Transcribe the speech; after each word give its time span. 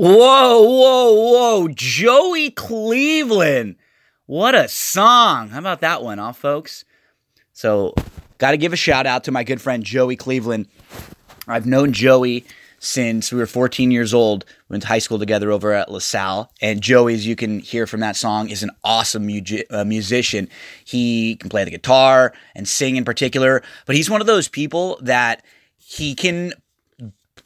Whoa, 0.00 0.62
whoa, 0.62 1.12
whoa. 1.12 1.68
Joey 1.68 2.50
Cleveland. 2.52 3.76
What 4.24 4.54
a 4.54 4.66
song. 4.66 5.50
How 5.50 5.58
about 5.58 5.82
that 5.82 6.02
one, 6.02 6.16
huh, 6.16 6.32
folks? 6.32 6.86
So, 7.52 7.92
got 8.38 8.52
to 8.52 8.56
give 8.56 8.72
a 8.72 8.76
shout 8.76 9.04
out 9.04 9.24
to 9.24 9.30
my 9.30 9.44
good 9.44 9.60
friend 9.60 9.84
Joey 9.84 10.16
Cleveland. 10.16 10.68
I've 11.46 11.66
known 11.66 11.92
Joey 11.92 12.46
since 12.78 13.30
we 13.30 13.38
were 13.38 13.44
14 13.44 13.90
years 13.90 14.14
old. 14.14 14.46
We 14.70 14.72
went 14.72 14.84
to 14.84 14.88
high 14.88 15.00
school 15.00 15.18
together 15.18 15.50
over 15.50 15.74
at 15.74 15.92
LaSalle. 15.92 16.50
And 16.62 16.80
Joey, 16.80 17.12
as 17.12 17.26
you 17.26 17.36
can 17.36 17.58
hear 17.58 17.86
from 17.86 18.00
that 18.00 18.16
song, 18.16 18.48
is 18.48 18.62
an 18.62 18.70
awesome 18.82 19.26
mu- 19.26 19.42
uh, 19.68 19.84
musician. 19.84 20.48
He 20.82 21.36
can 21.36 21.50
play 21.50 21.64
the 21.64 21.70
guitar 21.70 22.32
and 22.54 22.66
sing 22.66 22.96
in 22.96 23.04
particular, 23.04 23.62
but 23.84 23.96
he's 23.96 24.08
one 24.08 24.22
of 24.22 24.26
those 24.26 24.48
people 24.48 24.98
that 25.02 25.44
he 25.76 26.14
can 26.14 26.54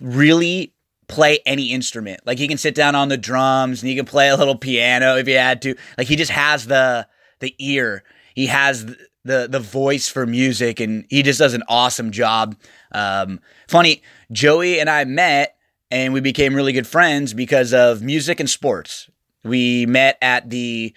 really 0.00 0.73
play 1.08 1.40
any 1.46 1.72
instrument. 1.72 2.20
Like 2.24 2.38
he 2.38 2.48
can 2.48 2.58
sit 2.58 2.74
down 2.74 2.94
on 2.94 3.08
the 3.08 3.16
drums 3.16 3.82
and 3.82 3.88
he 3.88 3.96
can 3.96 4.06
play 4.06 4.28
a 4.28 4.36
little 4.36 4.56
piano 4.56 5.16
if 5.16 5.26
he 5.26 5.32
had 5.32 5.62
to. 5.62 5.74
Like 5.98 6.06
he 6.06 6.16
just 6.16 6.30
has 6.30 6.66
the 6.66 7.06
the 7.40 7.54
ear. 7.58 8.04
He 8.34 8.46
has 8.46 8.84
the 9.24 9.48
the 9.48 9.60
voice 9.60 10.08
for 10.08 10.26
music 10.26 10.80
and 10.80 11.06
he 11.08 11.22
just 11.22 11.38
does 11.38 11.54
an 11.54 11.62
awesome 11.68 12.10
job. 12.10 12.56
Um, 12.92 13.40
funny, 13.68 14.02
Joey 14.32 14.80
and 14.80 14.88
I 14.88 15.04
met 15.04 15.56
and 15.90 16.12
we 16.12 16.20
became 16.20 16.54
really 16.54 16.72
good 16.72 16.86
friends 16.86 17.34
because 17.34 17.72
of 17.72 18.02
music 18.02 18.40
and 18.40 18.48
sports. 18.48 19.08
We 19.44 19.86
met 19.86 20.18
at 20.22 20.50
the 20.50 20.94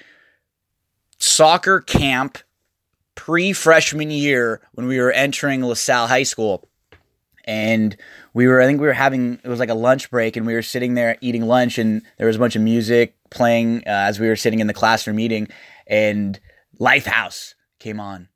soccer 1.20 1.82
camp 1.82 2.38
pre 3.16 3.54
freshman 3.54 4.12
year 4.12 4.62
when 4.74 4.88
we 4.88 5.00
were 5.00 5.12
entering 5.12 5.64
LaSalle 5.64 6.08
High 6.08 6.24
School. 6.24 6.68
And 7.46 7.96
we 8.38 8.46
were, 8.46 8.62
I 8.62 8.68
think 8.68 8.80
we 8.80 8.86
were 8.86 8.94
having, 8.94 9.40
it 9.44 9.48
was 9.48 9.60
like 9.60 9.72
a 9.72 9.74
lunch 9.74 10.12
break, 10.12 10.38
and 10.38 10.46
we 10.46 10.54
were 10.54 10.62
sitting 10.62 10.94
there 10.94 11.18
eating 11.22 11.48
lunch, 11.48 11.80
and 11.80 12.04
there 12.20 12.28
was 12.28 12.36
a 12.36 12.40
bunch 12.40 12.56
of 12.56 12.62
music 12.62 13.16
playing 13.32 13.80
uh, 13.80 13.90
as 13.90 14.20
we 14.20 14.28
were 14.28 14.36
sitting 14.36 14.60
in 14.60 14.68
the 14.68 14.76
classroom 14.76 15.20
eating, 15.20 15.48
and 15.88 16.40
Lifehouse 16.80 17.56
came 17.80 18.00
on. 18.00 18.30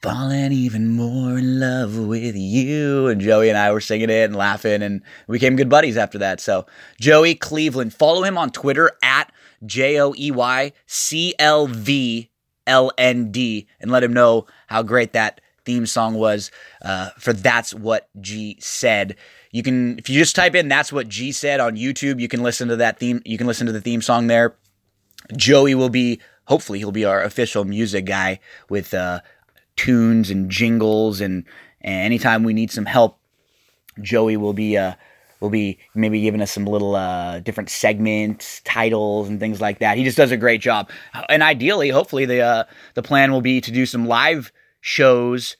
Falling 0.00 0.52
even 0.52 0.90
more 0.90 1.38
in 1.38 1.58
love 1.58 1.98
with 1.98 2.36
you. 2.36 3.08
And 3.08 3.20
Joey 3.20 3.48
and 3.48 3.58
I 3.58 3.72
were 3.72 3.80
singing 3.80 4.10
it 4.10 4.26
and 4.26 4.36
laughing, 4.36 4.80
and 4.80 5.02
we 5.26 5.38
became 5.38 5.56
good 5.56 5.68
buddies 5.68 5.96
after 5.96 6.18
that. 6.18 6.40
So, 6.40 6.64
Joey 7.00 7.34
Cleveland, 7.34 7.92
follow 7.92 8.22
him 8.22 8.38
on 8.38 8.50
Twitter 8.50 8.92
at 9.02 9.32
J 9.66 9.98
O 10.00 10.14
E 10.16 10.30
Y 10.30 10.72
C 10.86 11.34
L 11.40 11.66
V 11.66 12.30
L 12.68 12.92
N 12.96 13.32
D 13.32 13.66
and 13.80 13.90
let 13.90 14.04
him 14.04 14.12
know 14.12 14.46
how 14.68 14.84
great 14.84 15.14
that 15.14 15.40
theme 15.64 15.86
song 15.86 16.14
was 16.14 16.50
uh, 16.82 17.10
for 17.18 17.32
That's 17.32 17.74
What 17.74 18.08
G 18.20 18.56
Said. 18.60 19.16
You 19.52 19.62
can, 19.62 19.98
if 19.98 20.08
you 20.08 20.18
just 20.18 20.34
type 20.34 20.54
in 20.54 20.68
That's 20.68 20.92
What 20.92 21.08
G 21.08 21.30
Said 21.30 21.60
on 21.60 21.76
YouTube, 21.76 22.20
you 22.20 22.26
can 22.26 22.42
listen 22.42 22.68
to 22.68 22.76
that 22.76 22.98
theme. 22.98 23.22
You 23.24 23.38
can 23.38 23.46
listen 23.46 23.66
to 23.66 23.72
the 23.72 23.82
theme 23.82 24.02
song 24.02 24.26
there. 24.26 24.56
Joey 25.36 25.74
will 25.74 25.90
be, 25.90 26.20
hopefully, 26.46 26.78
he'll 26.78 26.90
be 26.90 27.04
our 27.04 27.22
official 27.22 27.64
music 27.64 28.06
guy 28.06 28.40
with 28.68 28.92
uh, 28.94 29.20
tunes 29.76 30.30
and 30.30 30.50
jingles. 30.50 31.20
And, 31.20 31.44
and 31.82 32.06
anytime 32.06 32.42
we 32.42 32.54
need 32.54 32.70
some 32.70 32.86
help, 32.86 33.18
Joey 34.00 34.36
will 34.36 34.54
be. 34.54 34.76
Uh, 34.76 34.94
will 35.40 35.50
be 35.50 35.80
maybe 35.92 36.20
giving 36.20 36.40
us 36.40 36.52
some 36.52 36.66
little 36.66 36.94
uh, 36.94 37.40
different 37.40 37.68
segments, 37.68 38.60
titles, 38.64 39.28
and 39.28 39.40
things 39.40 39.60
like 39.60 39.80
that. 39.80 39.98
He 39.98 40.04
just 40.04 40.16
does 40.16 40.30
a 40.30 40.36
great 40.36 40.60
job. 40.60 40.88
And 41.28 41.42
ideally, 41.42 41.88
hopefully, 41.88 42.26
the 42.26 42.40
uh, 42.40 42.64
the 42.94 43.02
plan 43.02 43.32
will 43.32 43.40
be 43.40 43.60
to 43.60 43.72
do 43.72 43.84
some 43.84 44.06
live 44.06 44.52
shows 44.80 45.56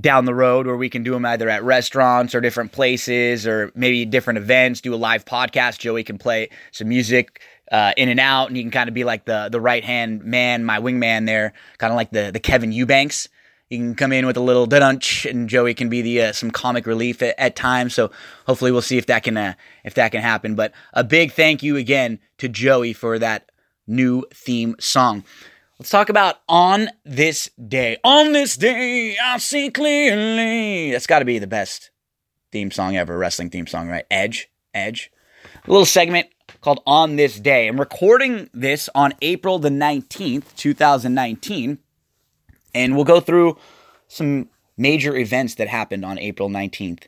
down 0.00 0.24
the 0.24 0.34
road 0.34 0.66
where 0.66 0.76
we 0.76 0.88
can 0.88 1.02
do 1.02 1.12
them 1.12 1.24
either 1.24 1.48
at 1.48 1.62
restaurants 1.62 2.34
or 2.34 2.40
different 2.40 2.72
places 2.72 3.46
or 3.46 3.72
maybe 3.74 4.04
different 4.04 4.38
events. 4.38 4.80
Do 4.80 4.94
a 4.94 4.96
live 4.96 5.24
podcast. 5.24 5.78
Joey 5.78 6.04
can 6.04 6.18
play 6.18 6.50
some 6.72 6.88
music. 6.88 7.40
Uh, 7.70 7.92
in 7.98 8.08
and 8.08 8.18
out, 8.18 8.48
and 8.48 8.56
you 8.56 8.62
can 8.62 8.70
kind 8.70 8.88
of 8.88 8.94
be 8.94 9.04
like 9.04 9.26
the 9.26 9.50
the 9.52 9.60
right 9.60 9.84
hand 9.84 10.24
man, 10.24 10.64
my 10.64 10.80
wingman 10.80 11.26
there, 11.26 11.52
kind 11.76 11.92
of 11.92 11.98
like 11.98 12.10
the 12.10 12.30
the 12.32 12.40
Kevin 12.40 12.72
Eubanks 12.72 13.28
you 13.70 13.78
can 13.78 13.94
come 13.94 14.12
in 14.12 14.26
with 14.26 14.36
a 14.36 14.42
little 14.42 14.66
dunch, 14.66 15.26
and 15.26 15.48
Joey 15.48 15.74
can 15.74 15.88
be 15.88 16.00
the 16.00 16.22
uh, 16.22 16.32
some 16.32 16.50
comic 16.50 16.86
relief 16.86 17.22
at, 17.22 17.34
at, 17.38 17.54
times. 17.54 17.94
So 17.94 18.10
hopefully 18.46 18.72
we'll 18.72 18.82
see 18.82 18.96
if 18.96 19.06
that 19.06 19.24
can 19.24 19.36
uh, 19.36 19.54
if 19.84 19.94
that 19.94 20.12
can 20.12 20.22
happen. 20.22 20.54
But 20.54 20.72
a 20.94 21.04
big 21.04 21.32
thank 21.32 21.62
you 21.62 21.76
again 21.76 22.18
to 22.38 22.48
Joey 22.48 22.92
for 22.92 23.18
that 23.18 23.50
new 23.86 24.24
theme 24.32 24.76
song. 24.78 25.24
Let's 25.78 25.90
talk 25.90 26.08
about 26.08 26.40
on 26.48 26.88
this 27.04 27.50
day. 27.68 27.98
On 28.02 28.32
this 28.32 28.56
day, 28.56 29.16
I 29.22 29.38
see 29.38 29.70
clearly. 29.70 30.90
That's 30.90 31.06
got 31.06 31.20
to 31.20 31.24
be 31.24 31.38
the 31.38 31.46
best 31.46 31.90
theme 32.50 32.70
song 32.70 32.96
ever, 32.96 33.16
wrestling 33.16 33.50
theme 33.50 33.66
song, 33.66 33.88
right? 33.88 34.04
Edge, 34.10 34.50
Edge. 34.74 35.12
A 35.66 35.70
little 35.70 35.86
segment 35.86 36.28
called 36.60 36.80
On 36.86 37.16
This 37.16 37.38
Day. 37.38 37.68
I'm 37.68 37.78
recording 37.78 38.50
this 38.52 38.88
on 38.94 39.14
April 39.22 39.58
the 39.58 39.68
19th, 39.68 40.54
2019 40.56 41.78
and 42.78 42.94
we'll 42.94 43.04
go 43.04 43.20
through 43.20 43.56
some 44.06 44.48
major 44.76 45.16
events 45.16 45.56
that 45.56 45.68
happened 45.68 46.04
on 46.04 46.18
April 46.18 46.48
19th 46.48 47.04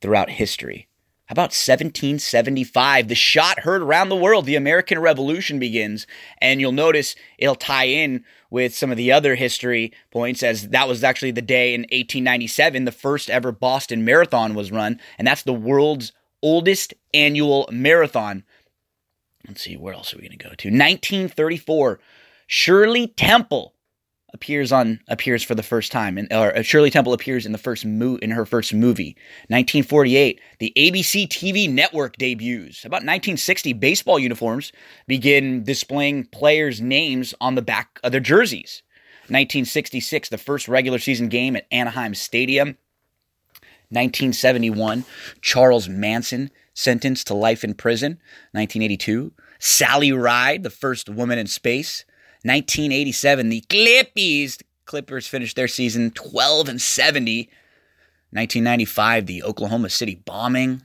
throughout 0.00 0.28
history. 0.30 0.88
How 1.30 1.34
about 1.34 1.54
1775? 1.54 3.06
The 3.06 3.14
shot 3.14 3.60
heard 3.60 3.82
around 3.82 4.08
the 4.08 4.16
world. 4.16 4.46
The 4.46 4.56
American 4.56 4.98
Revolution 4.98 5.60
begins. 5.60 6.04
And 6.38 6.60
you'll 6.60 6.72
notice 6.72 7.14
it'll 7.38 7.54
tie 7.54 7.84
in 7.84 8.24
with 8.50 8.74
some 8.74 8.90
of 8.90 8.96
the 8.96 9.12
other 9.12 9.36
history 9.36 9.92
points, 10.10 10.42
as 10.42 10.70
that 10.70 10.88
was 10.88 11.04
actually 11.04 11.30
the 11.30 11.40
day 11.40 11.72
in 11.72 11.82
1897 11.82 12.84
the 12.84 12.90
first 12.90 13.30
ever 13.30 13.52
Boston 13.52 14.04
Marathon 14.04 14.54
was 14.54 14.72
run. 14.72 14.98
And 15.18 15.28
that's 15.28 15.44
the 15.44 15.52
world's 15.52 16.12
oldest 16.42 16.94
annual 17.14 17.68
marathon. 17.70 18.42
Let's 19.46 19.62
see, 19.62 19.76
where 19.76 19.94
else 19.94 20.12
are 20.12 20.16
we 20.16 20.26
going 20.26 20.36
to 20.36 20.48
go 20.48 20.54
to? 20.56 20.68
1934. 20.68 22.00
Shirley 22.48 23.06
Temple 23.06 23.76
appears 24.32 24.72
on 24.72 25.00
appears 25.08 25.42
for 25.42 25.54
the 25.54 25.62
first 25.62 25.92
time, 25.92 26.18
and 26.18 26.32
or 26.32 26.56
uh, 26.56 26.62
Shirley 26.62 26.90
Temple 26.90 27.12
appears 27.12 27.46
in 27.46 27.52
the 27.52 27.58
first 27.58 27.84
mo- 27.84 28.18
in 28.22 28.30
her 28.30 28.46
first 28.46 28.72
movie. 28.72 29.16
1948, 29.48 30.40
the 30.58 30.72
ABC 30.76 31.28
TV 31.28 31.70
network 31.70 32.16
debuts. 32.16 32.84
About 32.84 32.96
1960, 32.96 33.72
baseball 33.74 34.18
uniforms 34.18 34.72
begin 35.06 35.64
displaying 35.64 36.24
players' 36.26 36.80
names 36.80 37.34
on 37.40 37.54
the 37.54 37.62
back 37.62 37.98
of 38.02 38.12
their 38.12 38.20
jerseys. 38.20 38.82
1966, 39.28 40.28
the 40.28 40.38
first 40.38 40.66
regular 40.66 40.98
season 40.98 41.28
game 41.28 41.54
at 41.54 41.66
Anaheim 41.70 42.14
Stadium. 42.14 42.76
1971, 43.90 45.04
Charles 45.40 45.88
Manson 45.88 46.50
sentenced 46.74 47.26
to 47.26 47.34
life 47.34 47.64
in 47.64 47.74
prison. 47.74 48.12
1982, 48.52 49.32
Sally 49.58 50.12
Ride, 50.12 50.62
the 50.62 50.70
first 50.70 51.08
woman 51.08 51.38
in 51.38 51.46
space. 51.46 52.04
1987, 52.42 53.48
the 53.48 53.60
Clippies, 53.62 54.62
Clippers 54.86 55.26
finished 55.26 55.56
their 55.56 55.68
season 55.68 56.10
12 56.10 56.68
and 56.68 56.80
70. 56.80 57.50
1995, 58.32 59.26
the 59.26 59.42
Oklahoma 59.42 59.90
City 59.90 60.14
bombing. 60.24 60.82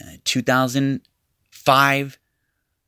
Uh, 0.00 0.16
2005, 0.24 2.18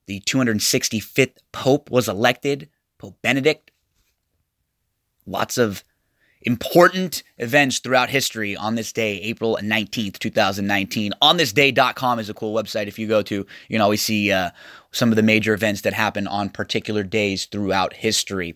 the 0.06 0.20
265th 0.20 1.38
Pope 1.52 1.90
was 1.90 2.08
elected, 2.08 2.68
Pope 2.98 3.16
Benedict. 3.22 3.70
Lots 5.24 5.56
of 5.56 5.84
important 6.46 7.24
events 7.38 7.80
throughout 7.80 8.08
history 8.08 8.56
on 8.56 8.76
this 8.76 8.92
day, 8.92 9.20
April 9.20 9.58
19th, 9.60 10.18
2019. 10.18 11.12
On 11.20 11.36
this 11.36 11.52
OnThisDay.com 11.52 12.18
is 12.20 12.30
a 12.30 12.34
cool 12.34 12.54
website. 12.54 12.86
If 12.86 12.98
you 12.98 13.08
go 13.08 13.20
to, 13.22 13.34
you 13.34 13.46
can 13.68 13.80
always 13.80 14.00
see 14.00 14.30
uh, 14.30 14.50
some 14.92 15.10
of 15.10 15.16
the 15.16 15.22
major 15.22 15.52
events 15.52 15.82
that 15.82 15.92
happen 15.92 16.26
on 16.26 16.48
particular 16.48 17.02
days 17.02 17.46
throughout 17.46 17.92
history. 17.92 18.54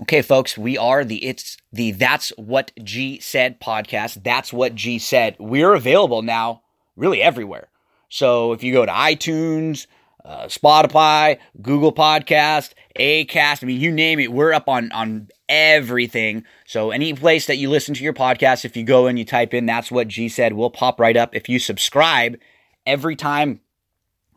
Okay, 0.00 0.20
folks, 0.20 0.58
we 0.58 0.76
are 0.76 1.04
the 1.04 1.24
it's 1.24 1.56
the 1.72 1.92
That's 1.92 2.28
What 2.36 2.70
G 2.82 3.18
Said 3.18 3.58
podcast. 3.58 4.22
That's 4.22 4.52
what 4.52 4.74
G 4.74 4.98
said. 4.98 5.36
We're 5.38 5.72
available 5.72 6.20
now, 6.20 6.62
really 6.96 7.22
everywhere. 7.22 7.68
So 8.10 8.52
if 8.52 8.62
you 8.62 8.74
go 8.74 8.84
to 8.84 8.92
iTunes, 8.92 9.86
uh, 10.26 10.46
Spotify, 10.46 11.38
Google 11.62 11.92
Podcast, 11.92 12.72
Acast. 12.98 13.62
I 13.62 13.66
mean, 13.66 13.80
you 13.80 13.92
name 13.92 14.18
it, 14.18 14.32
we're 14.32 14.52
up 14.52 14.68
on 14.68 14.90
on 14.92 15.28
everything. 15.48 16.44
So 16.66 16.90
any 16.90 17.14
place 17.14 17.46
that 17.46 17.56
you 17.56 17.70
listen 17.70 17.94
to 17.94 18.02
your 18.04 18.12
podcast, 18.12 18.64
if 18.64 18.76
you 18.76 18.82
go 18.82 19.06
and 19.06 19.18
you 19.18 19.24
type 19.24 19.54
in 19.54 19.66
"That's 19.66 19.90
what 19.90 20.08
G 20.08 20.28
said," 20.28 20.54
will 20.54 20.70
pop 20.70 20.98
right 20.98 21.16
up. 21.16 21.34
If 21.34 21.48
you 21.48 21.58
subscribe, 21.58 22.38
every 22.84 23.14
time 23.14 23.60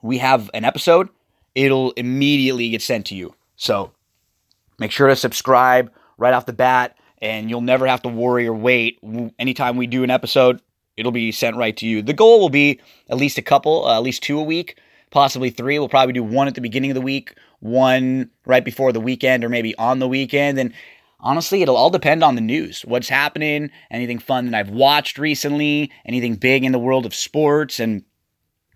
we 0.02 0.20
have 0.20 0.52
an 0.54 0.64
episode, 0.64 1.10
it'll 1.56 1.92
immediately 1.92 2.70
get 2.70 2.82
sent 2.82 3.08
to 3.08 3.16
you. 3.16 3.34
So 3.56 3.92
make 4.78 4.92
sure 4.92 5.08
to 5.08 5.16
subscribe 5.16 5.92
right 6.18 6.34
off 6.34 6.46
the 6.46 6.54
bat, 6.54 6.98
and 7.20 7.50
you'll 7.50 7.62
never 7.62 7.88
have 7.88 8.04
to 8.04 8.10
worry 8.10 8.46
or 8.46 8.54
wait. 8.54 9.00
Anytime 9.40 9.76
we 9.76 9.88
do 9.88 10.04
an 10.04 10.12
episode, 10.12 10.62
it'll 10.96 11.12
be 11.12 11.32
sent 11.32 11.56
right 11.58 11.76
to 11.78 11.88
you. 11.88 12.04
The 12.04 12.14
goal 12.14 12.40
will 12.40 12.50
be 12.50 12.80
at 13.10 13.18
least 13.18 13.40
a 13.40 13.42
couple, 13.42 13.86
uh, 13.88 13.96
at 13.96 14.04
least 14.04 14.22
two 14.22 14.38
a 14.38 14.44
week 14.44 14.78
possibly 15.12 15.50
three. 15.50 15.80
We'll 15.80 15.90
probably 15.90 16.14
do 16.14 16.24
one 16.24 16.48
at 16.48 16.56
the 16.56 16.62
beginning 16.62 16.92
of 16.92 16.96
the 16.96 17.02
week, 17.02 17.36
one 17.60 18.30
right 18.46 18.64
before 18.64 18.92
the 18.92 19.00
weekend, 19.00 19.44
or 19.44 19.50
maybe 19.50 19.76
on 19.76 20.00
the 20.00 20.08
weekend. 20.08 20.60
And 20.60 20.74
honestly, 21.20 21.62
it'll 21.62 21.78
all 21.78 21.90
depend 21.90 22.24
on 22.24 22.36
the 22.36 22.42
news. 22.42 22.82
What's 22.84 23.10
happening, 23.10 23.72
anything 23.92 24.20
fun 24.20 24.46
that 24.50 24.58
I've 24.58 24.70
watched 24.70 25.18
recently, 25.18 25.92
anything 26.06 26.36
big 26.36 26.64
in 26.64 26.72
the 26.72 26.80
world 26.80 27.06
of 27.06 27.16
sports, 27.16 27.80
and 27.80 28.04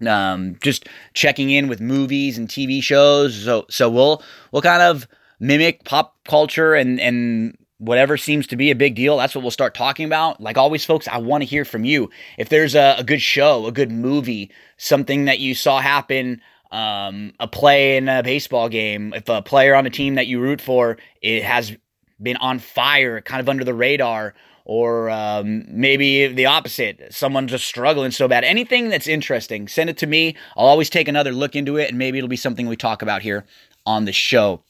um, 0.05 0.57
just 0.61 0.87
checking 1.13 1.49
in 1.49 1.67
with 1.67 1.79
movies 1.79 2.37
and 2.37 2.47
TV 2.47 2.81
shows. 2.81 3.43
So, 3.43 3.65
so 3.69 3.89
we'll 3.89 4.23
we'll 4.51 4.61
kind 4.61 4.81
of 4.81 5.07
mimic 5.39 5.83
pop 5.83 6.15
culture 6.25 6.73
and 6.73 6.99
and 6.99 7.57
whatever 7.83 8.17
seems 8.17 8.47
to 8.47 8.55
be 8.55 8.71
a 8.71 8.75
big 8.75 8.95
deal. 8.95 9.17
That's 9.17 9.35
what 9.35 9.41
we'll 9.41 9.51
start 9.51 9.75
talking 9.75 10.05
about. 10.05 10.39
Like 10.39 10.57
always, 10.57 10.85
folks, 10.85 11.07
I 11.07 11.17
want 11.17 11.41
to 11.41 11.45
hear 11.45 11.65
from 11.65 11.83
you. 11.83 12.09
If 12.37 12.49
there's 12.49 12.75
a, 12.75 12.95
a 12.97 13.03
good 13.03 13.21
show, 13.21 13.65
a 13.67 13.71
good 13.71 13.91
movie, 13.91 14.51
something 14.77 15.25
that 15.25 15.39
you 15.39 15.53
saw 15.53 15.79
happen 15.79 16.41
um, 16.71 17.33
a 17.39 17.47
play 17.47 17.97
in 17.97 18.09
a 18.09 18.23
baseball 18.23 18.67
game, 18.67 19.13
if 19.13 19.29
a 19.29 19.41
player 19.41 19.75
on 19.75 19.85
a 19.85 19.91
team 19.91 20.15
that 20.15 20.25
you 20.25 20.39
root 20.39 20.59
for 20.59 20.97
it 21.21 21.43
has 21.43 21.75
been 22.21 22.37
on 22.37 22.57
fire, 22.57 23.21
kind 23.21 23.39
of 23.39 23.47
under 23.47 23.63
the 23.63 23.73
radar, 23.73 24.33
or 24.65 25.09
um, 25.09 25.65
maybe 25.67 26.27
the 26.27 26.45
opposite, 26.45 27.13
someone 27.13 27.47
just 27.47 27.65
struggling 27.65 28.11
so 28.11 28.27
bad. 28.27 28.43
Anything 28.43 28.89
that's 28.89 29.07
interesting, 29.07 29.67
send 29.67 29.89
it 29.89 29.97
to 29.97 30.07
me. 30.07 30.35
I'll 30.55 30.65
always 30.65 30.89
take 30.89 31.07
another 31.07 31.31
look 31.31 31.55
into 31.55 31.77
it, 31.77 31.89
and 31.89 31.97
maybe 31.97 32.17
it'll 32.17 32.29
be 32.29 32.37
something 32.37 32.67
we 32.67 32.77
talk 32.77 33.01
about 33.01 33.21
here 33.21 33.45
on 33.85 34.05
the 34.05 34.13
show. 34.13 34.63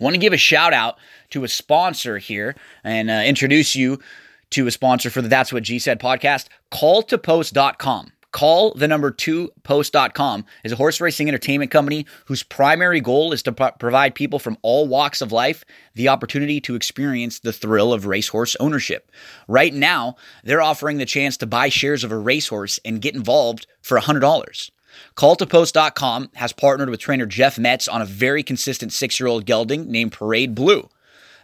Want 0.00 0.14
to 0.14 0.20
give 0.20 0.32
a 0.32 0.38
shout 0.38 0.72
out 0.72 0.98
to 1.30 1.44
a 1.44 1.48
sponsor 1.48 2.18
here 2.18 2.54
and 2.84 3.10
uh, 3.10 3.22
introduce 3.24 3.74
you 3.74 3.98
to 4.50 4.66
a 4.66 4.70
sponsor 4.70 5.10
for 5.10 5.22
the 5.22 5.28
That's 5.28 5.52
What 5.52 5.62
G 5.62 5.78
Said 5.78 6.00
podcast, 6.00 6.46
calltopost.com. 6.72 8.12
Call 8.30 8.74
the 8.74 8.86
number 8.86 9.10
two 9.10 9.50
post.com 9.62 10.44
is 10.62 10.72
a 10.72 10.76
horse 10.76 11.00
racing 11.00 11.28
entertainment 11.28 11.70
company 11.70 12.04
whose 12.26 12.42
primary 12.42 13.00
goal 13.00 13.32
is 13.32 13.42
to 13.44 13.52
pro- 13.52 13.72
provide 13.72 14.14
people 14.14 14.38
from 14.38 14.58
all 14.60 14.86
walks 14.86 15.22
of 15.22 15.32
life 15.32 15.64
the 15.94 16.08
opportunity 16.08 16.60
to 16.60 16.74
experience 16.74 17.38
the 17.38 17.54
thrill 17.54 17.92
of 17.92 18.04
racehorse 18.04 18.54
ownership. 18.60 19.10
Right 19.48 19.72
now, 19.72 20.16
they're 20.44 20.60
offering 20.60 20.98
the 20.98 21.06
chance 21.06 21.38
to 21.38 21.46
buy 21.46 21.70
shares 21.70 22.04
of 22.04 22.12
a 22.12 22.18
racehorse 22.18 22.78
and 22.84 23.00
get 23.00 23.14
involved 23.14 23.66
for 23.80 23.98
$100. 23.98 24.70
Calltopost.com 25.16 26.30
has 26.34 26.52
partnered 26.52 26.90
with 26.90 27.00
trainer 27.00 27.26
Jeff 27.26 27.58
Metz 27.58 27.88
on 27.88 28.02
a 28.02 28.06
very 28.06 28.42
consistent 28.42 28.92
six 28.92 29.18
year 29.18 29.26
old 29.26 29.46
gelding 29.46 29.90
named 29.90 30.12
Parade 30.12 30.54
Blue. 30.54 30.88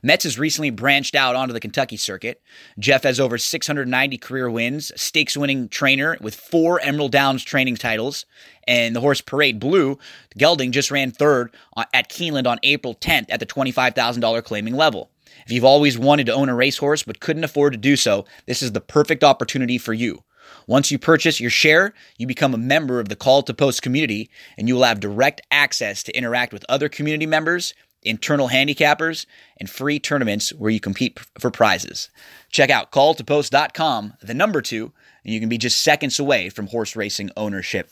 Metz 0.05 0.25
has 0.25 0.39
recently 0.39 0.69
branched 0.69 1.15
out 1.15 1.35
onto 1.35 1.55
the 1.55 1.61
Kentucky 1.61 1.97
circuit. 1.97 2.43
Jeff 2.79 3.05
has 3.05 3.19
over 3.19 3.39
690 3.39 4.19
career 4.19 4.51
wins, 4.51 4.93
stakes 5.01 5.35
winning 5.35 5.67
trainer 5.67 6.19
with 6.21 6.35
four 6.35 6.79
Emerald 6.81 7.11
Downs 7.11 7.43
training 7.43 7.77
titles, 7.77 8.27
and 8.69 8.95
the 8.95 9.01
horse 9.01 9.23
Parade 9.23 9.59
Blue, 9.59 9.99
gelding, 10.37 10.73
just 10.73 10.91
ran 10.91 11.11
third 11.11 11.55
at 11.95 12.11
Keeneland 12.11 12.47
on 12.47 12.59
April 12.62 12.95
10th 12.95 13.27
at 13.31 13.41
the 13.41 13.47
$25,000 13.47 14.45
claiming 14.45 14.75
level. 14.75 15.11
If 15.47 15.53
you've 15.53 15.65
always 15.65 15.99
wanted 15.99 16.27
to 16.27 16.35
own 16.35 16.51
a 16.51 16.55
racehorse 16.55 17.03
but 17.03 17.21
couldn't 17.21 17.45
afford 17.45 17.73
to 17.73 17.79
do 17.79 17.97
so, 17.97 18.27
this 18.45 18.62
is 18.62 18.73
the 18.73 18.83
perfect 18.83 19.25
opportunity 19.25 19.79
for 19.79 19.95
you. 19.95 20.23
Once 20.67 20.91
you 20.91 20.99
purchase 20.99 21.41
your 21.41 21.50
share, 21.50 21.94
you 22.19 22.26
become 22.26 22.55
a 22.55 22.58
member 22.58 23.00
of 23.00 23.08
the 23.08 23.17
Call 23.17 23.43
to 23.43 23.55
Post 23.55 23.82
community 23.82 24.31
and 24.56 24.69
you 24.69 24.75
will 24.75 24.85
have 24.85 25.00
direct 25.00 25.43
access 25.50 26.02
to 26.02 26.17
interact 26.17 26.52
with 26.52 26.64
other 26.69 26.88
community 26.88 27.26
members 27.26 27.75
internal 28.05 28.49
handicappers, 28.49 29.26
and 29.58 29.69
free 29.69 29.99
tournaments 29.99 30.50
where 30.50 30.70
you 30.70 30.81
compete 30.81 31.19
for 31.38 31.50
prizes. 31.50 32.11
Check 32.50 32.70
out 32.70 32.93
calltopost.com, 32.93 34.14
the 34.23 34.35
number 34.35 34.61
two, 34.61 34.93
and 35.25 35.32
you 35.32 35.41
can 35.41 35.49
be 35.49 35.58
just 35.58 35.82
seconds 35.82 36.20
away 36.20 36.50
from 36.50 36.67
horse 36.67 36.94
racing 36.94 37.31
ownership. 37.37 37.91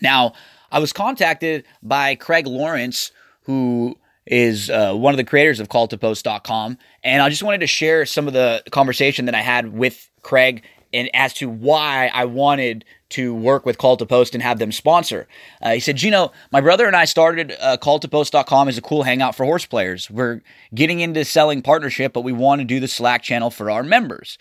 Now, 0.00 0.32
I 0.70 0.78
was 0.78 0.92
contacted 0.92 1.64
by 1.82 2.14
Craig 2.14 2.46
Lawrence, 2.46 3.12
who 3.42 3.98
is 4.24 4.70
uh, 4.70 4.94
one 4.94 5.12
of 5.12 5.18
the 5.18 5.24
creators 5.24 5.60
of 5.60 5.68
calltopost.com, 5.68 6.78
and 7.02 7.22
I 7.22 7.28
just 7.28 7.42
wanted 7.42 7.60
to 7.60 7.66
share 7.66 8.06
some 8.06 8.28
of 8.28 8.32
the 8.32 8.62
conversation 8.70 9.26
that 9.26 9.34
I 9.34 9.40
had 9.40 9.72
with 9.72 10.08
Craig 10.22 10.62
and 10.92 11.10
as 11.14 11.32
to 11.34 11.48
why 11.48 12.10
I 12.12 12.24
wanted 12.24 12.84
to 13.10 13.34
work 13.34 13.66
with 13.66 13.78
Call 13.78 13.96
to 13.98 14.06
Post 14.06 14.34
and 14.34 14.42
have 14.42 14.58
them 14.58 14.72
sponsor. 14.72 15.28
Uh, 15.60 15.72
he 15.72 15.80
said, 15.80 15.96
Gino, 15.96 16.32
my 16.50 16.60
brother 16.60 16.86
and 16.86 16.96
I 16.96 17.04
started 17.04 17.54
uh, 17.60 17.76
calltopost.com 17.76 18.68
as 18.68 18.78
a 18.78 18.82
cool 18.82 19.02
hangout 19.02 19.34
for 19.34 19.44
horse 19.44 19.66
players. 19.66 20.10
We're 20.10 20.40
getting 20.74 21.00
into 21.00 21.24
selling 21.24 21.60
partnership, 21.60 22.12
but 22.12 22.22
we 22.22 22.32
want 22.32 22.60
to 22.60 22.64
do 22.64 22.80
the 22.80 22.88
Slack 22.88 23.22
channel 23.22 23.50
for 23.50 23.70
our 23.70 23.82
members. 23.82 24.38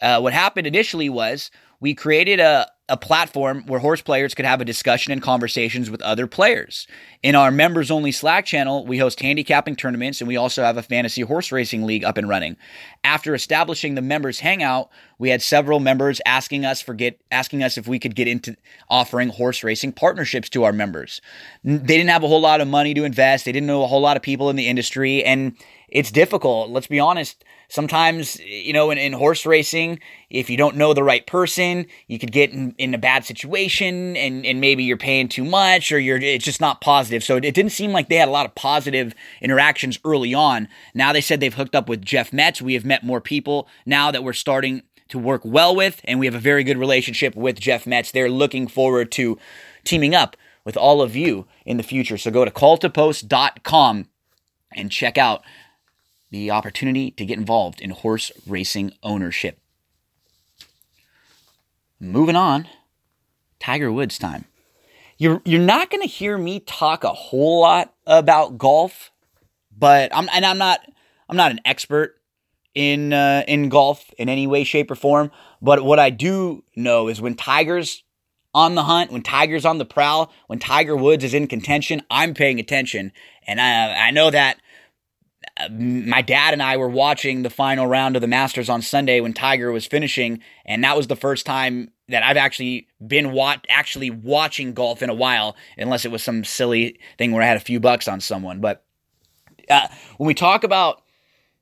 Uh, 0.00 0.20
what 0.20 0.32
happened 0.32 0.66
initially 0.66 1.08
was 1.08 1.50
we 1.80 1.94
created 1.94 2.40
a, 2.40 2.68
a 2.88 2.96
platform 2.96 3.64
where 3.66 3.78
horse 3.78 4.00
players 4.00 4.34
could 4.34 4.44
have 4.44 4.60
a 4.60 4.64
discussion 4.64 5.12
and 5.12 5.22
conversations 5.22 5.90
with 5.90 6.02
other 6.02 6.26
players. 6.26 6.86
In 7.22 7.34
our 7.34 7.50
members 7.50 7.90
only 7.90 8.10
Slack 8.10 8.46
channel, 8.46 8.84
we 8.86 8.98
host 8.98 9.20
handicapping 9.20 9.76
tournaments 9.76 10.20
and 10.20 10.26
we 10.26 10.36
also 10.36 10.62
have 10.62 10.76
a 10.76 10.82
fantasy 10.82 11.20
horse 11.22 11.52
racing 11.52 11.84
league 11.84 12.02
up 12.02 12.16
and 12.16 12.28
running. 12.28 12.56
After 13.04 13.34
establishing 13.34 13.94
the 13.94 14.02
members 14.02 14.40
hangout, 14.40 14.88
we 15.18 15.28
had 15.28 15.42
several 15.42 15.80
members 15.80 16.20
asking 16.24 16.64
us 16.64 16.80
for 16.80 16.94
get 16.94 17.20
asking 17.30 17.62
us 17.62 17.76
if 17.76 17.86
we 17.86 17.98
could 17.98 18.16
get 18.16 18.26
into 18.26 18.56
offering 18.88 19.28
horse 19.28 19.62
racing 19.62 19.92
partnerships 19.92 20.48
to 20.50 20.64
our 20.64 20.72
members. 20.72 21.20
They 21.62 21.78
didn't 21.78 22.10
have 22.10 22.24
a 22.24 22.28
whole 22.28 22.40
lot 22.40 22.60
of 22.60 22.68
money 22.68 22.94
to 22.94 23.04
invest. 23.04 23.44
They 23.44 23.52
didn't 23.52 23.66
know 23.66 23.84
a 23.84 23.88
whole 23.88 24.00
lot 24.00 24.16
of 24.16 24.22
people 24.22 24.50
in 24.50 24.56
the 24.56 24.68
industry 24.68 25.22
and 25.24 25.56
it's 25.88 26.10
difficult. 26.10 26.70
Let's 26.70 26.86
be 26.86 27.00
honest 27.00 27.44
sometimes, 27.68 28.40
you 28.40 28.72
know, 28.72 28.90
in, 28.90 28.98
in 28.98 29.12
horse 29.12 29.44
racing, 29.46 30.00
if 30.30 30.50
you 30.50 30.56
don't 30.56 30.76
know 30.76 30.94
the 30.94 31.02
right 31.02 31.26
person, 31.26 31.86
you 32.06 32.18
could 32.18 32.32
get 32.32 32.50
in, 32.50 32.74
in 32.78 32.94
a 32.94 32.98
bad 32.98 33.24
situation 33.24 34.16
and, 34.16 34.44
and 34.44 34.60
maybe 34.60 34.84
you're 34.84 34.96
paying 34.96 35.28
too 35.28 35.44
much 35.44 35.92
or 35.92 35.98
you're, 35.98 36.18
it's 36.18 36.44
just 36.44 36.60
not 36.60 36.80
positive. 36.80 37.22
So 37.22 37.36
it, 37.36 37.44
it 37.44 37.54
didn't 37.54 37.72
seem 37.72 37.92
like 37.92 38.08
they 38.08 38.16
had 38.16 38.28
a 38.28 38.32
lot 38.32 38.46
of 38.46 38.54
positive 38.54 39.14
interactions 39.40 39.98
early 40.04 40.34
on. 40.34 40.68
Now 40.94 41.12
they 41.12 41.20
said 41.20 41.40
they've 41.40 41.54
hooked 41.54 41.74
up 41.74 41.88
with 41.88 42.04
Jeff 42.04 42.32
Metz. 42.32 42.62
We 42.62 42.74
have 42.74 42.84
met 42.84 43.04
more 43.04 43.20
people 43.20 43.68
now 43.84 44.10
that 44.10 44.24
we're 44.24 44.32
starting 44.32 44.82
to 45.08 45.18
work 45.18 45.42
well 45.44 45.74
with, 45.74 46.00
and 46.04 46.20
we 46.20 46.26
have 46.26 46.34
a 46.34 46.40
very 46.40 46.64
good 46.64 46.76
relationship 46.76 47.34
with 47.34 47.58
Jeff 47.58 47.86
Metz. 47.86 48.10
They're 48.10 48.28
looking 48.28 48.66
forward 48.66 49.10
to 49.12 49.38
teaming 49.84 50.14
up 50.14 50.36
with 50.64 50.76
all 50.76 51.00
of 51.00 51.16
you 51.16 51.46
in 51.64 51.78
the 51.78 51.82
future. 51.82 52.18
So 52.18 52.30
go 52.30 52.44
to 52.44 52.50
calltopost.com 52.50 54.06
and 54.74 54.92
check 54.92 55.16
out 55.16 55.42
the 56.30 56.50
opportunity 56.50 57.10
to 57.12 57.24
get 57.24 57.38
involved 57.38 57.80
in 57.80 57.90
horse 57.90 58.30
racing 58.46 58.92
ownership. 59.02 59.58
Moving 62.00 62.36
on, 62.36 62.68
Tiger 63.58 63.90
Woods 63.90 64.18
time. 64.18 64.44
You're 65.16 65.42
you're 65.44 65.60
not 65.60 65.90
going 65.90 66.02
to 66.02 66.08
hear 66.08 66.38
me 66.38 66.60
talk 66.60 67.02
a 67.02 67.12
whole 67.12 67.60
lot 67.60 67.92
about 68.06 68.56
golf, 68.56 69.10
but 69.76 70.14
I'm 70.14 70.28
and 70.32 70.46
I'm 70.46 70.58
not 70.58 70.80
I'm 71.28 71.36
not 71.36 71.50
an 71.50 71.60
expert 71.64 72.14
in 72.74 73.12
uh, 73.12 73.42
in 73.48 73.68
golf 73.68 74.10
in 74.16 74.28
any 74.28 74.46
way, 74.46 74.62
shape, 74.62 74.90
or 74.90 74.94
form. 74.94 75.32
But 75.60 75.84
what 75.84 75.98
I 75.98 76.10
do 76.10 76.62
know 76.76 77.08
is 77.08 77.20
when 77.20 77.34
Tiger's 77.34 78.04
on 78.54 78.76
the 78.76 78.84
hunt, 78.84 79.10
when 79.10 79.22
Tiger's 79.22 79.64
on 79.64 79.78
the 79.78 79.84
prowl, 79.84 80.32
when 80.46 80.60
Tiger 80.60 80.96
Woods 80.96 81.24
is 81.24 81.34
in 81.34 81.48
contention, 81.48 82.02
I'm 82.10 82.32
paying 82.32 82.60
attention, 82.60 83.10
and 83.46 83.60
I 83.60 84.08
I 84.08 84.10
know 84.12 84.30
that 84.30 84.58
my 85.70 86.22
dad 86.22 86.52
and 86.52 86.62
I 86.62 86.76
were 86.76 86.88
watching 86.88 87.42
the 87.42 87.50
final 87.50 87.86
round 87.86 88.16
of 88.16 88.22
the 88.22 88.28
Masters 88.28 88.68
on 88.68 88.82
Sunday 88.82 89.20
when 89.20 89.32
Tiger 89.32 89.72
was 89.72 89.86
finishing, 89.86 90.40
and 90.64 90.84
that 90.84 90.96
was 90.96 91.08
the 91.08 91.16
first 91.16 91.46
time 91.46 91.90
that 92.08 92.22
I've 92.22 92.36
actually 92.36 92.86
been 93.06 93.36
actually 93.68 94.10
watching 94.10 94.72
golf 94.72 95.02
in 95.02 95.10
a 95.10 95.14
while, 95.14 95.56
unless 95.76 96.04
it 96.04 96.10
was 96.10 96.22
some 96.22 96.44
silly 96.44 96.98
thing 97.18 97.32
where 97.32 97.42
I 97.42 97.46
had 97.46 97.56
a 97.56 97.60
few 97.60 97.80
bucks 97.80 98.08
on 98.08 98.20
someone. 98.20 98.60
But 98.60 98.84
uh, 99.68 99.88
when 100.16 100.26
we 100.26 100.34
talk 100.34 100.64
about 100.64 101.02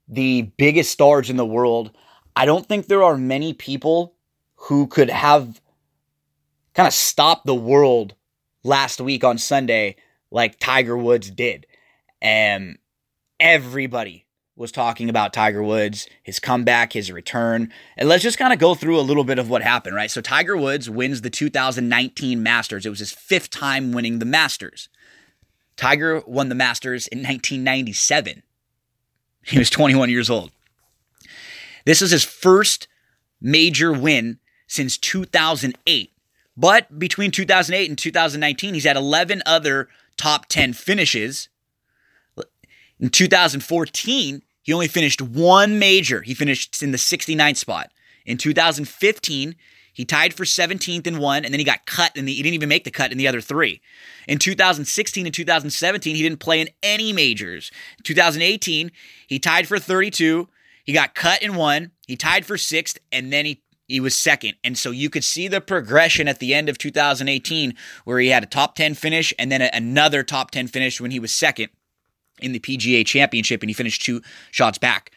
the 0.08 0.42
biggest 0.56 0.92
stars 0.92 1.30
in 1.30 1.36
the 1.36 1.46
world, 1.46 1.90
I 2.36 2.44
don't 2.44 2.66
think 2.66 2.86
there 2.86 3.02
are 3.02 3.16
many 3.16 3.54
people 3.54 4.14
who 4.54 4.86
could 4.86 5.10
have 5.10 5.60
kind 6.74 6.86
of 6.86 6.94
stopped 6.94 7.46
the 7.46 7.54
world 7.54 8.14
last 8.62 9.00
week 9.00 9.24
on 9.24 9.38
Sunday 9.38 9.96
like 10.30 10.58
Tiger 10.58 10.96
Woods 10.96 11.30
did. 11.30 11.66
And 12.20 12.78
everybody 13.40 14.26
was 14.56 14.72
talking 14.72 15.10
about 15.10 15.34
Tiger 15.34 15.62
Woods, 15.62 16.08
his 16.22 16.40
comeback, 16.40 16.94
his 16.94 17.12
return. 17.12 17.70
And 17.96 18.08
let's 18.08 18.22
just 18.22 18.38
kind 18.38 18.54
of 18.54 18.58
go 18.58 18.74
through 18.74 18.98
a 18.98 19.02
little 19.02 19.24
bit 19.24 19.38
of 19.38 19.50
what 19.50 19.62
happened, 19.62 19.94
right? 19.94 20.10
So 20.10 20.22
Tiger 20.22 20.56
Woods 20.56 20.88
wins 20.88 21.20
the 21.20 21.30
2019 21.30 22.42
Masters. 22.42 22.86
It 22.86 22.90
was 22.90 23.00
his 23.00 23.12
fifth 23.12 23.50
time 23.50 23.92
winning 23.92 24.18
the 24.18 24.24
Masters. 24.24 24.88
Tiger 25.76 26.22
won 26.26 26.48
the 26.48 26.54
Masters 26.54 27.06
in 27.06 27.18
1997. 27.18 28.42
He 29.48 29.60
was 29.60 29.70
21 29.70 30.10
years 30.10 30.28
old. 30.28 30.50
This 31.84 32.02
is 32.02 32.10
his 32.10 32.24
first 32.24 32.88
major 33.40 33.92
win 33.92 34.40
since 34.66 34.98
2008. 34.98 36.10
But 36.56 36.98
between 36.98 37.30
2008 37.30 37.88
and 37.88 37.96
2019, 37.96 38.74
he's 38.74 38.82
had 38.82 38.96
11 38.96 39.44
other 39.46 39.88
top 40.16 40.46
10 40.46 40.72
finishes 40.72 41.48
in 43.00 43.10
2014, 43.10 44.42
he 44.62 44.72
only 44.72 44.88
finished 44.88 45.22
one 45.22 45.78
major. 45.78 46.22
He 46.22 46.34
finished 46.34 46.82
in 46.82 46.90
the 46.90 46.98
69th 46.98 47.56
spot. 47.56 47.92
In 48.24 48.36
2015, 48.36 49.54
he 49.92 50.04
tied 50.04 50.34
for 50.34 50.44
17th 50.44 51.06
in 51.06 51.18
one, 51.18 51.44
and 51.44 51.54
then 51.54 51.58
he 51.58 51.64
got 51.64 51.86
cut, 51.86 52.16
and 52.16 52.28
he 52.28 52.42
didn't 52.42 52.54
even 52.54 52.68
make 52.68 52.84
the 52.84 52.90
cut 52.90 53.12
in 53.12 53.18
the 53.18 53.28
other 53.28 53.40
three. 53.40 53.80
In 54.26 54.38
2016 54.38 55.24
and 55.24 55.34
2017, 55.34 56.16
he 56.16 56.22
didn't 56.22 56.40
play 56.40 56.60
in 56.60 56.68
any 56.82 57.12
majors. 57.12 57.70
2018, 58.02 58.90
he 59.26 59.38
tied 59.38 59.68
for 59.68 59.78
32. 59.78 60.48
He 60.84 60.92
got 60.92 61.14
cut 61.14 61.42
in 61.42 61.54
one. 61.54 61.92
He 62.06 62.16
tied 62.16 62.44
for 62.44 62.58
sixth, 62.58 62.98
and 63.10 63.32
then 63.32 63.46
he 63.46 63.62
he 63.88 64.00
was 64.00 64.16
second. 64.16 64.54
And 64.64 64.76
so 64.76 64.90
you 64.90 65.08
could 65.08 65.22
see 65.22 65.46
the 65.46 65.60
progression 65.60 66.26
at 66.26 66.40
the 66.40 66.52
end 66.54 66.68
of 66.68 66.76
2018 66.76 67.72
where 68.04 68.18
he 68.18 68.30
had 68.30 68.42
a 68.42 68.46
top 68.46 68.74
10 68.74 68.94
finish 68.94 69.32
and 69.38 69.50
then 69.52 69.62
another 69.62 70.24
top 70.24 70.50
10 70.50 70.66
finish 70.66 71.00
when 71.00 71.12
he 71.12 71.20
was 71.20 71.32
second 71.32 71.68
in 72.40 72.52
the 72.52 72.60
PGA 72.60 73.04
championship 73.06 73.62
and 73.62 73.70
he 73.70 73.74
finished 73.74 74.04
two 74.04 74.22
shots 74.50 74.78
back. 74.78 75.10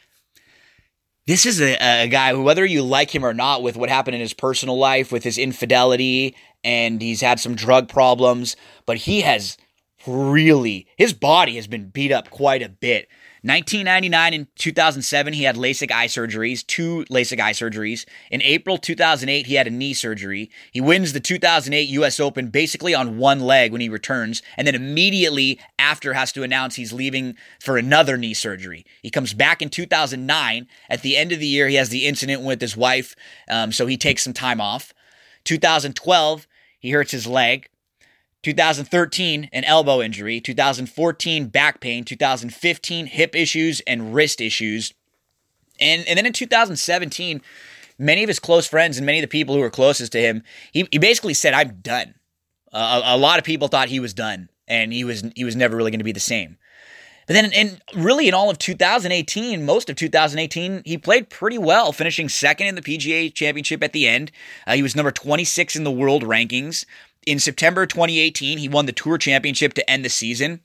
This 1.28 1.46
is 1.46 1.62
a, 1.62 1.76
a 2.04 2.08
guy 2.08 2.34
who, 2.34 2.42
whether 2.42 2.66
you 2.66 2.82
like 2.82 3.14
him 3.14 3.24
or 3.24 3.34
not, 3.34 3.62
with 3.62 3.78
what 3.78 3.90
happened 3.90 4.16
in 4.16 4.22
his 4.22 4.34
personal 4.34 4.78
life, 4.78 5.12
with 5.12 5.24
his 5.24 5.38
infidelity, 5.38 6.36
and 6.64 7.02
he's 7.02 7.22
had 7.22 7.40
some 7.40 7.54
drug 7.54 7.88
problems, 7.88 8.56
but 8.86 8.98
he 8.98 9.22
has 9.22 9.58
really, 10.08 10.88
his 10.98 11.14
body 11.14 11.56
has 11.56 11.68
been 11.68 11.90
beat 11.90 12.12
up 12.12 12.30
quite 12.32 12.64
a 12.64 12.70
bit. 12.70 13.08
1999 13.42 14.34
and 14.34 14.48
2007, 14.58 15.34
he 15.34 15.44
had 15.44 15.56
LASIK 15.56 15.92
eye 15.92 16.08
surgeries, 16.08 16.66
two 16.66 17.06
LASIK 17.10 17.40
eye 17.40 17.54
surgeries. 17.54 18.06
In 18.30 18.42
April 18.42 18.78
2008, 18.78 19.46
he 19.46 19.54
had 19.54 19.66
a 19.66 19.70
knee 19.70 19.94
surgery. 19.94 20.52
He 20.74 20.82
wins 20.82 21.14
the 21.14 21.22
2008 21.22 21.88
US 21.90 22.20
Open 22.20 22.50
basically 22.50 22.94
on 22.94 23.18
one 23.18 23.40
leg 23.40 23.72
when 23.72 23.80
he 23.80 23.88
returns, 23.88 24.42
and 24.58 24.68
then 24.68 24.76
immediately 24.76 25.58
after 25.78 26.14
has 26.14 26.34
to 26.34 26.44
announce 26.44 26.76
he's 26.76 26.92
leaving 26.92 27.36
for 27.62 27.78
another 27.78 28.18
knee 28.18 28.34
surgery. 28.34 28.86
He 29.02 29.10
comes 29.10 29.34
back 29.34 29.62
in 29.62 29.70
2009. 29.70 30.68
At 30.90 31.02
the 31.02 31.16
end 31.16 31.32
of 31.32 31.40
the 31.40 31.48
year, 31.48 31.70
he 31.70 31.76
has 31.76 31.90
the 31.90 32.08
incident 32.08 32.42
with 32.42 32.60
his 32.60 32.76
wife, 32.76 33.16
um, 33.50 33.72
so 33.72 33.88
he 33.88 33.96
takes 33.96 34.24
some 34.24 34.34
time 34.34 34.60
off. 34.60 34.94
2012, 35.46 36.46
he 36.80 36.92
hurts 36.92 37.12
his 37.12 37.26
leg. 37.26 37.70
2013, 38.44 39.50
an 39.52 39.64
elbow 39.64 40.02
injury. 40.02 40.40
2014, 40.40 41.48
back 41.48 41.80
pain. 41.82 42.04
2015, 42.04 43.08
hip 43.08 43.36
issues 43.36 43.82
and 43.82 44.14
wrist 44.14 44.40
issues. 44.42 44.94
And, 45.80 46.08
and 46.08 46.18
then 46.18 46.26
in 46.26 46.34
2017, 46.34 47.42
many 47.98 48.24
of 48.24 48.28
his 48.28 48.40
close 48.40 48.68
friends 48.68 48.98
and 48.98 49.06
many 49.06 49.20
of 49.20 49.24
the 49.24 49.28
people 49.28 49.56
who 49.56 49.62
were 49.62 49.70
closest 49.70 50.12
to 50.14 50.20
him, 50.20 50.44
he, 50.72 50.88
he 50.92 51.00
basically 51.00 51.34
said, 51.34 51.54
I'm 51.54 51.80
done. 51.82 52.16
Uh, 52.72 53.02
a, 53.06 53.16
a 53.16 53.18
lot 53.18 53.40
of 53.40 53.46
people 53.46 53.68
thought 53.68 53.90
he 53.90 54.00
was 54.00 54.14
done 54.14 54.50
and 54.70 54.94
he 54.94 55.04
was 55.04 55.24
he 55.36 55.44
was 55.44 55.56
never 55.56 55.76
really 55.76 55.92
going 55.92 56.00
to 56.00 56.06
be 56.06 56.12
the 56.12 56.20
same. 56.20 56.58
But 57.30 57.36
then, 57.36 57.54
and 57.54 57.80
really, 57.94 58.28
in 58.28 58.34
all 58.34 58.50
of 58.50 58.58
2018, 58.58 59.64
most 59.64 59.88
of 59.88 59.96
2018, 59.96 60.82
he 60.84 60.98
played 60.98 61.30
pretty 61.30 61.60
well, 61.60 61.92
finishing 61.92 62.28
second 62.28 62.66
in 62.66 62.74
the 62.74 62.82
PGA 62.82 63.32
Championship 63.32 63.84
at 63.84 63.94
the 63.94 64.08
end. 64.08 64.32
Uh, 64.66 64.74
he 64.74 64.82
was 64.82 64.96
number 64.96 65.12
26 65.12 65.76
in 65.76 65.84
the 65.84 65.92
world 65.92 66.24
rankings. 66.24 66.86
In 67.28 67.38
September 67.38 67.86
2018, 67.86 68.58
he 68.58 68.68
won 68.68 68.88
the 68.88 68.92
Tour 68.92 69.20
Championship 69.20 69.76
to 69.76 69.88
end 69.88 70.04
the 70.04 70.10
season. 70.10 70.62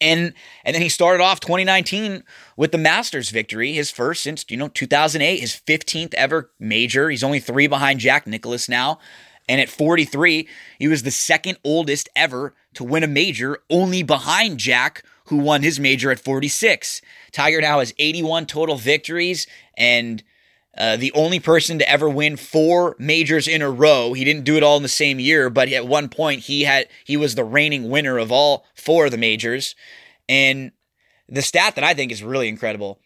And 0.00 0.34
and 0.64 0.72
then 0.72 0.82
he 0.82 0.88
started 0.88 1.20
off 1.20 1.40
2019 1.40 2.22
with 2.56 2.70
the 2.70 2.78
Masters 2.78 3.30
victory, 3.30 3.72
his 3.72 3.90
first 3.90 4.22
since, 4.22 4.44
you 4.48 4.56
know, 4.56 4.68
2008, 4.68 5.40
his 5.40 5.60
15th 5.66 6.14
ever 6.14 6.52
major. 6.60 7.10
He's 7.10 7.24
only 7.24 7.40
3 7.40 7.66
behind 7.66 7.98
Jack 7.98 8.28
Nicklaus 8.28 8.68
now. 8.68 9.00
And 9.48 9.60
at 9.60 9.68
43, 9.68 10.48
he 10.78 10.86
was 10.86 11.02
the 11.02 11.10
second 11.10 11.58
oldest 11.64 12.08
ever 12.14 12.54
to 12.74 12.84
win 12.84 13.02
a 13.02 13.08
major, 13.08 13.58
only 13.68 14.04
behind 14.04 14.58
Jack, 14.58 15.02
who 15.32 15.38
won 15.38 15.62
his 15.62 15.80
major 15.80 16.10
at 16.10 16.20
46. 16.20 17.00
Tiger 17.32 17.62
now 17.62 17.78
has 17.78 17.94
81 17.98 18.44
total 18.44 18.76
victories 18.76 19.46
and 19.78 20.22
uh, 20.76 20.98
the 20.98 21.10
only 21.12 21.40
person 21.40 21.78
to 21.78 21.88
ever 21.88 22.06
win 22.06 22.36
four 22.36 22.94
majors 22.98 23.48
in 23.48 23.62
a 23.62 23.70
row. 23.70 24.12
He 24.12 24.24
didn't 24.26 24.44
do 24.44 24.58
it 24.58 24.62
all 24.62 24.76
in 24.76 24.82
the 24.82 24.90
same 24.90 25.18
year, 25.18 25.48
but 25.48 25.70
at 25.70 25.86
one 25.86 26.10
point 26.10 26.40
he 26.40 26.64
had 26.64 26.86
he 27.06 27.16
was 27.16 27.34
the 27.34 27.44
reigning 27.44 27.88
winner 27.88 28.18
of 28.18 28.30
all 28.30 28.66
four 28.74 29.06
of 29.06 29.10
the 29.10 29.16
majors. 29.16 29.74
And 30.28 30.72
the 31.30 31.40
stat 31.40 31.76
that 31.76 31.84
I 31.84 31.94
think 31.94 32.12
is 32.12 32.22
really 32.22 32.48
incredible: 32.48 33.00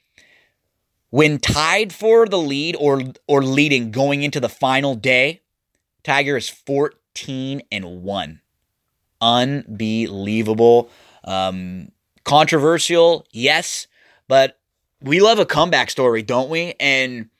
when 1.10 1.38
tied 1.38 1.92
for 1.92 2.26
the 2.26 2.38
lead 2.38 2.74
or 2.74 3.02
or 3.28 3.44
leading 3.44 3.92
going 3.92 4.24
into 4.24 4.40
the 4.40 4.48
final 4.48 4.96
day, 4.96 5.42
Tiger 6.02 6.36
is 6.36 6.48
fourteen 6.48 7.62
and 7.70 8.02
one. 8.02 8.40
Unbelievable. 9.20 10.90
Um, 11.22 11.92
controversial, 12.26 13.24
yes, 13.30 13.86
but 14.28 14.58
we 15.00 15.20
love 15.20 15.38
a 15.38 15.46
comeback 15.46 15.90
story, 15.90 16.22
don't 16.22 16.50
we? 16.50 16.74
And 16.78 17.30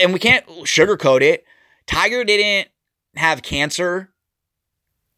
and 0.00 0.12
we 0.12 0.18
can't 0.18 0.46
sugarcoat 0.62 1.22
it. 1.22 1.44
Tiger 1.86 2.24
didn't 2.24 2.68
have 3.16 3.42
cancer. 3.42 4.10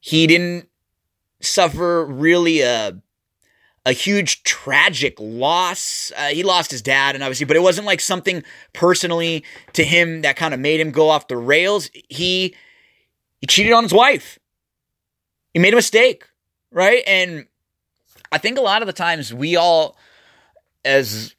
He 0.00 0.26
didn't 0.26 0.68
suffer 1.40 2.04
really 2.06 2.62
a 2.62 2.98
a 3.84 3.92
huge 3.92 4.44
tragic 4.44 5.16
loss. 5.18 6.12
Uh, 6.16 6.28
he 6.28 6.42
lost 6.44 6.70
his 6.70 6.82
dad, 6.82 7.14
and 7.14 7.22
obviously, 7.22 7.46
but 7.46 7.56
it 7.56 7.62
wasn't 7.62 7.86
like 7.86 8.00
something 8.00 8.42
personally 8.72 9.44
to 9.74 9.84
him 9.84 10.22
that 10.22 10.36
kind 10.36 10.54
of 10.54 10.60
made 10.60 10.80
him 10.80 10.92
go 10.92 11.10
off 11.10 11.28
the 11.28 11.36
rails. 11.36 11.90
He 12.08 12.54
he 13.40 13.46
cheated 13.46 13.72
on 13.72 13.82
his 13.82 13.92
wife. 13.92 14.38
He 15.52 15.60
made 15.60 15.74
a 15.74 15.76
mistake, 15.76 16.24
right? 16.70 17.02
And 17.06 17.46
I 18.32 18.38
think 18.38 18.58
a 18.58 18.62
lot 18.62 18.82
of 18.82 18.86
the 18.86 18.92
times 18.92 19.32
we 19.32 19.56
all, 19.56 19.96
as 20.84 21.34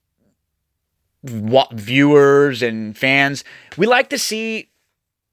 viewers 1.23 2.61
and 2.61 2.97
fans, 2.97 3.43
we 3.77 3.87
like 3.87 4.09
to 4.09 4.17
see 4.17 4.69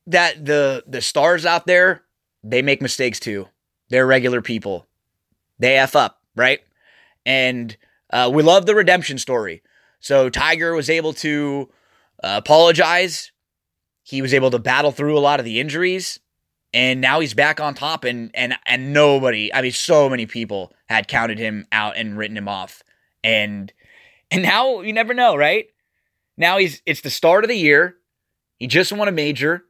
that 0.06 0.44
the 0.44 0.82
the 0.86 1.00
stars 1.00 1.44
out 1.44 1.66
there 1.66 2.02
they 2.42 2.62
make 2.62 2.80
mistakes 2.80 3.20
too. 3.20 3.48
They're 3.90 4.06
regular 4.06 4.40
people. 4.40 4.86
They 5.58 5.76
f 5.76 5.94
up, 5.94 6.20
right? 6.34 6.60
And 7.26 7.76
uh, 8.10 8.30
we 8.32 8.42
love 8.42 8.66
the 8.66 8.74
redemption 8.74 9.18
story. 9.18 9.62
So 10.00 10.30
Tiger 10.30 10.74
was 10.74 10.88
able 10.88 11.12
to 11.14 11.68
uh, 12.22 12.40
apologize. 12.42 13.32
He 14.02 14.22
was 14.22 14.32
able 14.32 14.50
to 14.50 14.58
battle 14.58 14.90
through 14.90 15.18
a 15.18 15.20
lot 15.20 15.38
of 15.38 15.44
the 15.44 15.60
injuries, 15.60 16.18
and 16.72 17.00
now 17.00 17.20
he's 17.20 17.34
back 17.34 17.60
on 17.60 17.74
top. 17.74 18.04
And 18.04 18.30
and 18.34 18.54
and 18.66 18.92
nobody, 18.92 19.52
I 19.52 19.62
mean, 19.62 19.72
so 19.72 20.08
many 20.08 20.26
people 20.26 20.72
had 20.88 21.08
counted 21.08 21.38
him 21.38 21.66
out 21.72 21.96
and 21.96 22.16
written 22.16 22.36
him 22.36 22.48
off. 22.48 22.82
And 23.24 23.72
and 24.30 24.42
now 24.42 24.80
you 24.80 24.92
never 24.92 25.14
know, 25.14 25.36
right? 25.36 25.66
Now 26.36 26.58
he's 26.58 26.82
it's 26.86 27.00
the 27.00 27.10
start 27.10 27.44
of 27.44 27.48
the 27.48 27.56
year. 27.56 27.96
He 28.56 28.66
just 28.66 28.92
won 28.92 29.08
a 29.08 29.12
major. 29.12 29.64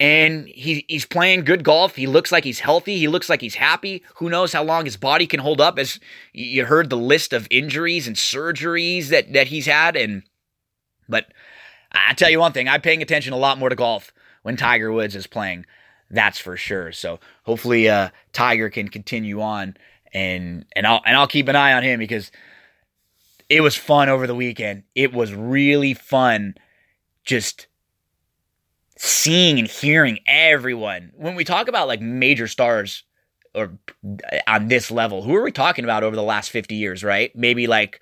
And 0.00 0.48
he, 0.48 0.84
he's 0.88 1.06
playing 1.06 1.44
good 1.44 1.62
golf. 1.62 1.94
He 1.94 2.08
looks 2.08 2.32
like 2.32 2.42
he's 2.42 2.58
healthy. 2.58 2.98
He 2.98 3.06
looks 3.06 3.28
like 3.28 3.40
he's 3.40 3.54
happy. 3.54 4.02
Who 4.16 4.28
knows 4.28 4.52
how 4.52 4.64
long 4.64 4.84
his 4.84 4.96
body 4.96 5.28
can 5.28 5.38
hold 5.38 5.60
up? 5.60 5.78
As 5.78 6.00
you 6.32 6.64
heard 6.64 6.90
the 6.90 6.96
list 6.96 7.32
of 7.32 7.46
injuries 7.52 8.08
and 8.08 8.16
surgeries 8.16 9.10
that, 9.10 9.32
that 9.32 9.46
he's 9.46 9.66
had. 9.66 9.94
And 9.94 10.24
but 11.08 11.32
I 11.92 12.14
tell 12.14 12.30
you 12.30 12.40
one 12.40 12.50
thing, 12.50 12.68
I'm 12.68 12.80
paying 12.80 13.00
attention 13.00 13.32
a 13.32 13.36
lot 13.36 13.58
more 13.58 13.68
to 13.68 13.76
golf 13.76 14.12
when 14.42 14.56
Tiger 14.56 14.92
Woods 14.92 15.16
is 15.16 15.26
playing. 15.26 15.66
That's 16.10 16.38
for 16.38 16.56
sure. 16.56 16.92
So 16.92 17.20
hopefully, 17.44 17.88
uh, 17.88 18.10
Tiger 18.32 18.68
can 18.68 18.88
continue 18.88 19.40
on, 19.40 19.76
and 20.12 20.66
and 20.76 20.86
I'll 20.86 21.00
and 21.06 21.16
I'll 21.16 21.26
keep 21.26 21.48
an 21.48 21.56
eye 21.56 21.72
on 21.72 21.82
him 21.82 21.98
because 21.98 22.30
it 23.48 23.60
was 23.62 23.76
fun 23.76 24.08
over 24.08 24.26
the 24.26 24.34
weekend. 24.34 24.82
It 24.94 25.12
was 25.12 25.34
really 25.34 25.94
fun 25.94 26.54
just 27.24 27.66
seeing 28.96 29.58
and 29.58 29.68
hearing 29.68 30.18
everyone. 30.26 31.12
When 31.16 31.34
we 31.34 31.44
talk 31.44 31.68
about 31.68 31.88
like 31.88 32.00
major 32.00 32.46
stars 32.46 33.04
or 33.54 33.78
on 34.46 34.68
this 34.68 34.90
level, 34.90 35.22
who 35.22 35.34
are 35.34 35.42
we 35.42 35.52
talking 35.52 35.84
about 35.84 36.04
over 36.04 36.16
the 36.16 36.22
last 36.22 36.50
50 36.50 36.74
years, 36.74 37.02
right? 37.02 37.34
Maybe 37.34 37.66
like 37.66 38.00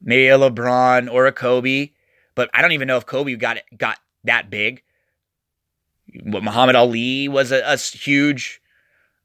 maybe 0.00 0.28
a 0.28 0.38
LeBron 0.38 1.12
or 1.12 1.26
a 1.26 1.32
Kobe, 1.32 1.90
but 2.34 2.50
I 2.54 2.62
don't 2.62 2.72
even 2.72 2.88
know 2.88 2.96
if 2.96 3.06
Kobe 3.06 3.36
got 3.36 3.58
got 3.76 3.98
that 4.24 4.50
big. 4.50 4.82
What 6.22 6.42
Muhammad 6.42 6.76
Ali 6.76 7.28
was 7.28 7.52
a, 7.52 7.60
a 7.64 7.76
huge 7.76 8.60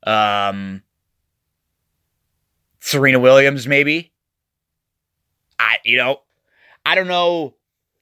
um 0.03 0.83
Serena 2.79 3.19
Williams 3.19 3.67
maybe 3.67 4.13
I, 5.59 5.77
you 5.83 5.97
know, 5.97 6.21
I 6.85 6.95
don't 6.95 7.07
know. 7.07 7.55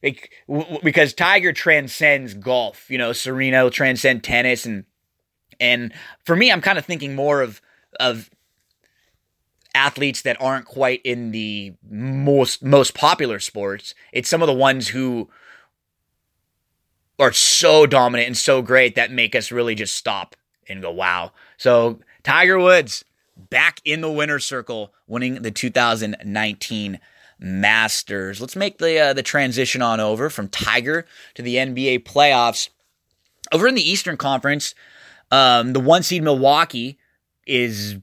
Like, 0.03 0.31
w- 0.47 0.79
because 0.83 1.13
Tiger 1.13 1.53
transcends 1.53 2.33
golf, 2.33 2.89
you 2.89 2.97
know, 2.97 3.13
Serena 3.13 3.63
will 3.63 3.71
transcend 3.71 4.23
tennis, 4.23 4.65
and 4.65 4.85
and 5.59 5.93
for 6.25 6.35
me, 6.35 6.51
I'm 6.51 6.61
kind 6.61 6.77
of 6.77 6.85
thinking 6.85 7.15
more 7.15 7.41
of 7.41 7.61
of 7.99 8.29
athletes 9.73 10.21
that 10.21 10.39
aren't 10.41 10.65
quite 10.65 11.01
in 11.03 11.31
the 11.31 11.73
most 11.89 12.63
most 12.63 12.93
popular 12.93 13.39
sports. 13.39 13.95
It's 14.11 14.29
some 14.29 14.41
of 14.41 14.47
the 14.47 14.53
ones 14.53 14.89
who 14.89 15.29
are 17.19 17.31
so 17.31 17.85
dominant 17.85 18.27
and 18.27 18.37
so 18.37 18.61
great 18.61 18.95
that 18.95 19.11
make 19.11 19.35
us 19.35 19.51
really 19.51 19.75
just 19.75 19.95
stop 19.95 20.35
and 20.67 20.81
go, 20.81 20.91
wow. 20.91 21.31
So 21.57 21.99
Tiger 22.23 22.59
Woods 22.59 23.05
back 23.37 23.81
in 23.85 24.01
the 24.01 24.11
winner's 24.11 24.45
circle, 24.45 24.93
winning 25.07 25.41
the 25.41 25.51
2019 25.51 26.99
Masters. 27.37 28.39
Let's 28.39 28.55
make 28.55 28.77
the 28.77 28.99
uh, 28.99 29.13
the 29.13 29.23
transition 29.23 29.81
on 29.81 29.99
over 29.99 30.29
from 30.29 30.47
Tiger 30.47 31.05
to 31.33 31.41
the 31.41 31.55
NBA 31.55 32.03
playoffs. 32.03 32.69
Over 33.51 33.67
in 33.67 33.75
the 33.75 33.87
Eastern 33.87 34.17
Conference, 34.17 34.73
um, 35.31 35.73
the 35.73 35.79
one 35.79 36.01
seed 36.01 36.23
Milwaukee 36.23 36.97
is 37.45 37.97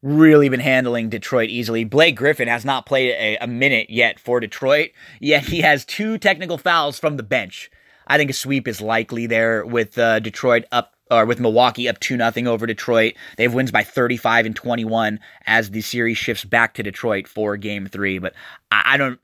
really 0.00 0.48
been 0.48 0.60
handling 0.60 1.08
Detroit 1.08 1.50
easily. 1.50 1.84
Blake 1.84 2.14
Griffin 2.16 2.46
has 2.46 2.64
not 2.64 2.86
played 2.86 3.10
a, 3.10 3.36
a, 3.38 3.46
minute 3.48 3.90
yet 3.90 4.20
for 4.20 4.38
Detroit, 4.38 4.90
yet 5.18 5.44
he 5.44 5.60
has 5.60 5.84
two 5.84 6.16
technical 6.18 6.56
fouls 6.56 7.00
from 7.00 7.16
the 7.16 7.24
bench. 7.24 7.70
I 8.08 8.16
think 8.16 8.30
a 8.30 8.34
sweep 8.34 8.66
is 8.66 8.80
likely 8.80 9.26
there 9.26 9.64
with 9.64 9.96
uh, 9.98 10.18
Detroit 10.18 10.64
up 10.72 10.94
or 11.10 11.24
with 11.24 11.40
Milwaukee 11.40 11.88
up 11.88 12.00
2 12.00 12.16
nothing 12.16 12.46
over 12.46 12.66
Detroit. 12.66 13.14
They 13.36 13.44
have 13.44 13.54
wins 13.54 13.70
by 13.70 13.82
35 13.82 14.46
and 14.46 14.56
21 14.56 15.20
as 15.46 15.70
the 15.70 15.80
series 15.80 16.18
shifts 16.18 16.44
back 16.44 16.74
to 16.74 16.82
Detroit 16.82 17.28
for 17.28 17.56
game 17.56 17.86
3, 17.86 18.18
but 18.18 18.34
I, 18.70 18.94
I 18.94 18.96
don't 18.96 19.20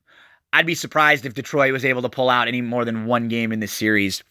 I'd 0.52 0.66
be 0.66 0.76
surprised 0.76 1.26
if 1.26 1.34
Detroit 1.34 1.72
was 1.72 1.84
able 1.84 2.02
to 2.02 2.08
pull 2.08 2.30
out 2.30 2.46
any 2.46 2.60
more 2.60 2.84
than 2.84 3.06
one 3.06 3.26
game 3.26 3.50
in 3.50 3.58
this 3.58 3.72
series. 3.72 4.22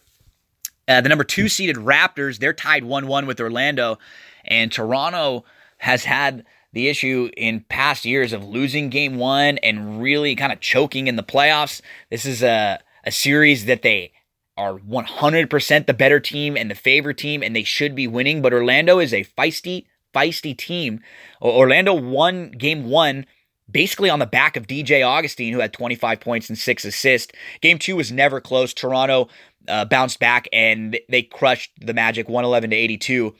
Uh, 0.88 1.02
the 1.02 1.10
number 1.10 1.26
2 1.26 1.50
seeded 1.50 1.76
Raptors, 1.76 2.40
they're 2.40 2.54
tied 2.54 2.84
1-1 2.84 3.28
with 3.28 3.42
Orlando 3.42 3.98
and 4.46 4.72
Toronto 4.72 5.44
has 5.78 6.06
had 6.06 6.46
the 6.72 6.88
issue 6.88 7.30
in 7.38 7.62
past 7.70 8.06
years 8.06 8.34
of 8.34 8.44
losing 8.44 8.90
game 8.90 9.18
one 9.18 9.58
and 9.60 10.02
really 10.02 10.36
kind 10.36 10.52
of 10.52 10.60
choking 10.60 11.08
in 11.08 11.16
the 11.16 11.24
playoffs. 11.24 11.82
This 12.10 12.26
is 12.26 12.42
a, 12.42 12.82
a 13.04 13.12
series 13.12 13.66
that 13.66 13.82
they 13.82 14.12
are 14.58 14.78
100% 14.78 15.86
the 15.86 15.94
better 15.94 16.20
team 16.20 16.56
and 16.56 16.70
the 16.70 16.76
favorite 16.76 17.18
team, 17.18 17.42
and 17.42 17.56
they 17.56 17.64
should 17.64 17.96
be 17.96 18.08
winning. 18.08 18.42
But 18.42 18.54
Orlando 18.54 19.00
is 19.00 19.14
a 19.14 19.24
feisty, 19.24 19.86
feisty 20.14 20.58
team. 20.58 21.02
Orlando 21.42 21.94
won 21.94 22.52
game 22.52 22.86
one 22.90 23.26
basically 23.70 24.10
on 24.10 24.20
the 24.20 24.26
back 24.26 24.56
of 24.56 24.68
DJ 24.68 25.06
Augustin, 25.06 25.54
who 25.54 25.60
had 25.60 25.74
25 25.74 26.20
points 26.20 26.50
and 26.50 26.58
six 26.58 26.86
assists. 26.86 27.34
Game 27.62 27.80
two 27.80 27.96
was 27.96 28.12
never 28.12 28.40
close. 28.42 28.74
Toronto 28.74 29.30
uh, 29.68 29.86
bounced 29.86 30.20
back 30.20 30.48
and 30.52 31.00
they 31.10 31.24
crushed 31.24 31.72
the 31.80 31.94
Magic 31.94 32.28
111 32.28 32.70
to 32.72 32.76
82. 32.76 33.34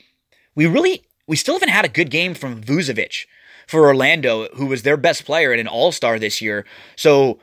We 0.54 0.66
really 0.66 1.04
we 1.26 1.36
still 1.36 1.54
haven't 1.54 1.70
had 1.70 1.84
a 1.84 1.88
good 1.88 2.10
game 2.10 2.34
from 2.34 2.62
Vucevic 2.62 3.26
for 3.66 3.86
Orlando, 3.86 4.48
who 4.54 4.66
was 4.66 4.82
their 4.82 4.96
best 4.96 5.24
player 5.24 5.52
and 5.52 5.60
an 5.60 5.68
all 5.68 5.92
star 5.92 6.18
this 6.18 6.42
year. 6.42 6.66
So 6.96 7.38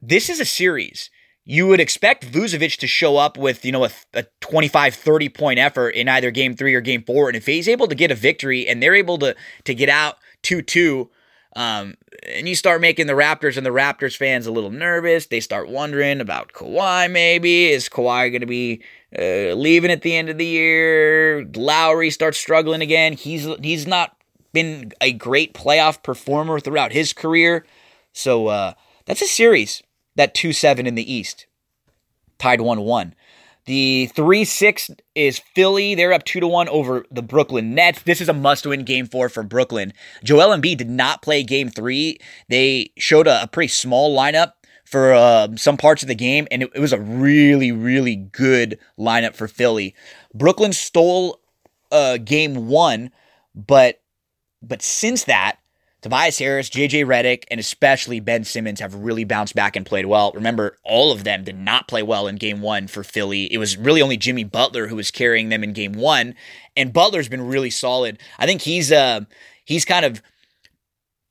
this 0.00 0.28
is 0.28 0.40
a 0.40 0.44
series. 0.44 1.10
You 1.44 1.66
would 1.66 1.80
expect 1.80 2.30
Vucevic 2.30 2.78
to 2.78 2.86
show 2.86 3.16
up 3.16 3.36
with, 3.36 3.64
you 3.64 3.72
know, 3.72 3.84
a, 3.84 3.90
a 4.14 4.24
25, 4.40 4.94
30 4.94 5.28
point 5.28 5.58
effort 5.58 5.90
in 5.90 6.08
either 6.08 6.30
game 6.30 6.54
three 6.54 6.74
or 6.74 6.80
game 6.80 7.02
four. 7.02 7.28
And 7.28 7.36
if 7.36 7.46
he's 7.46 7.68
able 7.68 7.88
to 7.88 7.94
get 7.94 8.10
a 8.10 8.14
victory 8.14 8.68
and 8.68 8.82
they're 8.82 8.94
able 8.94 9.18
to, 9.18 9.34
to 9.64 9.74
get 9.74 9.88
out 9.88 10.18
2 10.42 10.62
2, 10.62 11.10
um, 11.54 11.94
and 12.26 12.48
you 12.48 12.54
start 12.54 12.80
making 12.80 13.06
the 13.06 13.12
Raptors 13.12 13.56
and 13.56 13.66
the 13.66 13.70
Raptors 13.70 14.16
fans 14.16 14.46
a 14.46 14.52
little 14.52 14.70
nervous. 14.70 15.26
They 15.26 15.40
start 15.40 15.68
wondering 15.68 16.20
about 16.20 16.52
Kawhi, 16.52 17.10
maybe. 17.10 17.66
Is 17.66 17.88
Kawhi 17.88 18.30
going 18.30 18.40
to 18.40 18.46
be 18.46 18.82
uh, 19.18 19.54
leaving 19.54 19.90
at 19.90 20.02
the 20.02 20.16
end 20.16 20.28
of 20.28 20.38
the 20.38 20.46
year? 20.46 21.44
Lowry 21.54 22.10
starts 22.10 22.38
struggling 22.38 22.80
again. 22.80 23.12
He's, 23.12 23.46
he's 23.62 23.86
not 23.86 24.16
been 24.52 24.92
a 25.00 25.12
great 25.12 25.52
playoff 25.52 26.02
performer 26.02 26.58
throughout 26.58 26.92
his 26.92 27.12
career. 27.12 27.66
So 28.12 28.46
uh, 28.46 28.74
that's 29.04 29.22
a 29.22 29.26
series, 29.26 29.82
that 30.16 30.34
2 30.34 30.52
7 30.52 30.86
in 30.86 30.94
the 30.94 31.12
East, 31.12 31.46
tied 32.38 32.60
1 32.60 32.80
1. 32.80 33.14
The 33.64 34.06
3 34.06 34.44
6 34.44 34.90
is 35.14 35.38
Philly. 35.54 35.94
They're 35.94 36.12
up 36.12 36.24
2 36.24 36.40
to 36.40 36.48
1 36.48 36.68
over 36.68 37.06
the 37.10 37.22
Brooklyn 37.22 37.74
Nets. 37.74 38.02
This 38.02 38.20
is 38.20 38.28
a 38.28 38.32
must 38.32 38.66
win 38.66 38.84
game 38.84 39.06
four 39.06 39.28
for 39.28 39.42
Brooklyn. 39.42 39.92
Joel 40.24 40.56
Embiid 40.56 40.78
did 40.78 40.90
not 40.90 41.22
play 41.22 41.44
game 41.44 41.68
three. 41.68 42.18
They 42.48 42.90
showed 42.98 43.28
a, 43.28 43.44
a 43.44 43.46
pretty 43.46 43.68
small 43.68 44.16
lineup 44.16 44.52
for 44.84 45.14
uh, 45.14 45.48
some 45.56 45.76
parts 45.78 46.02
of 46.02 46.08
the 46.08 46.14
game, 46.14 46.46
and 46.50 46.64
it, 46.64 46.70
it 46.74 46.80
was 46.80 46.92
a 46.92 47.00
really, 47.00 47.72
really 47.72 48.16
good 48.16 48.78
lineup 48.98 49.34
for 49.34 49.48
Philly. 49.48 49.94
Brooklyn 50.34 50.72
stole 50.72 51.40
uh, 51.90 52.18
game 52.18 52.68
one, 52.68 53.10
but 53.54 54.02
but 54.60 54.82
since 54.82 55.24
that, 55.24 55.58
Tobias 56.02 56.38
Harris, 56.38 56.68
JJ 56.68 57.06
Redick, 57.06 57.44
and 57.48 57.60
especially 57.60 58.18
Ben 58.18 58.42
Simmons 58.42 58.80
have 58.80 58.94
really 58.94 59.22
bounced 59.22 59.54
back 59.54 59.76
and 59.76 59.86
played 59.86 60.06
well. 60.06 60.32
Remember, 60.32 60.76
all 60.82 61.12
of 61.12 61.22
them 61.22 61.44
did 61.44 61.56
not 61.56 61.86
play 61.86 62.02
well 62.02 62.26
in 62.26 62.36
game 62.36 62.60
one 62.60 62.88
for 62.88 63.04
Philly. 63.04 63.44
It 63.52 63.58
was 63.58 63.76
really 63.76 64.02
only 64.02 64.16
Jimmy 64.16 64.42
Butler 64.42 64.88
who 64.88 64.96
was 64.96 65.12
carrying 65.12 65.48
them 65.48 65.62
in 65.62 65.72
game 65.72 65.92
one, 65.92 66.34
and 66.76 66.92
Butler's 66.92 67.28
been 67.28 67.46
really 67.46 67.70
solid. 67.70 68.18
I 68.36 68.46
think 68.46 68.62
he's 68.62 68.90
uh 68.90 69.20
he's 69.64 69.84
kind 69.84 70.04
of 70.04 70.20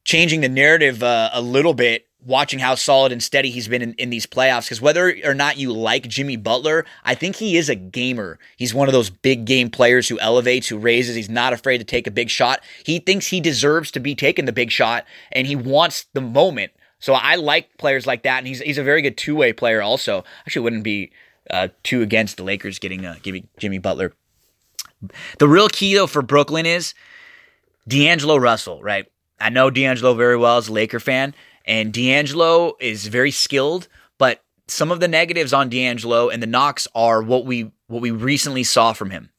changing 0.05 0.41
the 0.41 0.49
narrative 0.49 1.03
uh, 1.03 1.29
a 1.34 1.41
little 1.41 1.73
bit 1.73 2.07
watching 2.25 2.60
how 2.60 2.75
solid 2.75 3.12
and 3.12 3.21
steady 3.21 3.49
he's 3.49 3.67
been 3.67 3.81
in, 3.81 3.93
in 3.93 4.10
these 4.10 4.25
playoffs. 4.25 4.65
Because 4.65 4.81
whether 4.81 5.15
or 5.23 5.34
not 5.34 5.57
you 5.57 5.73
like 5.73 6.07
Jimmy 6.07 6.36
Butler, 6.36 6.86
I 7.03 7.15
think 7.15 7.38
he 7.38 7.57
is 7.57 7.69
a 7.69 7.75
gamer. 7.75 8.39
He's 8.57 8.73
one 8.73 8.88
of 8.88 8.93
those 8.93 9.10
big 9.10 9.45
game 9.45 9.69
players 9.69 10.07
who 10.07 10.19
elevates, 10.19 10.67
who 10.67 10.77
raises. 10.77 11.15
He's 11.15 11.29
not 11.29 11.53
afraid 11.53 11.79
to 11.79 11.84
take 11.84 12.07
a 12.07 12.12
big 12.12 12.29
shot. 12.29 12.62
He 12.86 12.99
thinks 12.99 13.27
he 13.27 13.39
deserves 13.39 13.91
to 13.91 13.99
be 13.99 14.15
taking 14.15 14.45
the 14.45 14.51
big 14.51 14.71
shot, 14.71 15.05
and 15.31 15.47
he 15.47 15.55
wants 15.55 16.05
the 16.13 16.21
moment. 16.21 16.71
So 16.99 17.13
I 17.13 17.36
like 17.36 17.77
players 17.77 18.05
like 18.05 18.23
that, 18.23 18.38
and 18.38 18.47
he's 18.47 18.62
he's 18.62 18.77
a 18.77 18.84
very 18.84 19.01
good 19.01 19.17
two 19.17 19.36
way 19.36 19.53
player. 19.53 19.81
Also, 19.81 20.23
actually, 20.45 20.62
wouldn't 20.63 20.84
be 20.84 21.12
uh, 21.49 21.69
too 21.84 22.01
against 22.01 22.38
the 22.38 22.43
Lakers 22.43 22.79
getting 22.79 23.05
uh, 23.05 23.15
giving 23.23 23.47
Jimmy 23.57 23.79
Butler. 23.79 24.13
The 25.39 25.47
real 25.47 25.67
key 25.67 25.95
though 25.95 26.05
for 26.05 26.21
Brooklyn 26.21 26.67
is 26.67 26.93
D'Angelo 27.88 28.38
Russell, 28.38 28.84
right? 28.84 29.07
I 29.39 29.49
know 29.49 29.71
D'Angelo 29.71 30.13
very 30.13 30.38
well 30.38 30.57
as 30.57 30.67
a 30.67 30.73
Laker 30.73 30.99
fan. 30.99 31.34
And 31.71 31.93
D'Angelo 31.93 32.73
is 32.81 33.07
very 33.07 33.31
skilled, 33.31 33.88
but 34.17 34.43
some 34.67 34.91
of 34.91 34.99
the 34.99 35.07
negatives 35.07 35.53
on 35.53 35.69
D'Angelo 35.69 36.27
and 36.27 36.43
the 36.43 36.47
knocks 36.47 36.86
are 36.93 37.23
what 37.23 37.45
we 37.45 37.71
what 37.88 38.01
we 38.01 38.12
recently 38.12 38.65
saw 38.65 38.91
from 38.91 39.10
him. 39.10 39.29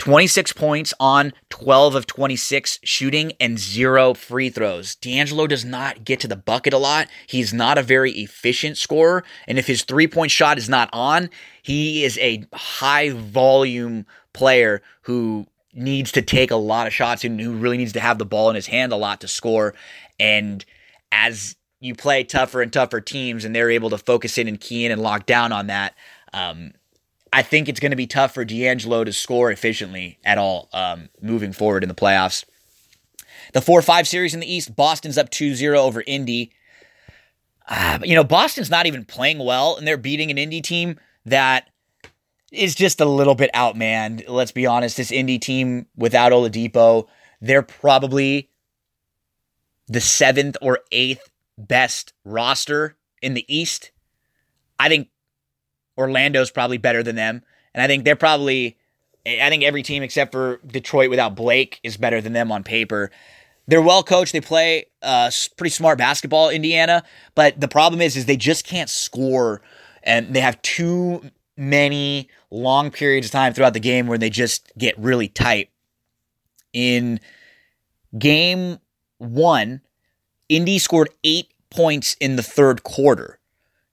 26 0.00 0.52
points 0.54 0.92
on 0.98 1.32
12 1.50 1.94
of 1.94 2.06
26 2.06 2.80
shooting 2.82 3.34
and 3.38 3.56
zero 3.56 4.14
free 4.14 4.50
throws. 4.50 4.96
D'Angelo 4.96 5.46
does 5.46 5.64
not 5.64 6.04
get 6.04 6.18
to 6.18 6.28
the 6.28 6.34
bucket 6.34 6.72
a 6.72 6.78
lot. 6.78 7.06
He's 7.28 7.54
not 7.54 7.78
a 7.78 7.84
very 7.84 8.10
efficient 8.12 8.76
scorer. 8.76 9.22
And 9.46 9.60
if 9.60 9.68
his 9.68 9.84
three 9.84 10.08
point 10.08 10.32
shot 10.32 10.58
is 10.58 10.68
not 10.68 10.90
on, 10.92 11.30
he 11.62 12.04
is 12.04 12.18
a 12.18 12.46
high 12.52 13.10
volume 13.10 14.06
player 14.32 14.82
who 15.02 15.46
needs 15.72 16.10
to 16.12 16.22
take 16.22 16.50
a 16.50 16.56
lot 16.56 16.88
of 16.88 16.92
shots 16.92 17.22
and 17.22 17.40
who 17.40 17.52
really 17.52 17.76
needs 17.76 17.92
to 17.92 18.00
have 18.00 18.18
the 18.18 18.26
ball 18.26 18.50
in 18.50 18.56
his 18.56 18.66
hand 18.66 18.92
a 18.92 18.96
lot 18.96 19.20
to 19.20 19.28
score. 19.28 19.72
And 20.18 20.64
as 21.12 21.56
you 21.80 21.94
play 21.94 22.24
tougher 22.24 22.62
and 22.62 22.72
tougher 22.72 23.00
teams 23.00 23.44
and 23.44 23.54
they're 23.54 23.70
able 23.70 23.90
to 23.90 23.98
focus 23.98 24.38
in 24.38 24.48
and 24.48 24.60
key 24.60 24.84
in 24.84 24.92
and 24.92 25.00
lock 25.00 25.26
down 25.26 25.52
on 25.52 25.68
that, 25.68 25.94
um, 26.32 26.72
I 27.32 27.42
think 27.42 27.68
it's 27.68 27.80
going 27.80 27.90
to 27.90 27.96
be 27.96 28.06
tough 28.06 28.34
for 28.34 28.44
D'Angelo 28.44 29.04
to 29.04 29.12
score 29.12 29.50
efficiently 29.50 30.18
at 30.24 30.38
all 30.38 30.68
um, 30.72 31.08
moving 31.20 31.52
forward 31.52 31.82
in 31.82 31.88
the 31.88 31.94
playoffs. 31.94 32.44
The 33.52 33.60
4 33.60 33.82
5 33.82 34.08
series 34.08 34.34
in 34.34 34.40
the 34.40 34.52
East, 34.52 34.74
Boston's 34.74 35.18
up 35.18 35.30
2 35.30 35.54
0 35.54 35.78
over 35.78 36.02
Indy. 36.06 36.52
Uh, 37.68 37.98
you 38.02 38.14
know, 38.14 38.24
Boston's 38.24 38.70
not 38.70 38.86
even 38.86 39.04
playing 39.04 39.38
well, 39.38 39.76
and 39.76 39.86
they're 39.86 39.98
beating 39.98 40.30
an 40.30 40.38
Indy 40.38 40.62
team 40.62 40.98
that 41.26 41.68
is 42.50 42.74
just 42.74 43.00
a 43.00 43.04
little 43.04 43.34
bit 43.34 43.50
outmanned. 43.54 44.24
Let's 44.26 44.52
be 44.52 44.66
honest. 44.66 44.96
This 44.96 45.12
Indy 45.12 45.38
team 45.38 45.86
without 45.96 46.32
Oladipo, 46.32 47.06
they're 47.40 47.62
probably 47.62 48.50
the 49.88 50.00
seventh 50.00 50.56
or 50.62 50.80
eighth 50.92 51.30
best 51.56 52.12
roster 52.24 52.96
in 53.22 53.34
the 53.34 53.44
East. 53.48 53.90
I 54.78 54.88
think 54.88 55.08
Orlando's 55.98 56.50
probably 56.50 56.78
better 56.78 57.02
than 57.02 57.16
them. 57.16 57.42
And 57.74 57.82
I 57.82 57.86
think 57.86 58.04
they're 58.04 58.16
probably, 58.16 58.78
I 59.26 59.48
think 59.48 59.64
every 59.64 59.82
team 59.82 60.02
except 60.02 60.32
for 60.32 60.60
Detroit 60.66 61.10
without 61.10 61.34
Blake 61.34 61.80
is 61.82 61.96
better 61.96 62.20
than 62.20 62.32
them 62.32 62.52
on 62.52 62.62
paper. 62.62 63.10
They're 63.66 63.82
well 63.82 64.02
coached. 64.02 64.32
They 64.32 64.40
play 64.40 64.86
uh, 65.02 65.30
pretty 65.56 65.70
smart 65.70 65.98
basketball, 65.98 66.48
Indiana. 66.48 67.02
But 67.34 67.60
the 67.60 67.68
problem 67.68 68.00
is, 68.00 68.16
is 68.16 68.24
they 68.24 68.36
just 68.36 68.64
can't 68.64 68.88
score, 68.88 69.60
and 70.02 70.32
they 70.34 70.40
have 70.40 70.60
too 70.62 71.30
many 71.56 72.30
long 72.50 72.90
periods 72.90 73.26
of 73.26 73.32
time 73.32 73.52
throughout 73.52 73.74
the 73.74 73.80
game 73.80 74.06
where 74.06 74.16
they 74.16 74.30
just 74.30 74.72
get 74.78 74.98
really 74.98 75.28
tight. 75.28 75.70
In 76.72 77.20
game 78.18 78.78
one, 79.18 79.82
Indy 80.48 80.78
scored 80.78 81.10
eight 81.24 81.50
points 81.70 82.16
in 82.20 82.36
the 82.36 82.42
third 82.42 82.82
quarter. 82.82 83.38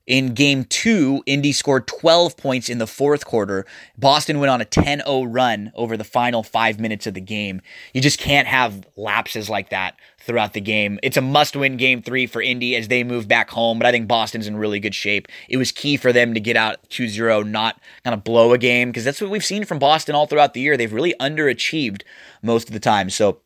In 0.06 0.34
game 0.34 0.62
two, 0.64 1.24
Indy 1.26 1.50
scored 1.50 1.88
12 1.88 2.36
points 2.36 2.68
in 2.68 2.78
the 2.78 2.86
fourth 2.86 3.26
quarter. 3.26 3.66
Boston 3.98 4.38
went 4.38 4.50
on 4.50 4.60
a 4.60 4.64
10 4.64 5.00
0 5.00 5.24
run 5.24 5.72
over 5.74 5.96
the 5.96 6.04
final 6.04 6.44
five 6.44 6.78
minutes 6.78 7.08
of 7.08 7.14
the 7.14 7.20
game. 7.20 7.60
You 7.92 8.00
just 8.00 8.20
can't 8.20 8.46
have 8.46 8.86
lapses 8.96 9.50
like 9.50 9.70
that 9.70 9.96
throughout 10.20 10.52
the 10.52 10.60
game. 10.60 11.00
It's 11.02 11.16
a 11.16 11.20
must 11.20 11.56
win 11.56 11.76
game 11.76 12.02
three 12.02 12.28
for 12.28 12.40
Indy 12.40 12.76
as 12.76 12.86
they 12.86 13.02
move 13.02 13.26
back 13.26 13.50
home, 13.50 13.80
but 13.80 13.86
I 13.86 13.90
think 13.90 14.06
Boston's 14.06 14.46
in 14.46 14.56
really 14.56 14.78
good 14.78 14.94
shape. 14.94 15.26
It 15.48 15.56
was 15.56 15.72
key 15.72 15.96
for 15.96 16.12
them 16.12 16.34
to 16.34 16.40
get 16.40 16.56
out 16.56 16.88
2 16.90 17.08
0, 17.08 17.42
not 17.42 17.80
kind 18.04 18.14
of 18.14 18.22
blow 18.22 18.52
a 18.52 18.58
game, 18.58 18.90
because 18.90 19.04
that's 19.04 19.20
what 19.20 19.30
we've 19.30 19.44
seen 19.44 19.64
from 19.64 19.80
Boston 19.80 20.14
all 20.14 20.28
throughout 20.28 20.54
the 20.54 20.60
year. 20.60 20.76
They've 20.76 20.92
really 20.92 21.14
underachieved 21.20 22.02
most 22.42 22.68
of 22.68 22.74
the 22.74 22.80
time. 22.80 23.10
So 23.10 23.40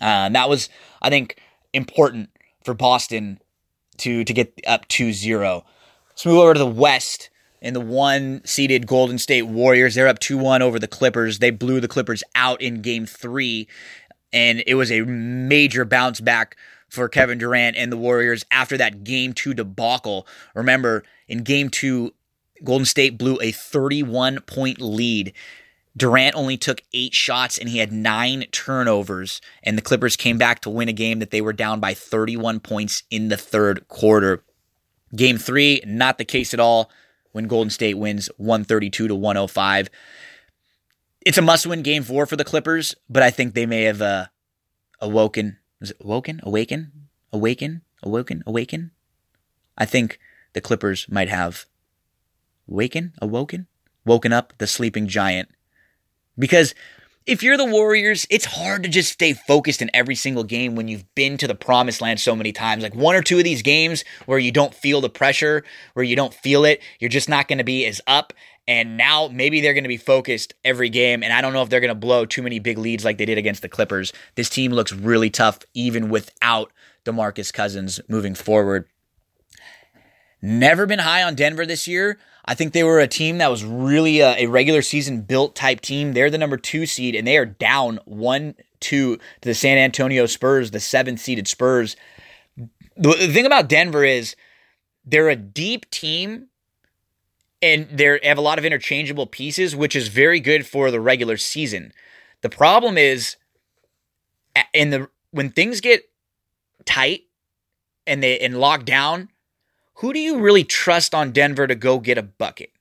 uh, 0.00 0.28
that 0.28 0.48
was, 0.48 0.68
I 1.00 1.10
think, 1.10 1.40
important 1.72 2.30
for 2.64 2.74
Boston 2.74 3.40
to 3.98 4.24
to 4.24 4.32
get 4.32 4.58
up 4.66 4.88
2-0. 4.88 5.62
Let's 6.10 6.26
move 6.26 6.38
over 6.38 6.54
to 6.54 6.58
the 6.58 6.66
West 6.66 7.30
in 7.60 7.74
the 7.74 7.80
one 7.80 8.42
seeded 8.44 8.86
Golden 8.86 9.18
State 9.18 9.42
Warriors. 9.42 9.94
They're 9.94 10.08
up 10.08 10.18
2 10.18 10.36
1 10.36 10.62
over 10.62 10.78
the 10.78 10.88
Clippers. 10.88 11.38
They 11.38 11.50
blew 11.50 11.80
the 11.80 11.88
Clippers 11.88 12.22
out 12.34 12.60
in 12.60 12.82
game 12.82 13.06
three, 13.06 13.68
and 14.32 14.62
it 14.66 14.74
was 14.74 14.90
a 14.90 15.02
major 15.02 15.84
bounce 15.84 16.20
back 16.20 16.56
for 16.88 17.08
Kevin 17.08 17.38
Durant 17.38 17.76
and 17.76 17.90
the 17.90 17.96
Warriors 17.96 18.44
after 18.50 18.76
that 18.76 19.02
game 19.04 19.32
two 19.32 19.54
debacle. 19.54 20.26
Remember, 20.54 21.04
in 21.26 21.42
game 21.42 21.70
two, 21.70 22.12
Golden 22.62 22.84
State 22.84 23.16
blew 23.16 23.38
a 23.40 23.50
31 23.50 24.40
point 24.40 24.80
lead. 24.80 25.32
Durant 25.96 26.34
only 26.34 26.56
took 26.56 26.82
eight 26.94 27.14
shots 27.14 27.58
and 27.58 27.68
he 27.68 27.78
had 27.78 27.92
nine 27.92 28.44
turnovers, 28.50 29.40
and 29.62 29.76
the 29.76 29.82
Clippers 29.82 30.16
came 30.16 30.38
back 30.38 30.60
to 30.60 30.70
win 30.70 30.88
a 30.88 30.92
game 30.92 31.18
that 31.18 31.30
they 31.30 31.40
were 31.40 31.52
down 31.52 31.80
by 31.80 31.92
31 31.94 32.60
points 32.60 33.02
in 33.10 33.28
the 33.28 33.36
third 33.36 33.86
quarter. 33.88 34.42
Game 35.14 35.36
three, 35.36 35.82
not 35.86 36.16
the 36.16 36.24
case 36.24 36.54
at 36.54 36.60
all 36.60 36.90
when 37.32 37.46
Golden 37.46 37.70
State 37.70 37.98
wins 37.98 38.30
132 38.38 39.08
to 39.08 39.14
105. 39.14 39.90
It's 41.24 41.38
a 41.38 41.42
must 41.42 41.66
win 41.66 41.82
game 41.82 42.02
four 42.02 42.26
for 42.26 42.36
the 42.36 42.44
Clippers, 42.44 42.94
but 43.08 43.22
I 43.22 43.30
think 43.30 43.54
they 43.54 43.66
may 43.66 43.82
have 43.82 44.00
uh, 44.00 44.26
awoken 45.00 45.58
is 45.82 45.90
it 45.90 45.96
awoken? 46.00 46.40
Awaken? 46.44 46.92
Awaken? 47.32 47.82
Awoken? 48.04 48.44
Awaken? 48.46 48.92
I 49.76 49.84
think 49.84 50.20
the 50.52 50.60
Clippers 50.60 51.08
might 51.08 51.28
have 51.28 51.66
waken, 52.68 53.14
awoken, 53.20 53.66
woken 54.04 54.32
up 54.32 54.52
the 54.58 54.68
sleeping 54.68 55.08
giant. 55.08 55.48
Because 56.38 56.74
if 57.24 57.42
you're 57.42 57.56
the 57.56 57.64
Warriors, 57.64 58.26
it's 58.30 58.44
hard 58.44 58.82
to 58.82 58.88
just 58.88 59.12
stay 59.12 59.32
focused 59.32 59.80
in 59.80 59.90
every 59.94 60.14
single 60.14 60.44
game 60.44 60.74
when 60.74 60.88
you've 60.88 61.12
been 61.14 61.36
to 61.38 61.46
the 61.46 61.54
promised 61.54 62.00
land 62.00 62.20
so 62.20 62.34
many 62.34 62.52
times. 62.52 62.82
Like 62.82 62.94
one 62.94 63.14
or 63.14 63.22
two 63.22 63.38
of 63.38 63.44
these 63.44 63.62
games 63.62 64.04
where 64.26 64.38
you 64.38 64.50
don't 64.50 64.74
feel 64.74 65.00
the 65.00 65.08
pressure, 65.08 65.62
where 65.94 66.04
you 66.04 66.16
don't 66.16 66.34
feel 66.34 66.64
it, 66.64 66.80
you're 66.98 67.08
just 67.08 67.28
not 67.28 67.46
going 67.46 67.58
to 67.58 67.64
be 67.64 67.86
as 67.86 68.00
up 68.06 68.32
and 68.68 68.96
now 68.96 69.28
maybe 69.28 69.60
they're 69.60 69.74
going 69.74 69.84
to 69.84 69.88
be 69.88 69.96
focused 69.96 70.54
every 70.64 70.88
game. 70.88 71.22
And 71.22 71.32
I 71.32 71.40
don't 71.40 71.52
know 71.52 71.62
if 71.62 71.68
they're 71.68 71.80
going 71.80 71.88
to 71.88 71.94
blow 71.94 72.24
too 72.24 72.42
many 72.42 72.58
big 72.58 72.78
leads 72.78 73.04
like 73.04 73.18
they 73.18 73.26
did 73.26 73.38
against 73.38 73.62
the 73.62 73.68
Clippers. 73.68 74.12
This 74.36 74.48
team 74.48 74.72
looks 74.72 74.92
really 74.92 75.30
tough, 75.30 75.60
even 75.74 76.08
without 76.08 76.72
DeMarcus 77.04 77.52
Cousins 77.52 78.00
moving 78.08 78.34
forward. 78.34 78.86
Never 80.40 80.86
been 80.86 81.00
high 81.00 81.22
on 81.22 81.34
Denver 81.34 81.66
this 81.66 81.88
year. 81.88 82.18
I 82.44 82.54
think 82.54 82.72
they 82.72 82.82
were 82.82 83.00
a 83.00 83.06
team 83.06 83.38
that 83.38 83.50
was 83.50 83.64
really 83.64 84.20
a, 84.20 84.36
a, 84.38 84.46
regular 84.46 84.82
season 84.82 85.22
built 85.22 85.54
type 85.54 85.80
team. 85.80 86.12
They're 86.12 86.30
the 86.30 86.38
number 86.38 86.56
two 86.56 86.86
seed, 86.86 87.14
and 87.14 87.26
they 87.26 87.36
are 87.36 87.46
down 87.46 88.00
one 88.04 88.54
two 88.80 89.16
to 89.16 89.48
the 89.48 89.54
San 89.54 89.78
Antonio 89.78 90.26
Spurs, 90.26 90.72
the 90.72 90.80
seventh 90.80 91.20
seeded 91.20 91.46
Spurs. 91.46 91.96
The, 92.56 93.14
the 93.14 93.32
thing 93.32 93.46
about 93.46 93.68
Denver 93.68 94.04
is 94.04 94.34
they're 95.04 95.30
a 95.30 95.36
deep 95.36 95.88
team 95.90 96.48
and 97.62 97.88
they 97.90 98.18
have 98.24 98.38
a 98.38 98.42
lot 98.42 98.58
of 98.58 98.64
interchangeable 98.64 99.26
pieces, 99.26 99.74
which 99.76 99.94
is 99.94 100.08
very 100.08 100.40
good 100.40 100.66
for 100.66 100.90
the 100.90 101.00
regular 101.00 101.36
season. 101.36 101.92
The 102.40 102.48
problem 102.48 102.98
is, 102.98 103.36
in 104.74 104.90
the 104.90 105.08
when 105.30 105.50
things 105.50 105.80
get 105.80 106.02
tight 106.84 107.22
and 108.06 108.22
they 108.22 108.38
and 108.40 108.58
locked 108.58 108.84
down, 108.84 109.28
who 109.94 110.12
do 110.12 110.18
you 110.18 110.38
really 110.38 110.64
trust 110.64 111.14
on 111.14 111.32
Denver 111.32 111.66
to 111.66 111.74
go 111.74 111.98
get 111.98 112.18
a 112.18 112.22
bucket? 112.22 112.72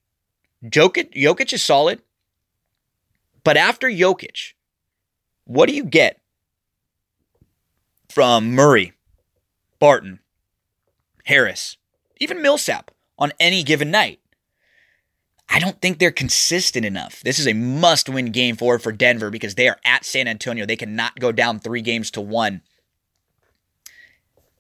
Jokic, 0.64 1.14
Jokic 1.14 1.54
is 1.54 1.64
solid, 1.64 2.02
but 3.44 3.58
after 3.58 3.88
Jokic, 3.90 4.54
what 5.46 5.68
do 5.68 5.76
you 5.76 5.84
get 5.84 6.20
from 8.10 8.52
Murray, 8.52 8.94
Barton, 9.80 10.20
Harris, 11.26 11.78
even 12.20 12.42
Millsap 12.42 12.92
on 13.18 13.32
any 13.40 13.64
given 13.64 13.90
night? 13.90 14.20
I 15.54 15.60
don't 15.60 15.82
think 15.82 16.00
they're 16.00 16.12
consistent 16.12 16.86
enough. 16.86 17.20
This 17.22 17.38
is 17.38 17.48
a 17.48 17.54
must 17.54 18.08
win 18.08 18.32
game 18.32 18.56
for 18.56 18.80
for 18.80 18.94
Denver 18.94 19.30
because 19.30 19.56
they 19.56 19.68
are 19.68 19.78
at 19.84 20.06
San 20.06 20.28
Antonio. 20.28 20.66
They 20.66 20.78
cannot 20.78 21.20
go 21.20 21.34
down 21.34 21.60
three 21.60 21.82
games 21.82 22.10
to 22.12 22.22
one. 22.22 22.62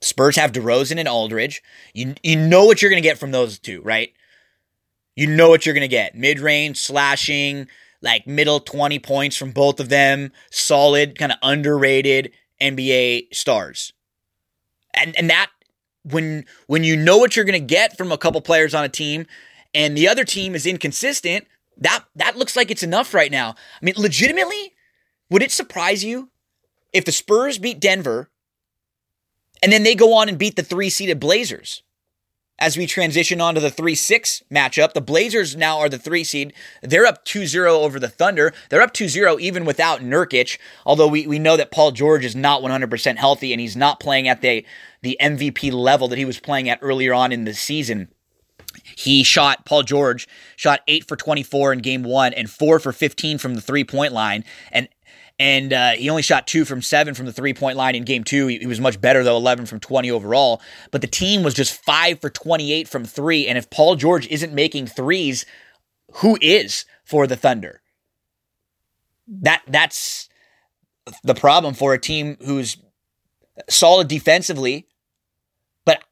Spurs 0.02 0.36
have 0.36 0.52
DeRozan 0.52 0.98
and 0.98 1.08
Aldridge. 1.08 1.62
You, 1.94 2.16
you 2.24 2.36
know 2.36 2.66
what 2.66 2.82
you're 2.82 2.92
going 2.92 3.02
to 3.02 3.08
get 3.08 3.18
from 3.18 3.32
those 3.32 3.60
two, 3.60 3.82
right? 3.82 4.14
You 5.16 5.28
know 5.28 5.50
what 5.50 5.66
you're 5.66 5.76
going 5.76 5.82
to 5.82 5.88
get. 5.88 6.16
Mid 6.16 6.40
range, 6.40 6.78
slashing, 6.78 7.68
like 8.02 8.26
middle 8.26 8.60
20 8.60 9.00
points 9.00 9.36
from 9.38 9.52
both 9.52 9.80
of 9.80 9.90
them. 9.90 10.32
Solid, 10.50 11.18
kind 11.18 11.32
of 11.32 11.38
underrated 11.44 12.32
NBA 12.60 13.34
stars. 13.34 13.94
And, 14.94 15.16
and 15.18 15.30
that, 15.30 15.52
when, 16.04 16.46
when 16.68 16.84
you 16.84 16.98
know 16.98 17.18
what 17.18 17.36
you're 17.36 17.46
going 17.46 17.62
to 17.62 17.66
get 17.66 17.98
from 17.98 18.12
a 18.12 18.18
couple 18.18 18.42
players 18.42 18.74
on 18.74 18.84
a 18.84 18.90
team, 18.90 19.28
and 19.74 19.96
the 19.96 20.08
other 20.08 20.26
team 20.26 20.56
is 20.56 20.66
inconsistent, 20.66 21.48
that 21.78 22.04
that 22.16 22.38
looks 22.38 22.56
like 22.56 22.72
it's 22.72 22.84
enough 22.84 23.14
right 23.14 23.32
now. 23.32 23.52
I 23.52 23.86
mean, 23.86 23.96
legitimately, 23.98 24.74
would 25.30 25.42
it 25.42 25.52
surprise 25.52 26.04
you 26.04 26.30
if 26.94 27.06
the 27.06 27.12
Spurs 27.12 27.58
beat 27.58 27.80
Denver 27.80 28.30
and 29.62 29.72
then 29.72 29.84
they 29.84 29.96
go 29.96 30.14
on 30.14 30.30
and 30.30 30.38
beat 30.38 30.56
the 30.56 30.64
three 30.64 30.90
seeded 30.90 31.20
Blazers? 31.20 31.84
As 32.62 32.78
we 32.78 32.86
transition 32.86 33.42
on 33.42 33.56
to 33.56 33.60
the 33.60 33.72
3 33.72 33.96
6 33.96 34.44
matchup, 34.54 34.94
the 34.94 35.02
Blazers 35.02 35.56
now 35.56 35.80
are 35.80 35.90
the 35.90 35.98
three 35.98 36.24
seed. 36.24 36.54
They're 36.84 37.08
up 37.08 37.26
2 37.26 37.48
0 37.48 37.80
over 37.80 38.00
the 38.00 38.08
Thunder. 38.08 38.54
They're 38.70 38.84
up 38.84 38.94
2 38.94 39.08
0 39.08 39.40
even 39.40 39.66
without 39.66 40.02
Nurkic, 40.02 40.60
although 40.86 41.08
we, 41.08 41.26
we 41.26 41.40
know 41.40 41.58
that 41.58 41.72
Paul 41.72 41.90
George 41.90 42.24
is 42.24 42.36
not 42.36 42.62
100% 42.62 43.16
healthy 43.16 43.52
and 43.52 43.60
he's 43.60 43.76
not 43.76 44.00
playing 44.00 44.28
at 44.28 44.42
the, 44.42 44.64
the 45.02 45.18
MVP 45.20 45.74
level 45.74 46.08
that 46.10 46.20
he 46.20 46.26
was 46.26 46.40
playing 46.40 46.70
at 46.70 46.78
earlier 46.84 47.16
on 47.16 47.32
in 47.32 47.46
the 47.46 47.56
season. 47.56 48.10
He 48.96 49.24
shot, 49.24 49.66
Paul 49.66 49.82
George 49.82 50.28
shot 50.56 50.82
8 50.88 51.08
for 51.08 51.16
24 51.16 51.74
in 51.74 51.80
game 51.80 52.04
one 52.04 52.32
and 52.32 52.48
4 52.48 52.80
for 52.80 52.92
15 52.92 53.40
from 53.40 53.56
the 53.56 53.62
three 53.62 53.84
point 53.84 54.14
line. 54.14 54.44
And 54.72 54.88
and 55.40 55.74
uh, 55.74 55.92
he 55.92 56.10
only 56.10 56.22
shot 56.22 56.48
two 56.48 56.66
from 56.66 56.82
seven 56.82 57.14
from 57.14 57.26
the 57.26 57.34
three 57.34 57.54
point 57.54 57.78
line 57.78 57.96
in 57.96 58.04
game 58.04 58.24
two. 58.24 58.48
He, 58.48 58.60
he, 58.60 58.68
was 58.68 58.80
much 58.80 59.02
better, 59.02 59.24
though, 59.24 59.38
11 59.38 59.66
from 59.66 59.80
20 59.80 60.12
overall. 60.12 60.62
But 60.92 61.02
the 61.02 61.08
team 61.08 61.44
was 61.44 61.54
just 61.54 61.74
five 61.84 62.22
for 62.22 62.30
28 62.30 62.88
from 62.88 63.06
three. 63.06 63.48
And 63.48 63.58
if 63.58 63.70
Paul 63.70 63.96
George 63.96 64.28
isn't 64.28 64.54
making 64.54 64.88
threes, 64.88 65.46
who 66.16 66.38
is 66.42 66.86
for 67.04 67.28
the 67.28 67.36
Thunder? 67.36 67.82
That 69.28 69.64
That's 69.68 70.30
the 71.24 71.36
problem 71.36 71.74
for 71.74 71.94
a 71.94 72.00
team 72.00 72.38
who's 72.42 72.78
solid 73.70 74.08
defensively, 74.08 74.88
but 75.86 76.04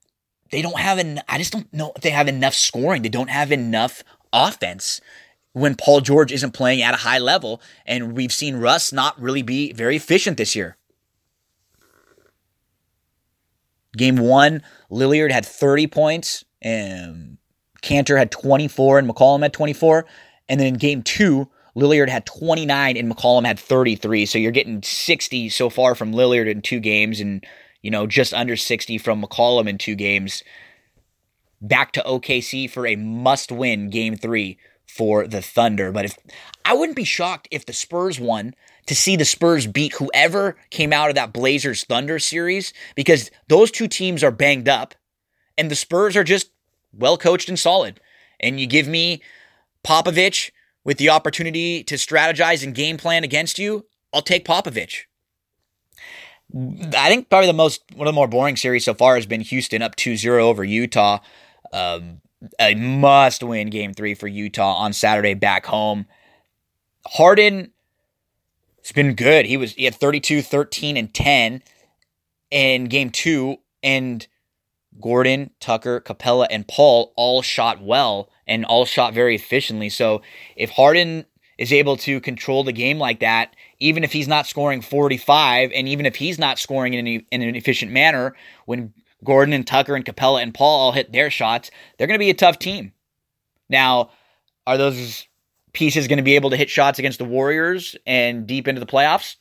they 0.52 0.62
don't 0.62 0.80
have 0.80 0.98
an 0.98 1.22
I 1.28 1.38
just 1.38 1.54
don't 1.54 1.72
know 1.74 1.92
if 1.96 2.02
they 2.02 2.10
have 2.10 2.28
enough 2.28 2.54
scoring. 2.54 3.02
They 3.02 3.10
don't 3.10 3.30
have 3.30 3.52
enough 3.52 4.04
offense 4.34 5.02
when 5.60 5.76
Paul 5.76 6.02
George 6.02 6.32
isn't 6.32 6.52
playing 6.52 6.82
at 6.82 6.94
a 6.94 6.98
high 6.98 7.20
level 7.20 7.62
and 7.86 8.16
we've 8.16 8.34
seen 8.34 8.58
Russ 8.58 8.92
not 8.94 9.20
really 9.22 9.42
be 9.42 9.74
very 9.74 9.96
efficient 9.96 10.38
this 10.38 10.56
year. 10.56 10.78
Game 13.98 14.18
1, 14.18 14.62
Lillard 14.92 15.32
had 15.32 15.46
30 15.46 15.88
points 15.88 16.46
and 16.62 17.38
Kanter 17.82 18.18
had 18.18 18.32
24 18.32 19.00
and 19.00 19.10
McCollum 19.10 19.42
had 19.42 19.54
24 19.54 20.06
and 20.48 20.60
then 20.60 20.68
in 20.68 20.74
game 20.76 21.04
2 21.04 21.50
Lillard 21.76 22.10
had 22.10 22.26
29 22.26 22.98
and 22.98 23.12
McCollum 23.12 23.46
had 23.46 23.60
33. 23.60 24.26
So 24.26 24.38
you're 24.38 24.52
getting 24.52 24.82
60 24.82 25.50
so 25.50 25.70
far 25.70 25.96
from 25.96 26.14
Lillard 26.14 26.50
in 26.50 26.62
two 26.62 26.80
games 26.80 27.20
and 27.20 27.46
you 27.82 27.92
know, 27.92 28.08
just 28.08 28.34
under 28.34 28.58
60 28.58 28.98
from 28.98 29.24
McCollum 29.24 29.68
in 29.68 29.78
two 29.78 29.96
games. 29.96 30.44
Back 31.62 31.94
to 31.94 32.02
OKC 32.02 32.70
for 32.70 32.86
a 32.86 32.96
must 32.96 33.52
win 33.52 33.90
game 33.90 34.16
three 34.16 34.58
for 34.90 35.28
the 35.28 35.42
Thunder. 35.42 35.92
But 35.92 36.06
if 36.06 36.18
I 36.66 36.74
wouldn't 36.74 36.96
be 36.96 37.04
shocked 37.04 37.48
if 37.52 37.66
the 37.66 37.74
Spurs 37.74 38.20
won 38.20 38.56
to 38.88 38.96
see 38.96 39.16
the 39.16 39.26
Spurs 39.26 39.68
beat 39.68 39.94
whoever 39.94 40.58
came 40.72 40.92
out 40.92 41.10
of 41.10 41.16
that 41.16 41.32
Blazers 41.32 41.84
Thunder 41.84 42.18
series 42.18 42.74
because 42.96 43.30
those 43.48 43.70
two 43.70 43.88
teams 43.88 44.24
are 44.24 44.32
banged 44.32 44.68
up 44.68 44.96
and 45.58 45.70
the 45.70 45.76
Spurs 45.76 46.18
are 46.18 46.24
just 46.24 46.52
well 46.92 47.18
coached 47.18 47.50
and 47.50 47.60
solid. 47.60 48.00
And 48.40 48.60
you 48.60 48.66
give 48.66 48.88
me 48.88 49.22
Popovich 49.86 50.52
with 50.84 50.98
the 50.98 51.10
opportunity 51.10 51.84
to 51.84 51.96
strategize 51.96 52.64
and 52.64 52.74
game 52.74 52.98
plan 52.98 53.24
against 53.24 53.60
you, 53.60 53.86
I'll 54.12 54.22
take 54.22 54.46
Popovich. 54.46 55.04
I 56.52 57.10
think 57.10 57.30
probably 57.30 57.48
the 57.48 57.54
most 57.54 57.84
one 57.94 58.08
of 58.08 58.12
the 58.12 58.16
more 58.16 58.28
boring 58.28 58.56
series 58.56 58.86
so 58.86 58.96
far 58.96 59.16
has 59.16 59.28
been 59.28 59.42
Houston 59.42 59.84
up 59.84 59.96
2-0 59.96 60.26
over 60.40 60.64
Utah. 60.64 61.20
Um, 61.72 62.22
a 62.60 62.76
must-win 62.76 63.70
game 63.70 63.94
three 63.94 64.14
for 64.14 64.28
Utah 64.28 64.76
on 64.76 64.94
Saturday 64.94 65.34
back 65.34 65.66
home. 65.66 66.06
Harden 67.06 67.72
has 68.82 68.92
been 68.92 69.16
good. 69.16 69.46
He 69.46 69.58
was 69.58 69.74
he 69.74 69.86
had 69.86 69.96
32, 69.96 70.42
13, 70.42 70.98
and 70.98 71.14
10 71.14 71.62
in 72.52 72.86
game 72.86 73.10
two, 73.10 73.58
and 73.84 74.26
Gordon, 75.02 75.52
Tucker, 75.60 76.02
Capela, 76.02 76.48
and 76.50 76.68
Paul 76.68 77.14
all 77.16 77.42
shot 77.42 77.82
well 77.82 78.30
and 78.48 78.66
all 78.66 78.86
shot 78.86 79.14
very 79.14 79.36
efficiently. 79.36 79.90
So 79.90 80.22
if 80.56 80.72
Harden 80.72 81.26
is 81.58 81.72
able 81.74 81.98
to 81.98 82.20
control 82.22 82.64
the 82.64 82.72
game 82.72 82.98
like 82.98 83.20
that, 83.20 83.56
even 83.80 84.04
if 84.04 84.14
he's 84.14 84.28
not 84.28 84.48
scoring 84.48 84.82
45, 84.82 85.72
and 85.74 85.88
even 85.88 86.06
if 86.06 86.16
he's 86.16 86.40
not 86.40 86.58
scoring 86.58 86.94
in, 86.94 87.08
a, 87.08 87.26
in 87.32 87.42
an 87.42 87.56
efficient 87.56 87.92
manner, 87.92 88.36
when 88.66 88.94
Gordon 89.24 89.54
and 89.54 89.66
Tucker 89.66 89.96
and 89.96 90.06
Capela 90.06 90.42
and 90.42 90.54
Paul 90.54 90.80
all 90.80 90.92
hit 90.92 91.12
their 91.12 91.30
shots, 91.30 91.72
they're 91.98 92.08
going 92.08 92.20
to 92.20 92.24
be 92.24 92.30
a 92.30 92.36
tough 92.36 92.60
team. 92.60 92.94
Now, 93.70 94.12
are 94.66 94.78
those 94.78 95.28
pieces 95.74 96.08
going 96.08 96.18
to 96.18 96.24
be 96.24 96.36
able 96.36 96.50
to 96.50 96.58
hit 96.58 96.70
shots 96.70 97.00
against 97.00 97.20
the 97.20 97.26
Warriors 97.26 97.96
and 98.06 98.48
deep 98.48 98.68
into 98.68 98.80
the 98.80 98.88
playoffs? 98.88 99.36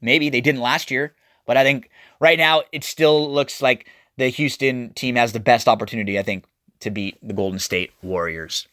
Maybe 0.00 0.30
they 0.30 0.40
didn't 0.40 0.60
last 0.60 0.90
year, 0.90 1.14
but 1.46 1.56
I 1.56 1.62
think 1.62 1.90
right 2.20 2.38
now 2.38 2.62
it 2.72 2.84
still 2.84 3.32
looks 3.32 3.62
like 3.62 3.88
the 4.16 4.28
Houston 4.28 4.92
team 4.92 5.16
has 5.16 5.32
the 5.32 5.40
best 5.40 5.68
opportunity, 5.68 6.18
I 6.18 6.22
think, 6.22 6.44
to 6.80 6.90
beat 6.90 7.18
the 7.22 7.32
Golden 7.34 7.58
State 7.58 7.92
Warriors. 8.02 8.68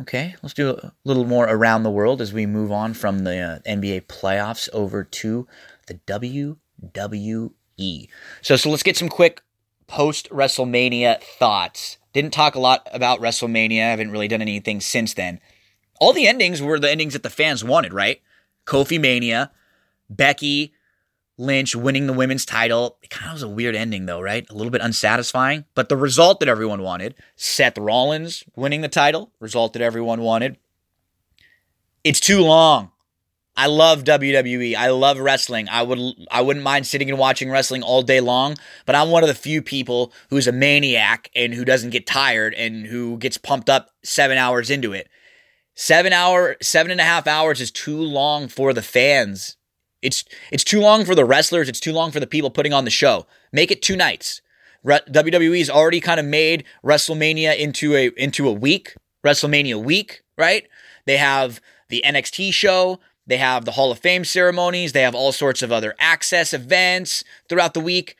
Okay, 0.00 0.34
let's 0.42 0.54
do 0.54 0.70
a 0.70 0.92
little 1.04 1.26
more 1.26 1.44
around 1.44 1.82
the 1.82 1.90
world 1.90 2.22
as 2.22 2.32
we 2.32 2.46
move 2.46 2.72
on 2.72 2.94
from 2.94 3.20
the 3.20 3.38
uh, 3.38 3.58
NBA 3.68 4.06
playoffs 4.06 4.68
over 4.72 5.04
to 5.04 5.46
the 5.86 5.94
WWE. 6.92 8.08
So, 8.40 8.56
so 8.56 8.70
let's 8.70 8.82
get 8.82 8.96
some 8.96 9.08
quick 9.08 9.42
post 9.86 10.28
WrestleMania 10.30 11.22
thoughts. 11.22 11.98
Didn't 12.12 12.32
talk 12.32 12.54
a 12.54 12.60
lot 12.60 12.86
about 12.92 13.20
WrestleMania. 13.20 13.82
I 13.82 13.90
haven't 13.90 14.10
really 14.10 14.28
done 14.28 14.42
anything 14.42 14.80
since 14.80 15.14
then. 15.14 15.40
All 16.00 16.12
the 16.12 16.26
endings 16.26 16.60
were 16.60 16.78
the 16.78 16.90
endings 16.90 17.12
that 17.14 17.22
the 17.22 17.30
fans 17.30 17.64
wanted, 17.64 17.92
right? 17.92 18.20
Kofi 18.66 19.00
Mania, 19.00 19.50
Becky, 20.08 20.74
Lynch 21.38 21.74
winning 21.74 22.06
the 22.06 22.12
women's 22.12 22.44
title. 22.44 22.98
It 23.02 23.10
kind 23.10 23.26
of 23.26 23.34
was 23.34 23.42
a 23.42 23.48
weird 23.48 23.74
ending, 23.74 24.06
though, 24.06 24.20
right? 24.20 24.48
A 24.48 24.54
little 24.54 24.70
bit 24.70 24.80
unsatisfying. 24.80 25.64
But 25.74 25.88
the 25.88 25.96
result 25.96 26.40
that 26.40 26.48
everyone 26.48 26.82
wanted 26.82 27.14
Seth 27.36 27.78
Rollins 27.78 28.44
winning 28.54 28.80
the 28.80 28.88
title, 28.88 29.32
result 29.40 29.72
that 29.72 29.82
everyone 29.82 30.20
wanted. 30.20 30.58
It's 32.04 32.20
too 32.20 32.40
long. 32.40 32.91
I 33.56 33.66
love 33.66 34.04
WWE. 34.04 34.74
I 34.74 34.88
love 34.88 35.18
wrestling. 35.18 35.68
I 35.68 35.82
would 35.82 35.98
I 36.30 36.40
wouldn't 36.40 36.64
mind 36.64 36.86
sitting 36.86 37.10
and 37.10 37.18
watching 37.18 37.50
wrestling 37.50 37.82
all 37.82 38.02
day 38.02 38.20
long, 38.20 38.56
but 38.86 38.94
I'm 38.94 39.10
one 39.10 39.22
of 39.22 39.28
the 39.28 39.34
few 39.34 39.60
people 39.60 40.12
who's 40.30 40.46
a 40.46 40.52
maniac 40.52 41.30
and 41.36 41.52
who 41.52 41.64
doesn't 41.64 41.90
get 41.90 42.06
tired 42.06 42.54
and 42.54 42.86
who 42.86 43.18
gets 43.18 43.36
pumped 43.36 43.68
up 43.68 43.90
seven 44.02 44.38
hours 44.38 44.70
into 44.70 44.92
it. 44.92 45.08
Seven 45.74 46.12
hour, 46.12 46.56
seven 46.62 46.90
and 46.90 47.00
a 47.00 47.04
half 47.04 47.26
hours 47.26 47.60
is 47.60 47.70
too 47.70 47.96
long 47.98 48.48
for 48.48 48.72
the 48.72 48.82
fans. 48.82 49.56
It's 50.00 50.24
it's 50.50 50.64
too 50.64 50.80
long 50.80 51.04
for 51.04 51.14
the 51.14 51.24
wrestlers. 51.24 51.68
It's 51.68 51.80
too 51.80 51.92
long 51.92 52.10
for 52.10 52.20
the 52.20 52.26
people 52.26 52.50
putting 52.50 52.72
on 52.72 52.84
the 52.84 52.90
show. 52.90 53.26
Make 53.52 53.70
it 53.70 53.82
two 53.82 53.96
nights. 53.96 54.40
Re- 54.82 55.00
WWE's 55.08 55.70
already 55.70 56.00
kind 56.00 56.18
of 56.18 56.26
made 56.26 56.64
WrestleMania 56.84 57.56
into 57.56 57.94
a 57.94 58.08
into 58.16 58.48
a 58.48 58.52
week, 58.52 58.94
WrestleMania 59.24 59.82
week, 59.82 60.22
right? 60.36 60.66
They 61.06 61.18
have 61.18 61.60
the 61.88 62.02
NXT 62.04 62.52
show. 62.52 62.98
They 63.26 63.36
have 63.36 63.64
the 63.64 63.72
Hall 63.72 63.92
of 63.92 63.98
Fame 63.98 64.24
ceremonies. 64.24 64.92
They 64.92 65.02
have 65.02 65.14
all 65.14 65.32
sorts 65.32 65.62
of 65.62 65.70
other 65.70 65.94
access 65.98 66.52
events 66.52 67.24
throughout 67.48 67.74
the 67.74 67.80
week. 67.80 68.16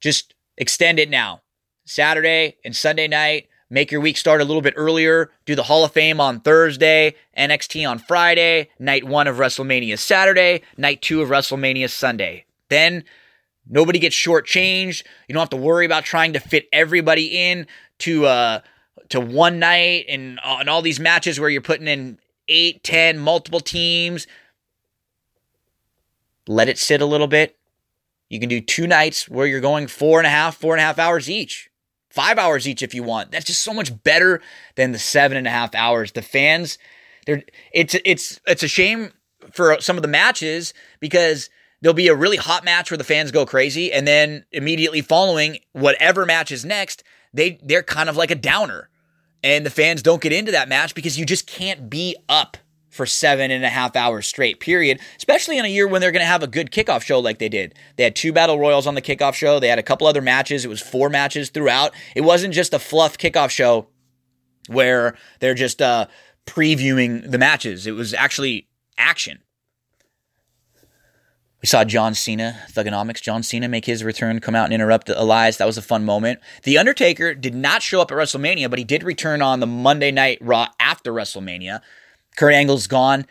Just 0.00 0.34
extend 0.56 0.98
it 0.98 1.08
now. 1.08 1.42
Saturday 1.84 2.56
and 2.64 2.76
Sunday 2.76 3.08
night, 3.08 3.48
Make 3.72 3.92
your 3.92 4.00
week 4.00 4.16
start 4.16 4.40
a 4.40 4.44
little 4.44 4.62
bit 4.62 4.74
earlier. 4.76 5.30
Do 5.46 5.54
the 5.54 5.62
Hall 5.62 5.84
of 5.84 5.92
Fame 5.92 6.20
on 6.20 6.40
Thursday, 6.40 7.14
NXT 7.38 7.88
on 7.88 8.00
Friday, 8.00 8.68
night 8.80 9.04
one 9.04 9.28
of 9.28 9.36
WrestleMania 9.36 9.96
Saturday, 9.96 10.62
night 10.76 11.00
two 11.00 11.22
of 11.22 11.28
WrestleMania 11.28 11.88
Sunday. 11.88 12.46
Then 12.68 13.04
nobody 13.68 14.00
gets 14.00 14.16
shortchanged. 14.16 15.04
You 15.28 15.34
don't 15.34 15.42
have 15.42 15.50
to 15.50 15.56
worry 15.56 15.86
about 15.86 16.04
trying 16.04 16.32
to 16.32 16.40
fit 16.40 16.68
everybody 16.72 17.26
in 17.26 17.68
to 18.00 18.26
uh 18.26 18.60
to 19.10 19.20
one 19.20 19.58
night 19.58 20.06
and, 20.08 20.38
uh, 20.42 20.58
and 20.60 20.68
all 20.68 20.82
these 20.82 21.00
matches 21.00 21.40
where 21.40 21.48
you're 21.48 21.60
putting 21.60 21.88
in 21.88 22.18
eight, 22.50 22.84
ten, 22.84 23.18
multiple 23.18 23.60
teams. 23.60 24.26
Let 26.46 26.68
it 26.68 26.78
sit 26.78 27.00
a 27.00 27.06
little 27.06 27.28
bit. 27.28 27.56
You 28.28 28.38
can 28.38 28.48
do 28.48 28.60
two 28.60 28.86
nights 28.86 29.28
where 29.28 29.46
you're 29.46 29.60
going 29.60 29.86
four 29.86 30.18
and 30.18 30.26
a 30.26 30.30
half, 30.30 30.56
four 30.56 30.74
and 30.74 30.80
a 30.80 30.84
half 30.84 30.98
hours 30.98 31.30
each 31.30 31.70
five 32.10 32.38
hours 32.38 32.68
each 32.68 32.82
if 32.82 32.94
you 32.94 33.02
want. 33.02 33.30
That's 33.30 33.46
just 33.46 33.62
so 33.62 33.72
much 33.72 34.02
better 34.02 34.42
than 34.74 34.92
the 34.92 34.98
seven 34.98 35.36
and 35.36 35.46
a 35.46 35.50
half 35.50 35.74
hours. 35.74 36.12
The 36.12 36.22
fans, 36.22 36.76
they're 37.26 37.42
it's 37.72 37.96
it's 38.04 38.40
it's 38.46 38.62
a 38.62 38.68
shame 38.68 39.12
for 39.52 39.80
some 39.80 39.96
of 39.96 40.02
the 40.02 40.08
matches 40.08 40.74
because 40.98 41.48
there'll 41.80 41.94
be 41.94 42.08
a 42.08 42.14
really 42.14 42.36
hot 42.36 42.64
match 42.64 42.90
where 42.90 42.98
the 42.98 43.04
fans 43.04 43.30
go 43.30 43.46
crazy, 43.46 43.92
and 43.92 44.06
then 44.06 44.44
immediately 44.52 45.00
following 45.00 45.58
whatever 45.72 46.26
match 46.26 46.50
is 46.50 46.64
next, 46.64 47.02
they 47.32 47.58
they're 47.62 47.82
kind 47.82 48.08
of 48.08 48.16
like 48.16 48.30
a 48.30 48.36
downer. 48.36 48.89
And 49.42 49.64
the 49.64 49.70
fans 49.70 50.02
don't 50.02 50.20
get 50.20 50.32
into 50.32 50.52
that 50.52 50.68
match 50.68 50.94
because 50.94 51.18
you 51.18 51.24
just 51.24 51.46
can't 51.46 51.88
be 51.88 52.16
up 52.28 52.56
for 52.90 53.06
seven 53.06 53.50
and 53.50 53.64
a 53.64 53.68
half 53.68 53.96
hours 53.96 54.26
straight, 54.26 54.60
period. 54.60 55.00
Especially 55.16 55.56
in 55.58 55.64
a 55.64 55.68
year 55.68 55.86
when 55.86 56.00
they're 56.00 56.12
going 56.12 56.22
to 56.22 56.26
have 56.26 56.42
a 56.42 56.48
good 56.48 56.70
kickoff 56.70 57.02
show 57.02 57.20
like 57.20 57.38
they 57.38 57.48
did. 57.48 57.74
They 57.96 58.04
had 58.04 58.16
two 58.16 58.32
battle 58.32 58.58
royals 58.58 58.86
on 58.86 58.94
the 58.94 59.02
kickoff 59.02 59.34
show. 59.34 59.60
They 59.60 59.68
had 59.68 59.78
a 59.78 59.82
couple 59.82 60.06
other 60.06 60.20
matches. 60.20 60.64
It 60.64 60.68
was 60.68 60.82
four 60.82 61.08
matches 61.08 61.50
throughout. 61.50 61.94
It 62.14 62.22
wasn't 62.22 62.52
just 62.52 62.74
a 62.74 62.78
fluff 62.78 63.16
kickoff 63.16 63.50
show 63.50 63.88
where 64.66 65.16
they're 65.38 65.54
just 65.54 65.80
uh, 65.80 66.06
previewing 66.46 67.30
the 67.30 67.38
matches. 67.38 67.86
It 67.86 67.92
was 67.92 68.12
actually 68.12 68.68
action. 68.98 69.38
We 71.62 71.66
saw 71.66 71.84
John 71.84 72.14
Cena, 72.14 72.58
Thuganomics, 72.72 73.20
John 73.20 73.42
Cena 73.42 73.68
make 73.68 73.84
his 73.84 74.02
return, 74.02 74.40
come 74.40 74.54
out 74.54 74.64
and 74.64 74.72
interrupt 74.72 75.10
Elias. 75.10 75.58
That 75.58 75.66
was 75.66 75.76
a 75.76 75.82
fun 75.82 76.04
moment. 76.04 76.40
The 76.62 76.78
Undertaker 76.78 77.34
did 77.34 77.54
not 77.54 77.82
show 77.82 78.00
up 78.00 78.10
at 78.10 78.16
WrestleMania, 78.16 78.70
but 78.70 78.78
he 78.78 78.84
did 78.84 79.02
return 79.02 79.42
on 79.42 79.60
the 79.60 79.66
Monday 79.66 80.10
Night 80.10 80.38
Raw 80.40 80.68
after 80.80 81.12
WrestleMania. 81.12 81.80
Kurt 82.36 82.54
Angle's 82.54 82.86
gone. 82.86 83.26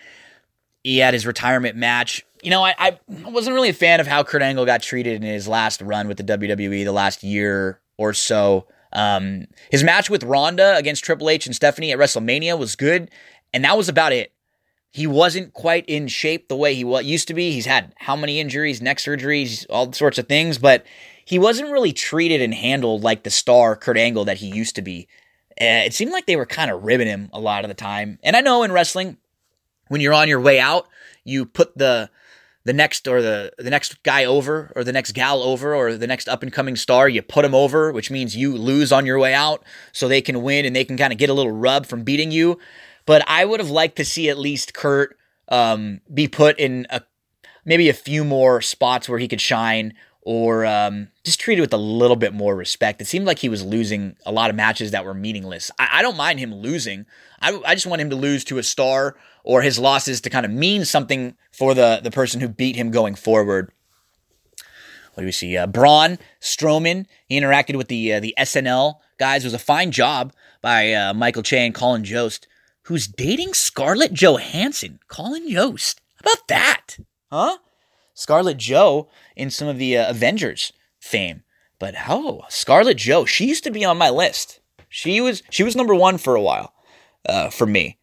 He 0.84 1.00
had 1.00 1.14
his 1.14 1.26
retirement 1.26 1.76
match. 1.76 2.24
You 2.44 2.52
know, 2.52 2.64
I, 2.64 2.76
I 2.78 3.00
wasn't 3.26 3.56
really 3.56 3.70
a 3.70 3.74
fan 3.74 4.00
of 4.00 4.08
how 4.08 4.24
Kurt 4.24 4.44
Angle 4.44 4.66
got 4.66 4.84
treated 4.84 5.16
in 5.16 5.24
his 5.24 5.48
last 5.48 5.82
run 5.82 6.08
with 6.08 6.18
the 6.18 6.24
WWE, 6.24 6.86
the 6.86 6.92
last 6.92 7.24
year 7.24 7.80
or 7.98 8.14
so. 8.14 8.68
Um, 8.94 9.48
his 9.72 9.84
match 9.84 10.10
with 10.10 10.24
Ronda 10.24 10.78
against 10.78 11.04
Triple 11.04 11.30
H 11.30 11.48
and 11.48 11.56
Stephanie 11.56 11.92
at 11.92 12.00
WrestleMania 12.00 12.58
was 12.58 12.76
good, 12.76 13.10
and 13.54 13.64
that 13.66 13.76
was 13.76 13.90
about 13.90 14.14
it. 14.14 14.32
He 14.92 15.06
wasn't 15.06 15.54
quite 15.54 15.86
in 15.88 16.08
shape 16.08 16.48
the 16.48 16.56
way 16.56 16.74
he 16.74 16.82
used 17.04 17.28
to 17.28 17.34
be. 17.34 17.52
He's 17.52 17.68
had 17.68 17.94
how 17.98 18.16
many 18.16 18.40
injuries, 18.40 18.82
neck 18.82 18.98
surgeries, 18.98 19.66
all 19.70 19.94
sorts 19.94 20.18
of 20.18 20.28
things, 20.28 20.58
but 20.58 20.86
he 21.26 21.38
wasn't 21.38 21.72
really 21.72 21.94
treated 21.94 22.42
and 22.42 22.54
handled 22.54 23.04
like 23.04 23.24
the 23.24 23.30
star 23.30 23.76
Kurt 23.76 23.98
Angle 23.98 24.26
that 24.26 24.38
he 24.38 24.48
used 24.48 24.76
to 24.76 24.82
be. 24.82 25.08
Uh, 25.62 25.86
it 25.86 25.94
seemed 25.94 26.12
like 26.12 26.26
they 26.26 26.36
were 26.36 26.46
kind 26.46 26.72
of 26.72 26.84
ribbing 26.84 27.08
him 27.08 27.30
a 27.34 27.40
lot 27.40 27.64
of 27.64 27.68
the 27.68 27.76
time. 27.76 28.18
And 28.24 28.36
I 28.36 28.42
know 28.42 28.64
in 28.64 28.72
wrestling, 28.72 29.18
when 29.90 30.02
you're 30.02 30.14
on 30.14 30.28
your 30.28 30.40
way 30.40 30.60
out, 30.60 30.88
you 31.24 31.46
put 31.46 31.78
the 31.78 32.10
the 32.66 32.74
next 32.74 33.08
or 33.08 33.22
the 33.22 33.52
the 33.58 33.70
next 33.70 34.02
guy 34.04 34.26
over 34.26 34.72
or 34.76 34.84
the 34.84 34.92
next 34.92 35.14
gal 35.14 35.42
over 35.42 35.76
or 35.76 35.96
the 35.96 36.08
next 36.08 36.28
up 36.28 36.44
and 36.44 36.52
coming 36.54 36.76
star, 36.76 37.08
you 37.10 37.22
put 37.22 37.44
them 37.44 37.56
over, 37.56 37.92
which 37.92 38.12
means 38.12 38.36
you 38.36 38.56
lose 38.56 38.92
on 38.92 39.06
your 39.06 39.20
way 39.20 39.34
out 39.34 39.64
so 39.92 40.08
they 40.08 40.22
can 40.22 40.42
win 40.42 40.66
and 40.66 40.76
they 40.76 40.86
can 40.86 40.98
kind 40.98 41.14
of 41.14 41.20
get 41.20 41.30
a 41.30 41.34
little 41.34 41.52
rub 41.52 41.86
from 41.86 42.04
beating 42.04 42.32
you. 42.32 42.58
But 43.10 43.24
I 43.26 43.44
would 43.44 43.60
have 43.60 43.72
liked 43.72 43.96
to 43.96 44.06
see 44.06 44.30
at 44.30 44.38
least 44.38 44.76
Kurt 44.76 45.18
um, 45.48 46.02
be 46.14 46.28
put 46.28 46.60
in 46.60 46.86
a 46.92 47.02
maybe 47.66 47.90
a 47.90 47.94
few 47.94 48.24
more 48.24 48.62
spots 48.62 49.10
where 49.10 49.18
he 49.18 49.28
could 49.28 49.42
shine 49.42 49.96
or 50.22 50.64
um, 50.64 51.08
just 51.24 51.40
treated 51.40 51.62
with 51.62 51.74
a 51.74 51.78
little 51.78 52.16
bit 52.16 52.36
more 52.36 52.56
respect. 52.56 53.02
It 53.02 53.08
seemed 53.08 53.26
like 53.26 53.40
he 53.40 53.50
was 53.50 53.66
losing 53.66 54.16
a 54.28 54.32
lot 54.32 54.52
of 54.52 54.56
matches 54.56 54.92
that 54.92 55.06
were 55.06 55.16
meaningless. 55.16 55.72
I, 55.80 55.88
I 55.94 56.02
don't 56.04 56.18
mind 56.18 56.40
him 56.40 56.54
losing. 56.54 57.08
I, 57.42 57.60
I, 57.66 57.74
just 57.74 57.88
want 57.88 58.00
him 58.00 58.12
to 58.12 58.16
lose 58.16 58.44
to 58.44 58.60
a 58.60 58.64
star 58.64 59.16
or 59.44 59.64
his 59.64 59.80
losses 59.80 60.22
to 60.22 60.30
kind 60.30 60.46
of 60.46 60.52
mean 60.52 60.86
something 60.86 61.36
for 61.52 61.74
the, 61.74 62.02
the 62.04 62.12
person 62.12 62.42
who 62.42 62.48
beat 62.48 62.76
him 62.76 62.92
going 62.92 63.16
forward. 63.16 63.72
What 65.16 65.22
do 65.22 65.26
we 65.26 65.32
see? 65.32 65.58
Uh, 65.58 65.66
Braun 65.66 66.20
Strowman. 66.40 67.08
He 67.26 67.42
interacted 67.42 67.76
with 67.76 67.88
the 67.88 68.14
uh, 68.14 68.20
the 68.20 68.36
SNL 68.38 68.98
guys. 69.18 69.44
It 69.44 69.48
was 69.48 69.56
a 69.56 69.58
fine 69.58 69.90
job 69.90 70.32
by 70.62 70.94
uh, 70.94 71.16
Michael 71.16 71.42
Che 71.42 71.66
and 71.66 71.74
Colin 71.74 72.04
Jost, 72.04 72.48
who's 72.90 73.08
dating 73.08 73.54
Scarlett 73.54 74.12
Johansson. 74.14 75.00
Colin 75.08 75.48
Jost. 75.48 76.02
How 76.16 76.32
about 76.32 76.48
that? 76.48 76.98
Huh? 77.32 77.58
Scarlett 78.16 78.58
Joe 78.58 79.08
in 79.36 79.52
some 79.52 79.68
of 79.68 79.78
the 79.78 79.96
uh, 79.96 80.10
Avengers 80.10 80.74
fame. 81.00 81.44
But 81.78 81.94
oh, 82.10 82.42
Scarlett 82.50 82.98
Joe, 82.98 83.26
she 83.26 83.48
used 83.48 83.64
to 83.66 83.72
be 83.72 83.86
on 83.86 84.00
my 84.00 84.10
list. 84.10 84.60
She 84.90 85.22
was 85.22 85.44
she 85.52 85.64
was 85.64 85.76
number 85.76 85.94
one 85.94 86.18
for 86.18 86.36
a 86.36 86.42
while 86.42 86.74
uh, 87.28 87.52
for 87.52 87.68
me. 87.68 88.00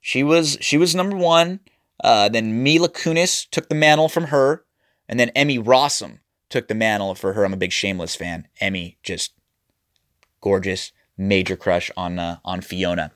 She 0.00 0.22
was 0.22 0.56
she 0.60 0.78
was 0.78 0.94
number 0.94 1.16
one. 1.16 1.58
Uh, 2.02 2.28
then 2.28 2.62
Mila 2.62 2.88
Kunis 2.88 3.50
took 3.50 3.68
the 3.68 3.74
mantle 3.74 4.08
from 4.08 4.26
her, 4.26 4.64
and 5.08 5.18
then 5.18 5.30
Emmy 5.30 5.58
Rossum 5.58 6.20
took 6.48 6.68
the 6.68 6.74
mantle 6.76 7.16
for 7.16 7.32
her. 7.32 7.44
I'm 7.44 7.52
a 7.52 7.56
big 7.58 7.72
Shameless 7.72 8.14
fan. 8.14 8.46
Emmy 8.60 8.96
just 9.02 9.32
gorgeous, 10.40 10.92
major 11.18 11.56
crush 11.56 11.90
on 11.96 12.20
uh, 12.20 12.38
on 12.44 12.60
Fiona. 12.60 13.10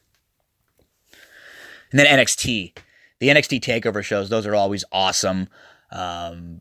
And 1.94 2.00
then 2.00 2.18
NXT, 2.18 2.76
the 3.20 3.28
NXT 3.28 3.60
Takeover 3.60 4.02
shows. 4.02 4.28
Those 4.28 4.48
are 4.48 4.54
always 4.56 4.84
awesome. 4.90 5.48
Um, 5.92 6.60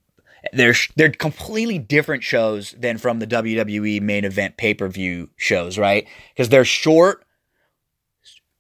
they're 0.52 0.76
they're 0.96 1.10
completely 1.10 1.80
different 1.80 2.22
shows 2.22 2.76
than 2.78 3.00
from 3.00 3.18
the 3.18 3.26
WWE 3.26 4.00
main 4.00 4.26
event 4.26 4.58
pay 4.58 4.76
per 4.76 4.88
view 4.88 5.32
shows, 5.36 5.80
right? 5.80 6.08
Because 6.36 6.50
they're 6.50 6.64
short, 6.64 7.26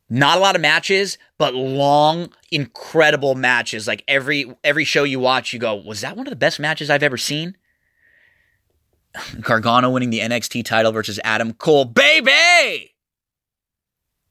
not 0.09 0.39
a 0.39 0.41
lot 0.41 0.55
of 0.55 0.63
matches, 0.63 1.19
but 1.37 1.53
long, 1.53 2.33
incredible 2.49 3.35
matches. 3.35 3.87
Like 3.87 4.03
every 4.07 4.51
every 4.63 4.83
show 4.83 5.03
you 5.03 5.19
watch, 5.19 5.53
you 5.53 5.59
go, 5.59 5.75
"Was 5.75 6.01
that 6.01 6.17
one 6.17 6.25
of 6.25 6.31
the 6.31 6.35
best 6.35 6.59
matches 6.59 6.89
I've 6.89 7.03
ever 7.03 7.17
seen?" 7.17 7.55
Gargano 9.41 9.91
winning 9.91 10.09
the 10.09 10.21
NXT 10.21 10.65
title 10.65 10.91
versus 10.91 11.19
Adam 11.23 11.53
Cole. 11.53 11.85
Baby! 11.85 12.92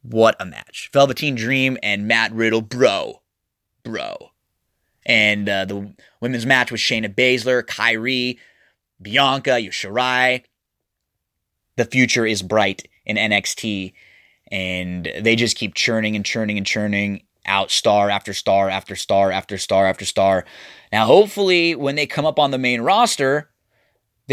What 0.03 0.37
a 0.41 0.45
match. 0.45 0.91
Velveteen 0.93 1.35
Dream 1.35 1.79
and 1.83 2.09
Matt 2.09 2.33
Riddle, 2.33 2.61
bro. 2.61 3.23
Bro. 3.85 4.31
And 5.07 5.49
uh, 5.49 5.65
the 5.65 5.95
women's 6.21 6.47
match 6.47 6.71
was 6.71 6.81
Shayna 6.81 7.13
Baszler, 7.13 7.63
Kairi, 7.63 8.39
Bianca, 9.01 9.55
Io 9.55 9.71
Shirai. 9.71 10.45
The 11.77 11.85
future 11.85 12.27
is 12.27 12.43
bright 12.43 12.87
in 13.07 13.17
NXT, 13.17 13.95
and 14.51 15.11
they 15.21 15.35
just 15.35 15.57
keep 15.57 15.75
churning 15.75 16.15
and 16.15 16.25
churning 16.25 16.57
and 16.57 16.67
churning 16.67 17.23
out 17.47 17.71
star 17.71 18.11
after 18.11 18.33
star 18.33 18.69
after 18.69 18.95
star 18.95 19.33
after 19.33 19.59
star 19.59 19.87
after 19.87 20.05
star. 20.05 20.45
Now, 20.93 21.07
hopefully, 21.07 21.75
when 21.75 21.97
they 21.97 22.07
come 22.07 22.27
up 22.27 22.39
on 22.39 22.51
the 22.51 22.59
main 22.59 22.83
roster, 22.83 23.51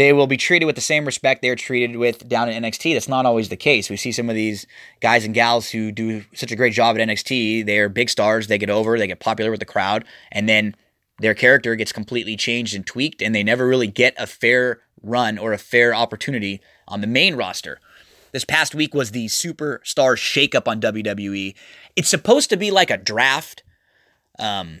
they 0.00 0.14
will 0.14 0.26
be 0.26 0.38
treated 0.38 0.64
with 0.64 0.76
the 0.76 0.80
same 0.80 1.04
respect 1.04 1.42
they're 1.42 1.54
treated 1.54 1.94
with 1.96 2.26
down 2.26 2.48
in 2.48 2.62
NXT. 2.62 2.94
That's 2.94 3.06
not 3.06 3.26
always 3.26 3.50
the 3.50 3.56
case. 3.56 3.90
We 3.90 3.98
see 3.98 4.12
some 4.12 4.30
of 4.30 4.34
these 4.34 4.66
guys 5.00 5.26
and 5.26 5.34
gals 5.34 5.68
who 5.68 5.92
do 5.92 6.24
such 6.32 6.50
a 6.50 6.56
great 6.56 6.72
job 6.72 6.96
at 6.96 7.06
NXT. 7.06 7.66
They're 7.66 7.90
big 7.90 8.08
stars. 8.08 8.46
They 8.46 8.56
get 8.56 8.70
over, 8.70 8.98
they 8.98 9.06
get 9.06 9.20
popular 9.20 9.50
with 9.50 9.60
the 9.60 9.66
crowd, 9.66 10.06
and 10.32 10.48
then 10.48 10.74
their 11.18 11.34
character 11.34 11.76
gets 11.76 11.92
completely 11.92 12.34
changed 12.34 12.74
and 12.74 12.86
tweaked, 12.86 13.20
and 13.20 13.34
they 13.34 13.42
never 13.42 13.66
really 13.66 13.88
get 13.88 14.14
a 14.16 14.26
fair 14.26 14.80
run 15.02 15.36
or 15.36 15.52
a 15.52 15.58
fair 15.58 15.94
opportunity 15.94 16.62
on 16.88 17.02
the 17.02 17.06
main 17.06 17.36
roster. 17.36 17.78
This 18.32 18.46
past 18.46 18.74
week 18.74 18.94
was 18.94 19.10
the 19.10 19.26
superstar 19.26 20.16
shakeup 20.16 20.66
on 20.66 20.80
WWE. 20.80 21.54
It's 21.94 22.08
supposed 22.08 22.48
to 22.48 22.56
be 22.56 22.70
like 22.70 22.90
a 22.90 22.96
draft. 22.96 23.64
Um, 24.38 24.80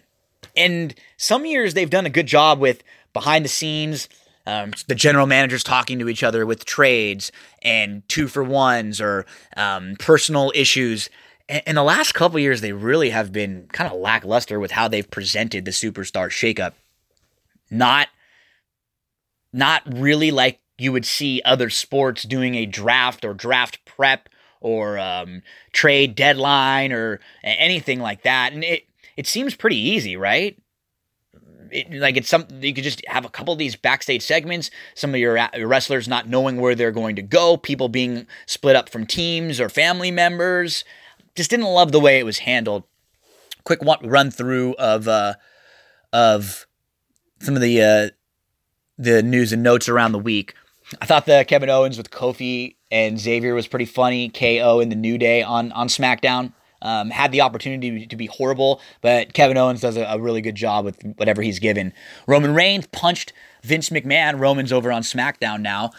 and 0.56 0.94
some 1.18 1.44
years 1.44 1.74
they've 1.74 1.90
done 1.90 2.06
a 2.06 2.10
good 2.10 2.26
job 2.26 2.58
with 2.58 2.82
behind 3.12 3.44
the 3.44 3.50
scenes 3.50 4.08
um, 4.46 4.72
the 4.88 4.94
general 4.94 5.26
managers 5.26 5.62
talking 5.62 5.98
to 5.98 6.08
each 6.08 6.22
other 6.22 6.46
with 6.46 6.64
trades 6.64 7.30
and 7.62 8.06
two 8.08 8.28
for 8.28 8.42
ones 8.42 9.00
or 9.00 9.26
um, 9.56 9.96
personal 9.98 10.52
issues. 10.54 11.10
In 11.66 11.74
the 11.74 11.82
last 11.82 12.12
couple 12.14 12.38
years, 12.38 12.60
they 12.60 12.72
really 12.72 13.10
have 13.10 13.32
been 13.32 13.66
kind 13.72 13.92
of 13.92 13.98
lackluster 13.98 14.60
with 14.60 14.70
how 14.70 14.88
they've 14.88 15.10
presented 15.10 15.64
the 15.64 15.72
superstar 15.72 16.28
shakeup. 16.28 16.72
Not, 17.70 18.08
not 19.52 19.82
really 19.86 20.30
like 20.30 20.60
you 20.78 20.92
would 20.92 21.06
see 21.06 21.42
other 21.44 21.68
sports 21.68 22.22
doing 22.22 22.54
a 22.54 22.66
draft 22.66 23.24
or 23.24 23.34
draft 23.34 23.84
prep 23.84 24.28
or 24.60 24.98
um, 24.98 25.42
trade 25.72 26.14
deadline 26.14 26.92
or 26.92 27.20
anything 27.42 28.00
like 28.00 28.22
that. 28.22 28.52
And 28.52 28.64
it 28.64 28.84
it 29.16 29.26
seems 29.26 29.54
pretty 29.54 29.76
easy, 29.76 30.16
right? 30.16 30.59
It, 31.72 31.92
like 31.92 32.16
it's 32.16 32.28
something 32.28 32.62
you 32.62 32.74
could 32.74 32.84
just 32.84 33.04
have 33.06 33.24
a 33.24 33.28
couple 33.28 33.52
of 33.52 33.58
these 33.58 33.76
backstage 33.76 34.22
segments. 34.22 34.70
Some 34.94 35.14
of 35.14 35.20
your 35.20 35.38
wrestlers 35.58 36.08
not 36.08 36.28
knowing 36.28 36.60
where 36.60 36.74
they're 36.74 36.92
going 36.92 37.16
to 37.16 37.22
go, 37.22 37.56
people 37.56 37.88
being 37.88 38.26
split 38.46 38.76
up 38.76 38.88
from 38.88 39.06
teams 39.06 39.60
or 39.60 39.68
family 39.68 40.10
members. 40.10 40.84
Just 41.34 41.50
didn't 41.50 41.66
love 41.66 41.92
the 41.92 42.00
way 42.00 42.18
it 42.18 42.24
was 42.24 42.38
handled. 42.38 42.84
Quick 43.64 43.82
one, 43.82 43.98
run 44.02 44.30
through 44.30 44.74
of 44.74 45.06
uh, 45.06 45.34
of 46.12 46.66
some 47.40 47.54
of 47.54 47.62
the 47.62 47.82
uh, 47.82 48.08
the 48.98 49.22
news 49.22 49.52
and 49.52 49.62
notes 49.62 49.88
around 49.88 50.12
the 50.12 50.18
week. 50.18 50.54
I 51.00 51.06
thought 51.06 51.26
the 51.26 51.44
Kevin 51.46 51.70
Owens 51.70 51.96
with 51.96 52.10
Kofi 52.10 52.76
and 52.90 53.18
Xavier 53.18 53.54
was 53.54 53.68
pretty 53.68 53.84
funny. 53.84 54.28
KO 54.28 54.80
in 54.80 54.88
the 54.88 54.96
New 54.96 55.18
Day 55.18 55.42
on 55.42 55.72
on 55.72 55.88
SmackDown 55.88 56.52
um, 56.82 57.10
had 57.10 57.32
the 57.32 57.40
opportunity 57.40 58.06
to 58.06 58.16
be 58.16 58.26
horrible, 58.26 58.80
but 59.00 59.32
Kevin 59.32 59.56
Owens 59.56 59.80
does 59.80 59.96
a, 59.96 60.02
a, 60.04 60.18
really 60.18 60.40
good 60.40 60.54
job 60.54 60.84
with 60.84 61.02
whatever 61.16 61.42
he's 61.42 61.58
given. 61.58 61.92
Roman 62.26 62.54
Reigns 62.54 62.86
punched 62.86 63.32
Vince 63.62 63.90
McMahon. 63.90 64.38
Roman's 64.38 64.72
over 64.72 64.90
on 64.90 65.02
SmackDown 65.02 65.60
now. 65.60 65.90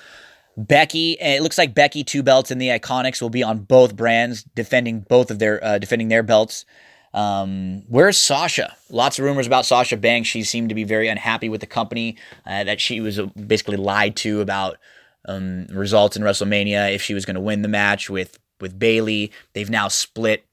Becky, 0.57 1.13
it 1.13 1.41
looks 1.41 1.57
like 1.57 1.73
Becky 1.73 2.03
two 2.03 2.23
belts 2.23 2.51
in 2.51 2.57
the 2.57 2.69
Iconics 2.69 3.21
will 3.21 3.29
be 3.29 3.43
on 3.43 3.59
both 3.59 3.95
brands, 3.95 4.43
defending 4.43 5.01
both 5.01 5.31
of 5.31 5.39
their 5.39 5.63
uh, 5.63 5.77
defending 5.77 6.09
their 6.09 6.23
belts. 6.23 6.65
Um, 7.13 7.83
where's 7.87 8.17
Sasha? 8.17 8.75
Lots 8.89 9.19
of 9.19 9.25
rumors 9.25 9.47
about 9.47 9.65
Sasha 9.65 9.97
Banks. 9.97 10.29
She 10.29 10.43
seemed 10.43 10.69
to 10.69 10.75
be 10.75 10.83
very 10.83 11.07
unhappy 11.07 11.49
with 11.49 11.61
the 11.61 11.67
company 11.67 12.17
uh, 12.45 12.63
that 12.63 12.79
she 12.79 13.01
was 13.01 13.19
uh, 13.19 13.25
basically 13.25 13.77
lied 13.77 14.15
to 14.17 14.41
about 14.41 14.77
um, 15.25 15.67
results 15.67 16.15
in 16.15 16.23
WrestleMania 16.23 16.93
if 16.93 17.01
she 17.01 17.13
was 17.13 17.25
going 17.25 17.35
to 17.35 17.41
win 17.41 17.61
the 17.61 17.67
match 17.67 18.09
with 18.09 18.39
with 18.59 18.77
Bayley. 18.77 19.31
They've 19.53 19.69
now 19.69 19.87
split 19.87 20.45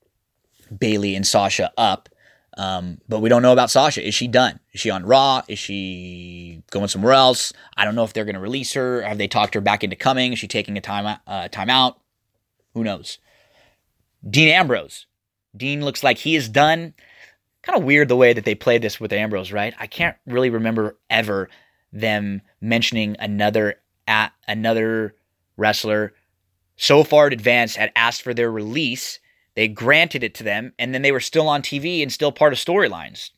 Bayley 0.76 1.14
and 1.14 1.26
Sasha 1.26 1.72
up. 1.76 2.08
Um, 2.56 2.98
but 3.08 3.20
we 3.20 3.28
don't 3.28 3.42
know 3.42 3.52
about 3.52 3.70
Sasha. 3.70 4.06
Is 4.06 4.14
she 4.14 4.26
done? 4.26 4.58
Is 4.72 4.80
she 4.80 4.90
on 4.90 5.06
Raw? 5.06 5.42
Is 5.46 5.60
she 5.60 6.62
going 6.72 6.88
somewhere 6.88 7.12
else? 7.12 7.52
I 7.76 7.84
don't 7.84 7.94
know 7.94 8.02
if 8.02 8.12
they're 8.12 8.24
going 8.24 8.34
to 8.34 8.40
release 8.40 8.72
her. 8.72 9.02
Have 9.02 9.16
they 9.16 9.28
talked 9.28 9.54
her 9.54 9.60
back 9.60 9.84
into 9.84 9.94
coming? 9.94 10.32
Is 10.32 10.40
she 10.40 10.48
taking 10.48 10.76
a 10.76 10.80
time 10.80 11.18
uh, 11.26 11.48
time 11.48 11.70
out? 11.70 12.00
Who 12.74 12.82
knows? 12.82 13.18
Dean 14.28 14.48
Ambrose. 14.48 15.06
Dean 15.56 15.84
looks 15.84 16.02
like 16.02 16.18
he 16.18 16.34
is 16.34 16.48
done. 16.48 16.94
Kind 17.62 17.78
of 17.78 17.84
weird 17.84 18.08
the 18.08 18.16
way 18.16 18.32
that 18.32 18.44
they 18.44 18.54
played 18.56 18.82
this 18.82 18.98
with 18.98 19.12
Ambrose, 19.12 19.52
right? 19.52 19.74
I 19.78 19.86
can't 19.86 20.16
really 20.26 20.50
remember 20.50 20.98
ever 21.10 21.48
them 21.92 22.42
mentioning 22.60 23.16
another 23.20 23.76
at 24.06 24.32
another 24.48 25.14
wrestler 25.56 26.12
so 26.76 27.04
far 27.04 27.26
in 27.26 27.32
advance 27.32 27.76
had 27.76 27.92
asked 27.94 28.22
for 28.22 28.34
their 28.34 28.50
release 28.50 29.20
they 29.58 29.66
granted 29.66 30.22
it 30.22 30.36
to 30.36 30.44
them, 30.44 30.72
and 30.78 30.94
then 30.94 31.02
they 31.02 31.10
were 31.10 31.18
still 31.18 31.48
on 31.48 31.62
TV 31.62 32.00
and 32.00 32.12
still 32.12 32.30
part 32.30 32.52
of 32.52 32.60
storylines. 32.60 33.30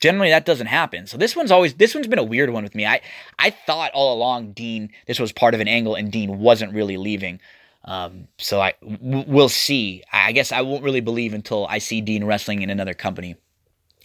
Generally, 0.00 0.30
that 0.30 0.44
doesn't 0.44 0.66
happen. 0.66 1.06
So 1.06 1.16
this 1.16 1.36
one's 1.36 1.52
always 1.52 1.74
this 1.74 1.94
one's 1.94 2.08
been 2.08 2.18
a 2.18 2.24
weird 2.24 2.50
one 2.50 2.64
with 2.64 2.74
me. 2.74 2.84
I 2.84 3.00
I 3.38 3.50
thought 3.50 3.92
all 3.94 4.12
along 4.12 4.54
Dean 4.54 4.90
this 5.06 5.20
was 5.20 5.30
part 5.30 5.54
of 5.54 5.60
an 5.60 5.68
angle, 5.68 5.94
and 5.94 6.10
Dean 6.10 6.40
wasn't 6.40 6.74
really 6.74 6.96
leaving. 6.96 7.38
Um, 7.84 8.26
so 8.38 8.60
I 8.60 8.74
w- 8.82 9.24
we'll 9.28 9.48
see. 9.48 10.02
I 10.12 10.32
guess 10.32 10.50
I 10.50 10.62
won't 10.62 10.82
really 10.82 11.00
believe 11.00 11.32
until 11.32 11.64
I 11.68 11.78
see 11.78 12.00
Dean 12.00 12.24
wrestling 12.24 12.62
in 12.62 12.68
another 12.68 12.92
company. 12.92 13.36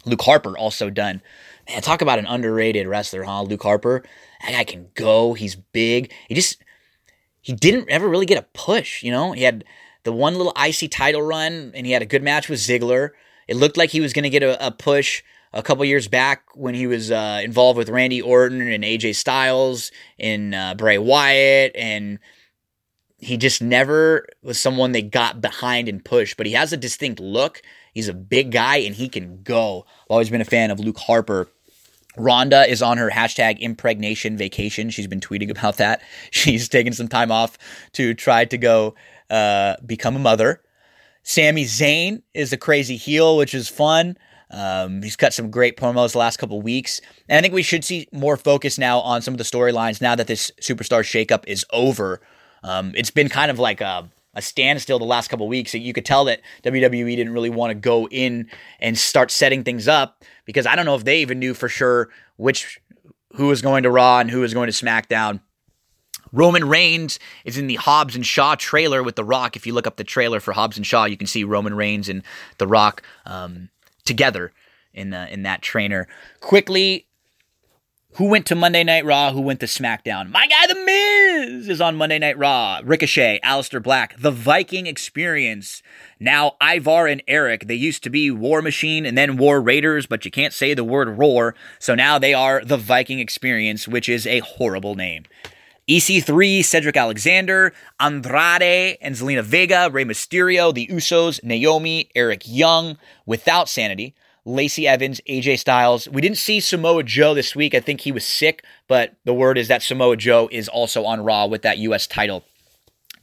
Luke 0.06 0.22
Harper 0.22 0.56
also 0.56 0.92
done. 0.92 1.24
Man, 1.68 1.82
talk 1.82 2.04
about 2.04 2.20
an 2.20 2.28
underrated 2.28 2.86
wrestler, 2.86 3.24
huh? 3.24 3.42
Luke 3.42 3.64
Harper. 3.64 4.04
That 4.44 4.52
guy 4.52 4.64
can 4.64 4.90
go. 4.94 5.34
He's 5.34 5.56
big. 5.56 6.14
He 6.28 6.36
just 6.36 6.64
he 7.42 7.52
didn't 7.52 7.90
ever 7.90 8.08
really 8.08 8.28
get 8.28 8.38
a 8.38 8.46
push. 8.54 9.02
You 9.02 9.12
know, 9.12 9.32
he 9.32 9.42
had 9.42 9.64
the 10.04 10.14
one 10.14 10.36
little 10.36 10.54
IC 10.62 10.92
title 10.92 11.22
run, 11.22 11.72
and 11.76 11.86
he 11.86 11.92
had 11.92 12.02
a 12.02 12.06
good 12.06 12.24
match 12.24 12.50
with 12.50 12.60
Ziggler. 12.60 13.12
It 13.48 13.56
looked 13.56 13.78
like 13.78 13.90
he 13.90 14.02
was 14.02 14.14
going 14.14 14.24
to 14.24 14.30
get 14.30 14.44
a, 14.44 14.68
a, 14.68 14.72
push 14.72 15.24
a 15.54 15.64
couple 15.64 15.84
years 15.86 16.08
back 16.08 16.44
when 16.54 16.76
he 16.76 16.88
was 16.88 17.12
uh, 17.12 17.42
involved 17.44 17.78
with 17.78 17.90
Randy 17.90 18.22
Orton 18.22 18.62
and 18.62 18.84
AJ 18.84 19.16
Styles 19.16 19.92
and 20.20 20.54
uh, 20.54 20.76
Bray 20.76 20.98
Wyatt, 20.98 21.76
and 21.76 22.20
he 23.18 23.38
just 23.38 23.62
never 23.62 24.28
was 24.44 24.60
someone 24.60 24.92
they 24.92 25.02
got 25.02 25.42
behind 25.42 25.90
and 25.90 26.04
pushed. 26.04 26.38
But 26.38 26.46
he 26.46 26.54
has 26.54 26.72
a 26.72 26.78
distinct 26.78 27.20
look. 27.20 27.62
He's 27.94 28.08
a 28.08 28.14
big 28.14 28.52
guy 28.52 28.78
and 28.78 28.96
he 28.96 29.10
can 29.10 29.42
go. 29.44 29.86
I've 30.04 30.12
always 30.12 30.30
been 30.30 30.42
a 30.42 30.46
fan 30.46 30.72
of 30.72 30.80
Luke 30.80 30.98
Harper. 30.98 31.50
Ronda 32.18 32.70
is 32.70 32.82
on 32.82 32.98
her 32.98 33.10
hashtag 33.10 33.60
impregnation 33.60 34.38
vacation. 34.38 34.90
She's 34.90 35.08
been 35.08 35.20
tweeting 35.20 35.50
about 35.50 35.78
that. 35.78 36.02
She's 36.32 36.70
taking 36.70 36.94
some 36.94 37.08
time 37.08 37.32
off 37.32 37.58
to 37.94 38.14
try 38.14 38.46
to 38.46 38.58
go 38.58 38.96
uh, 39.30 39.76
become 39.86 40.16
a 40.16 40.20
mother. 40.20 40.62
Sami 41.24 41.66
Zayn 41.66 42.22
is 42.34 42.54
a 42.54 42.58
crazy 42.58 42.96
heel, 42.96 43.38
which 43.38 43.54
is 43.54 43.68
fun. 43.68 44.18
Um, 44.52 45.04
he's 45.04 45.16
cut 45.16 45.34
some 45.34 45.52
great 45.52 45.78
promos 45.78 46.14
the 46.14 46.18
last 46.18 46.38
couple 46.38 46.62
weeks. 46.62 47.02
And 47.28 47.38
I 47.38 47.42
think 47.42 47.54
we 47.54 47.62
should 47.62 47.84
see 47.84 48.08
more 48.12 48.38
focus 48.38 48.78
now 48.78 49.00
on 49.00 49.22
some 49.22 49.34
of 49.34 49.38
the 49.38 49.44
storylines 49.44 50.02
now 50.02 50.16
that 50.16 50.28
this 50.28 50.52
superstar 50.62 51.02
shakeup 51.02 51.44
is 51.46 51.66
over. 51.72 52.22
Um, 52.64 52.94
it's 52.96 53.12
been 53.12 53.30
kind 53.30 53.52
of 53.52 53.60
like 53.60 53.80
a, 53.80 54.10
a 54.34 54.42
standstill 54.42 54.98
the 54.98 55.06
last 55.06 55.28
couple 55.30 55.48
weeks. 55.48 55.74
You 55.74 55.94
could 55.94 56.06
tell 56.06 56.26
that 56.26 56.42
WWE 56.64 57.16
didn't 57.16 57.34
really 57.34 57.50
want 57.50 57.72
to 57.72 57.76
go 57.76 58.08
in 58.08 58.50
and 58.80 58.98
start 58.98 59.30
setting 59.30 59.64
things 59.64 59.88
up 59.88 60.24
because 60.46 60.66
I 60.66 60.76
don't 60.76 60.86
know 60.86 60.96
if 60.96 61.04
they 61.04 61.22
even 61.22 61.40
knew 61.40 61.54
for 61.54 61.70
sure 61.70 62.10
which 62.38 62.80
who 63.36 63.48
was 63.48 63.62
going 63.62 63.84
to 63.84 63.92
Raw 63.92 64.20
and 64.20 64.32
who 64.32 64.42
was 64.42 64.54
going 64.54 64.72
to 64.72 64.86
SmackDown. 64.86 65.42
Roman 66.32 66.68
Reigns 66.68 67.20
is 67.46 67.58
in 67.58 67.68
the 67.68 67.76
Hobbs 67.76 68.16
and 68.16 68.26
Shaw 68.26 68.56
trailer 68.56 69.04
with 69.04 69.16
The 69.16 69.24
Rock. 69.24 69.56
If 69.56 69.66
you 69.66 69.74
look 69.74 69.88
up 69.88 69.98
the 69.98 70.04
trailer 70.04 70.40
for 70.40 70.54
Hobbs 70.54 70.78
and 70.78 70.86
Shaw, 70.86 71.06
you 71.06 71.18
can 71.18 71.28
see 71.28 71.44
Roman 71.44 71.76
Reigns 71.76 72.10
and 72.10 72.24
The 72.58 72.68
Rock 72.68 73.02
um, 73.26 73.70
together 74.06 74.52
in 74.94 75.14
uh, 75.14 75.28
in 75.30 75.44
that 75.44 75.62
trainer. 75.62 76.08
Quickly, 76.40 77.08
who 78.14 78.26
went 78.26 78.48
to 78.48 78.56
Monday 78.56 78.84
Night 78.84 79.06
Raw? 79.06 79.32
Who 79.32 79.42
went 79.42 79.60
to 79.60 79.68
SmackDown? 79.68 80.32
My 80.32 80.48
guy, 80.48 80.68
The 80.68 80.76
Miz, 80.76 81.70
is 81.70 81.80
on 81.80 81.96
Monday 81.96 82.18
Night 82.18 82.38
Raw. 82.38 82.82
Ricochet, 82.84 83.40
Aleister 83.44 83.82
Black, 83.82 84.18
The 84.18 84.32
Viking 84.32 84.88
Experience. 84.88 85.84
Now, 86.20 86.56
Ivar 86.62 87.08
and 87.08 87.22
Erik. 87.28 87.68
They 87.68 87.76
used 87.76 88.04
to 88.04 88.10
be 88.10 88.32
War 88.32 88.62
Machine 88.64 89.06
and 89.06 89.18
then 89.18 89.38
War 89.38 89.62
Raiders, 89.62 90.08
but 90.08 90.26
you 90.26 90.32
can't 90.32 90.54
say 90.54 90.74
the 90.74 90.84
word 90.84 91.20
roar, 91.20 91.54
so 91.78 91.94
now 91.94 92.18
they 92.18 92.34
are 92.34 92.66
The 92.66 92.78
Viking 92.78 93.20
Experience, 93.20 93.88
which 93.88 94.10
is 94.10 94.26
a 94.26 94.40
horrible 94.40 94.96
name. 94.96 95.26
EC3, 95.90 96.64
Cedric 96.64 96.96
Alexander, 96.96 97.74
Andrade, 98.00 99.00
and 99.02 99.16
Zelina 99.16 99.42
Vega, 99.42 99.90
Rey 99.92 100.06
Mysterio, 100.06 100.72
The 100.72 100.86
Usos, 100.86 101.44
Naomi, 101.44 102.12
Eric 102.14 102.44
Young, 102.46 103.00
without 103.26 103.68
Sanity, 103.68 104.14
Lacey 104.46 104.88
Evans, 104.88 105.20
AJ 105.28 105.58
Styles. 105.58 106.08
We 106.08 106.22
didn't 106.22 106.38
see 106.38 106.60
Samoa 106.60 107.02
Joe 107.02 107.34
this 107.34 107.56
week. 107.56 107.74
I 107.74 107.80
think 107.80 108.02
he 108.02 108.12
was 108.12 108.24
sick, 108.24 108.64
but 108.88 109.16
the 109.26 109.34
word 109.34 109.58
is 109.58 109.68
that 109.70 109.82
Samoa 109.82 110.16
Joe 110.16 110.48
is 110.52 110.70
also 110.70 111.06
on 111.06 111.24
Raw 111.24 111.48
with 111.48 111.64
that 111.64 111.80
U.S. 111.80 112.06
title. 112.06 112.44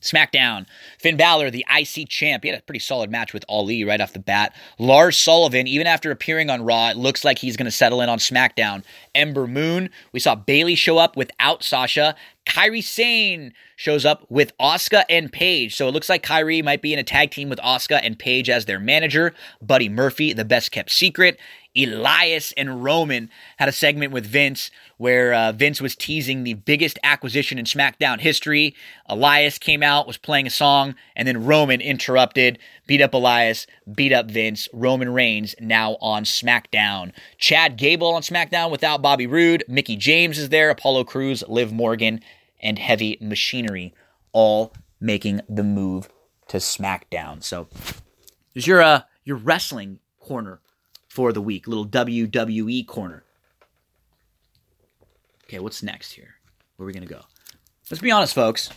SmackDown, 0.01 0.67
Finn 0.99 1.17
Balor, 1.17 1.51
the 1.51 1.65
IC 1.75 2.09
champ. 2.09 2.43
He 2.43 2.51
had 2.51 2.59
a 2.59 2.63
pretty 2.63 2.81
solid 2.81 3.11
match 3.11 3.33
with 3.33 3.45
Ali 3.49 3.85
right 3.85 4.01
off 4.01 4.13
the 4.13 4.19
bat. 4.19 4.55
Lars 4.79 5.17
Sullivan, 5.17 5.67
even 5.67 5.87
after 5.87 6.11
appearing 6.11 6.51
on 6.51 6.65
Raw, 6.65 6.91
it 6.91 6.97
looks 6.97 7.25
like 7.25 7.39
he's 7.39 7.57
going 7.57 7.67
to 7.67 7.71
settle 7.71 8.01
in 8.01 8.09
on 8.09 8.19
SmackDown. 8.19 8.85
Ember 9.15 9.47
Moon, 9.47 9.91
we 10.13 10.21
saw 10.21 10.35
Bayley 10.35 10.75
show 10.75 10.99
up 10.99 11.17
without 11.17 11.65
Sasha. 11.65 12.15
Kairi 12.47 12.83
Sane 12.83 13.53
shows 13.77 14.07
up 14.07 14.25
with 14.31 14.57
Asuka 14.59 15.05
and 15.11 15.31
Paige. 15.31 15.77
So 15.77 15.89
it 15.89 15.93
looks 15.93 16.09
like 16.09 16.23
Kairi 16.23 16.65
might 16.65 16.81
be 16.81 16.93
in 16.93 16.99
a 16.99 17.05
tag 17.05 17.31
team 17.31 17.49
with 17.51 17.59
Asuka 17.59 18.01
and 18.03 18.19
Paige 18.19 18.49
as 18.49 18.65
their 18.65 18.81
manager. 18.81 19.35
Buddy 19.61 19.89
Murphy, 19.89 20.33
the 20.33 20.45
best 20.45 20.71
kept 20.71 20.91
secret. 20.91 21.39
Elias 21.77 22.53
and 22.57 22.83
Roman 22.83 23.29
had 23.59 23.69
a 23.69 23.73
segment 23.73 24.13
with 24.13 24.25
Vince 24.25 24.71
where 24.97 25.35
uh, 25.35 25.53
Vince 25.53 25.81
was 25.81 25.95
teasing 25.95 26.43
the 26.43 26.55
biggest 26.55 26.99
acquisition 27.03 27.59
in 27.59 27.67
SmackDown 27.67 28.19
history. 28.19 28.75
Elias 29.07 29.59
came 29.59 29.83
out, 29.83 30.07
was 30.07 30.17
playing 30.17 30.47
a 30.47 30.51
song, 30.51 30.95
and 31.15 31.29
then 31.29 31.45
Roman 31.45 31.83
interrupted, 31.83 32.59
beat 32.87 33.03
up 33.03 33.13
Elias, 33.13 33.67
beat 33.95 34.13
up 34.13 34.31
Vince. 34.31 34.69
Roman 34.73 35.13
Reigns 35.13 35.55
now 35.61 35.99
on 36.01 36.25
SmackDown. 36.25 37.13
Chad 37.37 37.77
Gable 37.77 38.15
on 38.15 38.23
SmackDown 38.23 38.71
without 38.71 39.03
Bobby 39.03 39.27
Roode. 39.27 39.63
Mickie 39.69 39.97
James 39.97 40.39
is 40.39 40.49
there. 40.49 40.71
Apollo 40.71 41.05
Crews, 41.05 41.45
Liv 41.47 41.73
Morgan, 41.73 42.21
and 42.61 42.79
Heavy 42.79 43.19
Machinery 43.21 43.95
all 44.33 44.73
making 45.01 45.41
the 45.49 45.63
move 45.63 46.09
to 46.49 46.59
SmackDown. 46.59 47.43
So 47.43 47.69
there's 48.55 48.67
your 48.67 48.83
uh, 48.83 49.03
your 49.25 49.37
wrestling 49.37 50.01
corner 50.21 50.61
for 51.09 51.33
the 51.33 51.43
week. 51.43 51.67
Little 51.67 51.87
WWE 51.87 52.87
corner. 52.87 53.25
Okay, 55.45 55.59
what's 55.59 55.83
next 55.83 56.13
here? 56.13 56.35
Where 56.77 56.85
are 56.85 56.87
we 56.87 56.93
gonna 56.93 57.07
go? 57.07 57.23
Let's 57.91 58.03
be 58.03 58.11
honest, 58.11 58.35
folks. 58.35 58.71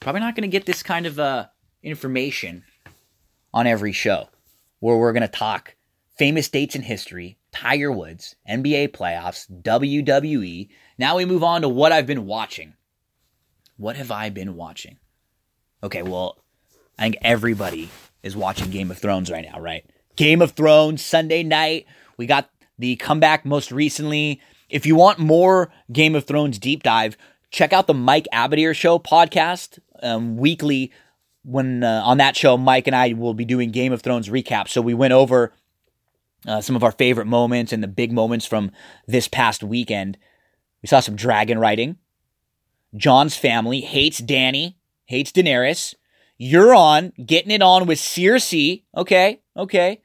Probably 0.00 0.20
not 0.20 0.34
gonna 0.34 0.46
get 0.48 0.66
this 0.66 0.82
kind 0.82 1.06
of 1.06 1.18
uh, 1.18 1.46
information 1.82 2.64
on 3.52 3.66
every 3.66 3.92
show, 3.92 4.28
where 4.80 4.96
we're 4.96 5.12
gonna 5.12 5.28
talk 5.28 5.74
famous 6.16 6.48
dates 6.48 6.74
in 6.74 6.82
history, 6.82 7.36
Tiger 7.60 7.90
Woods, 7.90 8.36
NBA 8.46 8.88
playoffs, 8.88 9.46
WWE. 9.62 10.68
Now 10.98 11.16
we 11.16 11.24
move 11.24 11.42
on 11.42 11.62
to 11.62 11.70
what 11.70 11.90
I've 11.90 12.06
been 12.06 12.26
watching. 12.26 12.74
What 13.78 13.96
have 13.96 14.10
I 14.10 14.28
been 14.28 14.56
watching? 14.56 14.98
Okay, 15.82 16.02
well, 16.02 16.36
I 16.98 17.04
think 17.04 17.16
everybody 17.22 17.88
is 18.22 18.36
watching 18.36 18.70
Game 18.70 18.90
of 18.90 18.98
Thrones 18.98 19.30
right 19.30 19.46
now, 19.50 19.58
right? 19.58 19.86
Game 20.16 20.42
of 20.42 20.50
Thrones 20.50 21.02
Sunday 21.02 21.42
night. 21.42 21.86
We 22.18 22.26
got 22.26 22.50
the 22.78 22.96
comeback 22.96 23.46
most 23.46 23.72
recently. 23.72 24.38
If 24.68 24.84
you 24.84 24.94
want 24.94 25.18
more 25.18 25.72
Game 25.90 26.14
of 26.14 26.26
Thrones 26.26 26.58
deep 26.58 26.82
dive, 26.82 27.16
check 27.50 27.72
out 27.72 27.86
the 27.86 27.94
Mike 27.94 28.28
Abadir 28.34 28.74
Show 28.74 28.98
podcast 28.98 29.78
um, 30.02 30.36
weekly. 30.36 30.92
When 31.42 31.82
uh, 31.82 32.02
on 32.04 32.18
that 32.18 32.36
show, 32.36 32.58
Mike 32.58 32.86
and 32.86 32.94
I 32.94 33.14
will 33.14 33.32
be 33.32 33.46
doing 33.46 33.70
Game 33.70 33.94
of 33.94 34.02
Thrones 34.02 34.28
recap. 34.28 34.68
So 34.68 34.82
we 34.82 34.92
went 34.92 35.14
over 35.14 35.54
uh, 36.46 36.60
some 36.60 36.76
of 36.76 36.84
our 36.84 36.92
favorite 36.92 37.26
moments 37.26 37.72
and 37.72 37.82
the 37.82 37.88
big 37.88 38.12
moments 38.12 38.46
from 38.46 38.70
this 39.06 39.28
past 39.28 39.62
weekend. 39.62 40.18
We 40.82 40.88
saw 40.88 41.00
some 41.00 41.16
dragon 41.16 41.58
riding. 41.58 41.96
Jon's 42.94 43.36
family 43.36 43.80
hates 43.80 44.20
Dany, 44.20 44.76
hates 45.06 45.32
Daenerys. 45.32 45.94
Euron 46.40 47.12
getting 47.24 47.50
it 47.50 47.62
on 47.62 47.86
with 47.86 47.98
Cersei. 47.98 48.84
Okay, 48.96 49.40
okay 49.56 50.00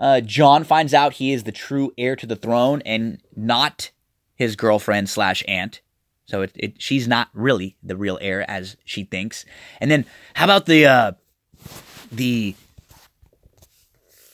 uh, 0.00 0.22
Jon 0.22 0.64
finds 0.64 0.94
out 0.94 1.14
he 1.14 1.32
is 1.32 1.44
the 1.44 1.52
true 1.52 1.92
heir 1.98 2.16
to 2.16 2.26
the 2.26 2.34
throne 2.34 2.82
and 2.86 3.22
not 3.36 3.90
his 4.34 4.56
girlfriend 4.56 5.10
slash 5.10 5.44
aunt. 5.46 5.82
So 6.24 6.42
it, 6.42 6.52
it, 6.54 6.82
she's 6.82 7.06
not 7.06 7.28
really 7.34 7.76
the 7.82 7.96
real 7.96 8.18
heir 8.20 8.48
as 8.50 8.76
she 8.84 9.04
thinks. 9.04 9.44
And 9.80 9.90
then 9.90 10.06
how 10.34 10.46
about 10.46 10.64
the 10.64 10.86
uh, 10.86 11.12
the 12.10 12.54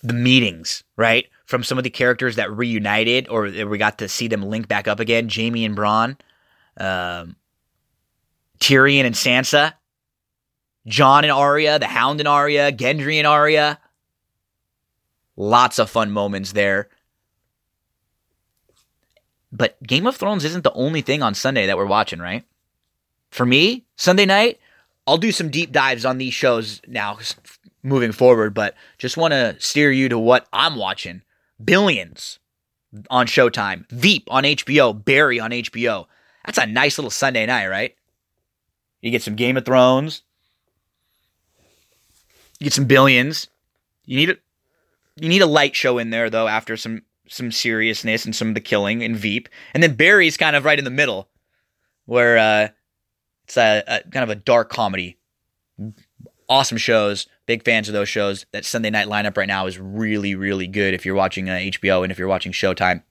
the 0.07 0.15
meetings, 0.15 0.85
right? 0.97 1.27
From 1.47 1.63
some 1.63 1.79
of 1.79 1.85
the 1.85 1.91
characters 1.91 2.37
that 2.37 2.51
reunited 2.51 3.29
or 3.29 3.43
we 3.43 3.79
got 3.79 3.99
to 3.99 4.09
see 4.09 4.29
them 4.29 4.43
link 4.43 4.69
back 4.69 4.89
up 4.89 5.01
again, 5.01 5.29
Jaime 5.33 5.65
and 5.65 5.77
Bronn, 5.77 6.17
um, 6.77 7.37
Tyrion 8.61 9.05
and 9.05 9.15
Sansa, 9.15 9.75
Jon 10.87 11.25
and 11.25 11.33
Arya, 11.33 11.79
the 11.79 11.87
Hound 11.87 12.21
and 12.21 12.29
Arya, 12.29 12.73
Gendry 12.73 13.17
and 13.17 13.27
Arya. 13.27 13.79
Lots 15.37 15.79
of 15.79 15.91
fun 15.91 16.11
moments 16.11 16.53
there. 16.53 16.89
But 19.53 19.83
Game 19.83 20.07
of 20.07 20.17
Thrones 20.17 20.45
isn't 20.45 20.65
the 20.65 20.73
only 20.73 21.01
thing 21.01 21.23
on 21.23 21.35
Sunday 21.35 21.67
that 21.67 21.77
we're 21.77 21.87
watching, 21.87 22.21
right? 22.21 22.45
For 23.31 23.45
me, 23.45 23.85
Sunday 23.97 24.27
night, 24.27 24.61
I'll 25.07 25.19
do 25.19 25.33
some 25.33 25.51
deep 25.51 25.73
dives 25.73 26.05
on 26.05 26.19
these 26.19 26.35
shows 26.35 26.81
now 26.87 27.19
moving 27.87 28.13
forward, 28.13 28.53
but 28.53 28.75
just 28.99 29.17
want 29.17 29.33
to 29.33 29.57
steer 29.59 29.91
you 29.91 30.09
to 30.09 30.19
what 30.19 30.47
I'm 30.53 30.77
watching. 30.77 31.23
Billions 31.63 32.39
on 33.11 33.27
Showtime, 33.27 33.89
Veep 33.91 34.25
on 34.31 34.45
HBO, 34.45 35.05
Barry 35.05 35.41
on 35.41 35.51
HBO. 35.51 36.07
That's 36.45 36.59
a 36.59 36.67
nice 36.67 36.99
little 36.99 37.11
Sunday 37.11 37.47
night, 37.47 37.69
right? 37.69 37.95
You 39.01 39.11
get 39.11 39.23
some 39.23 39.37
Game 39.37 39.57
of 39.57 39.65
Thrones, 39.65 40.23
you 42.59 42.65
get 42.65 42.73
some 42.73 42.87
Billions. 42.87 43.49
You 44.05 44.17
need 44.17 44.31
a 44.31 44.37
you 45.17 45.29
need 45.29 45.43
a 45.43 45.47
light 45.47 45.75
show 45.75 45.99
in 45.99 46.11
there 46.11 46.31
though 46.31 46.47
after 46.49 46.77
some 46.77 47.03
some 47.29 47.51
seriousness 47.51 48.25
and 48.25 48.35
some 48.35 48.49
of 48.49 48.55
the 48.55 48.61
killing 48.61 49.03
in 49.03 49.17
Veep, 49.17 49.49
and 49.75 49.83
then 49.83 49.95
Barry's 49.95 50.37
kind 50.37 50.55
of 50.55 50.65
right 50.65 50.79
in 50.79 50.85
the 50.85 50.91
middle, 50.91 51.29
where 52.05 52.39
uh, 52.39 52.69
it's 53.45 53.57
a, 53.57 53.83
a 53.87 54.11
kind 54.11 54.23
of 54.23 54.31
a 54.31 54.37
dark 54.37 54.71
comedy. 54.71 55.19
Awesome 56.49 56.79
shows, 56.79 57.27
big 57.47 57.65
fans 57.65 57.89
of 57.89 57.93
those 57.93 58.09
shows. 58.09 58.47
That 58.53 58.65
Sunday 58.65 58.91
night 58.91 59.09
lineup 59.09 59.37
right 59.37 59.49
now 59.49 59.67
is 59.67 59.79
really 59.79 60.35
really 60.35 60.67
good 60.67 60.95
if 60.95 61.05
you're 61.05 61.15
watching 61.15 61.49
uh, 61.49 61.55
HBO 61.55 62.03
and 62.03 62.13
if 62.13 62.19
you're 62.19 62.29
watching 62.29 62.53
Showtime. 62.53 63.03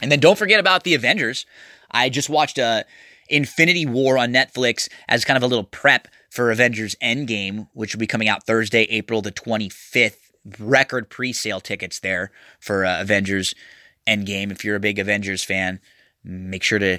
And 0.00 0.12
then 0.12 0.20
don't 0.20 0.38
forget 0.38 0.60
about 0.60 0.84
the 0.84 0.94
Avengers. 0.94 1.44
I 1.90 2.08
just 2.08 2.30
watched 2.30 2.58
uh, 2.58 2.84
Infinity 3.28 3.86
War 3.86 4.16
on 4.16 4.32
Netflix 4.32 4.88
as 5.08 5.24
kind 5.24 5.36
of 5.36 5.42
a 5.42 5.46
little 5.46 5.64
prep 5.64 6.08
for 6.30 6.50
Avengers 6.50 6.94
Endgame, 7.02 7.68
which 7.72 7.94
will 7.94 8.00
be 8.00 8.06
coming 8.06 8.28
out 8.28 8.44
Thursday, 8.44 8.82
April 8.84 9.22
the 9.22 9.32
25th 9.32 10.16
record 10.58 11.10
pre-sale 11.10 11.60
tickets 11.60 12.00
there 12.00 12.30
for 12.60 12.84
uh, 12.84 13.00
Avengers 13.00 13.54
Endgame. 14.06 14.50
If 14.50 14.64
you're 14.64 14.76
a 14.76 14.80
big 14.80 14.98
Avengers 14.98 15.44
fan, 15.44 15.80
make 16.24 16.62
sure 16.62 16.78
to 16.78 16.98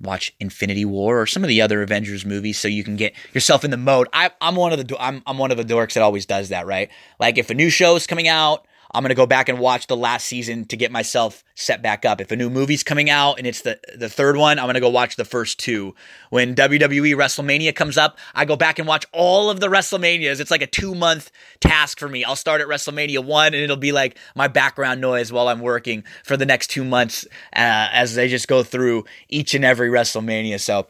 watch 0.00 0.34
Infinity 0.40 0.84
War 0.84 1.20
or 1.20 1.26
some 1.26 1.44
of 1.44 1.48
the 1.48 1.62
other 1.62 1.82
Avengers 1.82 2.24
movies 2.24 2.58
so 2.58 2.68
you 2.68 2.84
can 2.84 2.96
get 2.96 3.14
yourself 3.32 3.64
in 3.64 3.70
the 3.70 3.76
mode. 3.76 4.08
I, 4.12 4.30
am 4.40 4.56
one 4.56 4.72
of 4.72 4.86
the 4.86 4.96
I'm 5.00 5.22
I'm 5.26 5.38
one 5.38 5.50
of 5.50 5.56
the 5.56 5.64
dorks 5.64 5.94
that 5.94 6.02
always 6.02 6.26
does 6.26 6.50
that, 6.50 6.66
right? 6.66 6.90
Like 7.18 7.38
if 7.38 7.50
a 7.50 7.54
new 7.54 7.70
show 7.70 7.96
is 7.96 8.06
coming 8.06 8.28
out 8.28 8.66
I'm 8.94 9.02
gonna 9.02 9.14
go 9.14 9.26
back 9.26 9.48
and 9.48 9.58
watch 9.58 9.88
the 9.88 9.96
last 9.96 10.26
season 10.26 10.64
to 10.66 10.76
get 10.76 10.92
myself 10.92 11.42
set 11.54 11.82
back 11.82 12.04
up. 12.04 12.20
If 12.20 12.30
a 12.30 12.36
new 12.36 12.48
movie's 12.48 12.82
coming 12.82 13.10
out 13.10 13.38
and 13.38 13.46
it's 13.46 13.62
the 13.62 13.80
the 13.96 14.08
third 14.08 14.36
one, 14.36 14.58
I'm 14.58 14.66
gonna 14.66 14.80
go 14.80 14.88
watch 14.88 15.16
the 15.16 15.24
first 15.24 15.58
two. 15.58 15.94
When 16.30 16.54
WWE 16.54 17.14
WrestleMania 17.14 17.74
comes 17.74 17.98
up, 17.98 18.18
I 18.34 18.44
go 18.44 18.54
back 18.54 18.78
and 18.78 18.86
watch 18.86 19.04
all 19.12 19.50
of 19.50 19.60
the 19.60 19.68
WrestleManias. 19.68 20.40
It's 20.40 20.50
like 20.50 20.62
a 20.62 20.66
two 20.66 20.94
month 20.94 21.32
task 21.60 21.98
for 21.98 22.08
me. 22.08 22.24
I'll 22.24 22.36
start 22.36 22.60
at 22.60 22.68
WrestleMania 22.68 23.24
one, 23.24 23.48
and 23.48 23.56
it'll 23.56 23.76
be 23.76 23.92
like 23.92 24.16
my 24.36 24.46
background 24.48 25.00
noise 25.00 25.32
while 25.32 25.48
I'm 25.48 25.60
working 25.60 26.04
for 26.22 26.36
the 26.36 26.46
next 26.46 26.68
two 26.68 26.84
months 26.84 27.24
uh, 27.56 27.90
as 27.92 28.14
they 28.14 28.28
just 28.28 28.46
go 28.46 28.62
through 28.62 29.04
each 29.28 29.54
and 29.54 29.64
every 29.64 29.88
WrestleMania. 29.88 30.60
So 30.60 30.86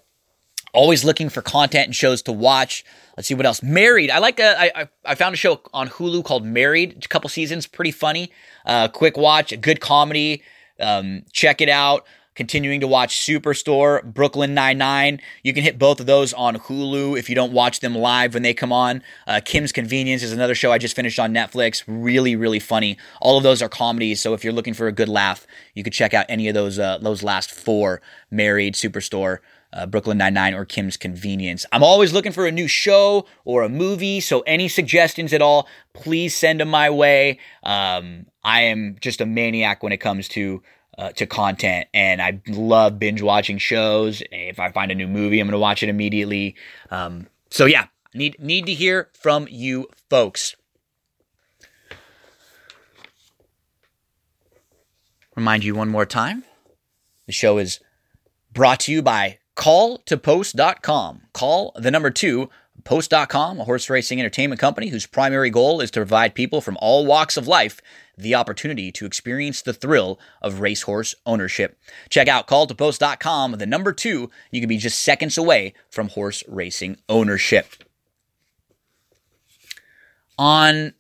always 0.75 1.05
looking 1.05 1.31
for 1.31 1.41
content 1.41 1.87
and 1.87 1.97
shows 1.97 2.21
to 2.23 2.33
watch. 2.33 2.85
Let's 3.17 3.29
see 3.29 3.35
what 3.35 3.47
else. 3.47 3.63
Married. 3.63 4.11
I 4.11 4.19
like. 4.19 4.41
A, 4.41 4.79
I, 4.79 4.89
I 5.05 5.15
found 5.15 5.35
a 5.35 5.37
show 5.37 5.61
on 5.73 5.89
Hulu 5.89 6.25
called 6.25 6.45
Married. 6.45 7.05
A 7.05 7.09
couple 7.09 7.31
seasons, 7.31 7.67
pretty 7.67 7.93
funny. 7.93 8.31
Uh, 8.67 8.89
quick 8.89 9.17
watch, 9.17 9.53
a 9.53 9.57
good 9.57 9.81
comedy. 9.81 10.43
Um, 10.81 11.25
check 11.33 11.61
it 11.61 11.69
out. 11.69 12.05
Continuing 12.35 12.81
to 12.81 12.89
watch 12.89 13.19
Superstore, 13.19 14.03
Brooklyn 14.03 14.55
Nine 14.55 14.77
Nine. 14.77 15.21
You 15.45 15.55
can 15.55 15.63
hit 15.63 15.79
both 15.79 16.01
of 16.01 16.07
those 16.07 16.33
on 16.33 16.57
Hulu 16.57 17.17
if 17.17 17.29
you 17.29 17.37
don't 17.37 17.53
watch 17.53 17.79
them 17.79 17.95
live 17.95 18.35
when 18.35 18.43
they 18.43 18.53
come 18.53 18.73
on. 18.73 19.05
Uh, 19.29 19.41
Kim's 19.45 19.71
Convenience 19.71 20.25
is 20.25 20.33
another 20.33 20.57
show 20.57 20.73
I 20.73 20.79
just 20.79 20.97
finished 20.97 21.21
on 21.21 21.33
Netflix. 21.33 21.85
Really, 21.87 22.35
really 22.35 22.59
funny. 22.59 22.99
All 23.21 23.37
of 23.37 23.45
those 23.45 23.63
are 23.63 23.69
comedies, 23.69 24.21
so 24.21 24.35
if 24.35 24.43
you're 24.43 24.53
looking 24.53 24.75
for 24.75 24.89
a 24.89 24.93
good 24.93 25.09
laugh, 25.09 25.47
you 25.75 25.85
could 25.85 25.93
check 25.93 26.13
out 26.13 26.27
any 26.29 26.49
of 26.49 26.55
those. 26.55 26.77
Uh, 26.77 26.99
those 26.99 27.23
last 27.23 27.53
four: 27.53 28.03
Married, 28.33 28.75
Superstore, 28.75 29.39
uh, 29.75 29.87
Brooklyn 29.87 30.17
Nine-Nine 30.17 30.55
or 30.55 30.65
Kim's 30.65 30.97
Convenience. 30.97 31.67
I'm 31.73 31.83
always 31.83 32.13
looking 32.13 32.33
for 32.33 32.47
a 32.47 32.53
new 32.53 32.69
show 32.69 33.27
or 33.45 33.63
a 33.63 33.69
movie, 33.69 34.21
so 34.21 34.41
any 34.41 34.69
suggestions 34.69 35.33
at 35.33 35.43
all, 35.43 35.69
please 35.93 36.35
send 36.35 36.61
them 36.61 36.69
my 36.69 36.89
way. 36.89 37.39
Um, 37.63 38.27
I 38.43 38.63
am 38.63 38.97
just 39.01 39.21
a 39.21 39.27
maniac 39.27 39.83
when 39.83 39.93
it 39.93 39.99
comes 39.99 40.29
to 40.29 40.63
uh, 40.97 41.11
to 41.11 41.27
content, 41.27 41.89
and 41.93 42.23
I 42.23 42.41
love 42.49 43.01
binge 43.01 43.21
watching 43.21 43.59
shows. 43.59 44.23
If 44.31 44.61
I 44.61 44.71
find 44.71 44.93
a 44.93 44.95
new 44.95 45.09
movie, 45.09 45.41
I'm 45.41 45.49
going 45.49 45.53
to 45.53 45.59
watch 45.59 45.83
it 45.83 45.89
immediately. 45.89 46.55
Um, 46.91 47.27
so 47.51 47.67
yeah, 47.67 47.89
need 48.15 48.37
need 48.39 48.67
to 48.67 48.75
hear 48.75 49.11
from 49.13 49.49
you 49.51 49.89
folks. 50.09 50.55
remind 55.35 55.65
you 55.65 55.75
one 55.75 55.89
more 55.89 56.07
time 56.07 56.45
the 57.27 57.33
show 57.33 57.59
is 57.59 57.81
brought 58.53 58.81
to 58.81 58.93
you 58.93 59.03
by 59.03 59.39
calltopost.com. 59.57 61.23
Call 61.33 61.73
the 61.77 61.91
number 61.91 62.11
two, 62.11 62.51
post.com, 62.85 63.61
a 63.61 63.65
horse 63.65 63.89
racing 63.89 64.21
entertainment 64.21 64.61
company 64.61 64.89
whose 64.89 65.07
primary 65.07 65.51
goal 65.51 65.81
is 65.81 65.91
to 65.93 66.01
provide 66.01 66.35
people 66.35 66.61
from 66.61 66.77
all 66.81 67.07
walks 67.07 67.37
of 67.37 67.49
life 67.49 67.81
the 68.17 68.35
opportunity 68.35 68.93
to 68.93 69.07
experience 69.07 69.63
the 69.63 69.73
thrill 69.73 70.21
of 70.41 70.61
racehorse 70.61 71.15
ownership. 71.27 71.79
Check 72.09 72.29
out 72.29 72.47
calltopost.com, 72.47 73.53
the 73.53 73.67
number 73.67 73.93
two, 73.93 74.31
you 74.51 74.61
can 74.61 74.69
be 74.69 74.79
just 74.79 75.01
seconds 75.01 75.37
away 75.37 75.75
from 75.91 76.09
horse 76.09 76.45
racing 76.47 76.99
ownership. 77.09 77.85
On 80.39 80.95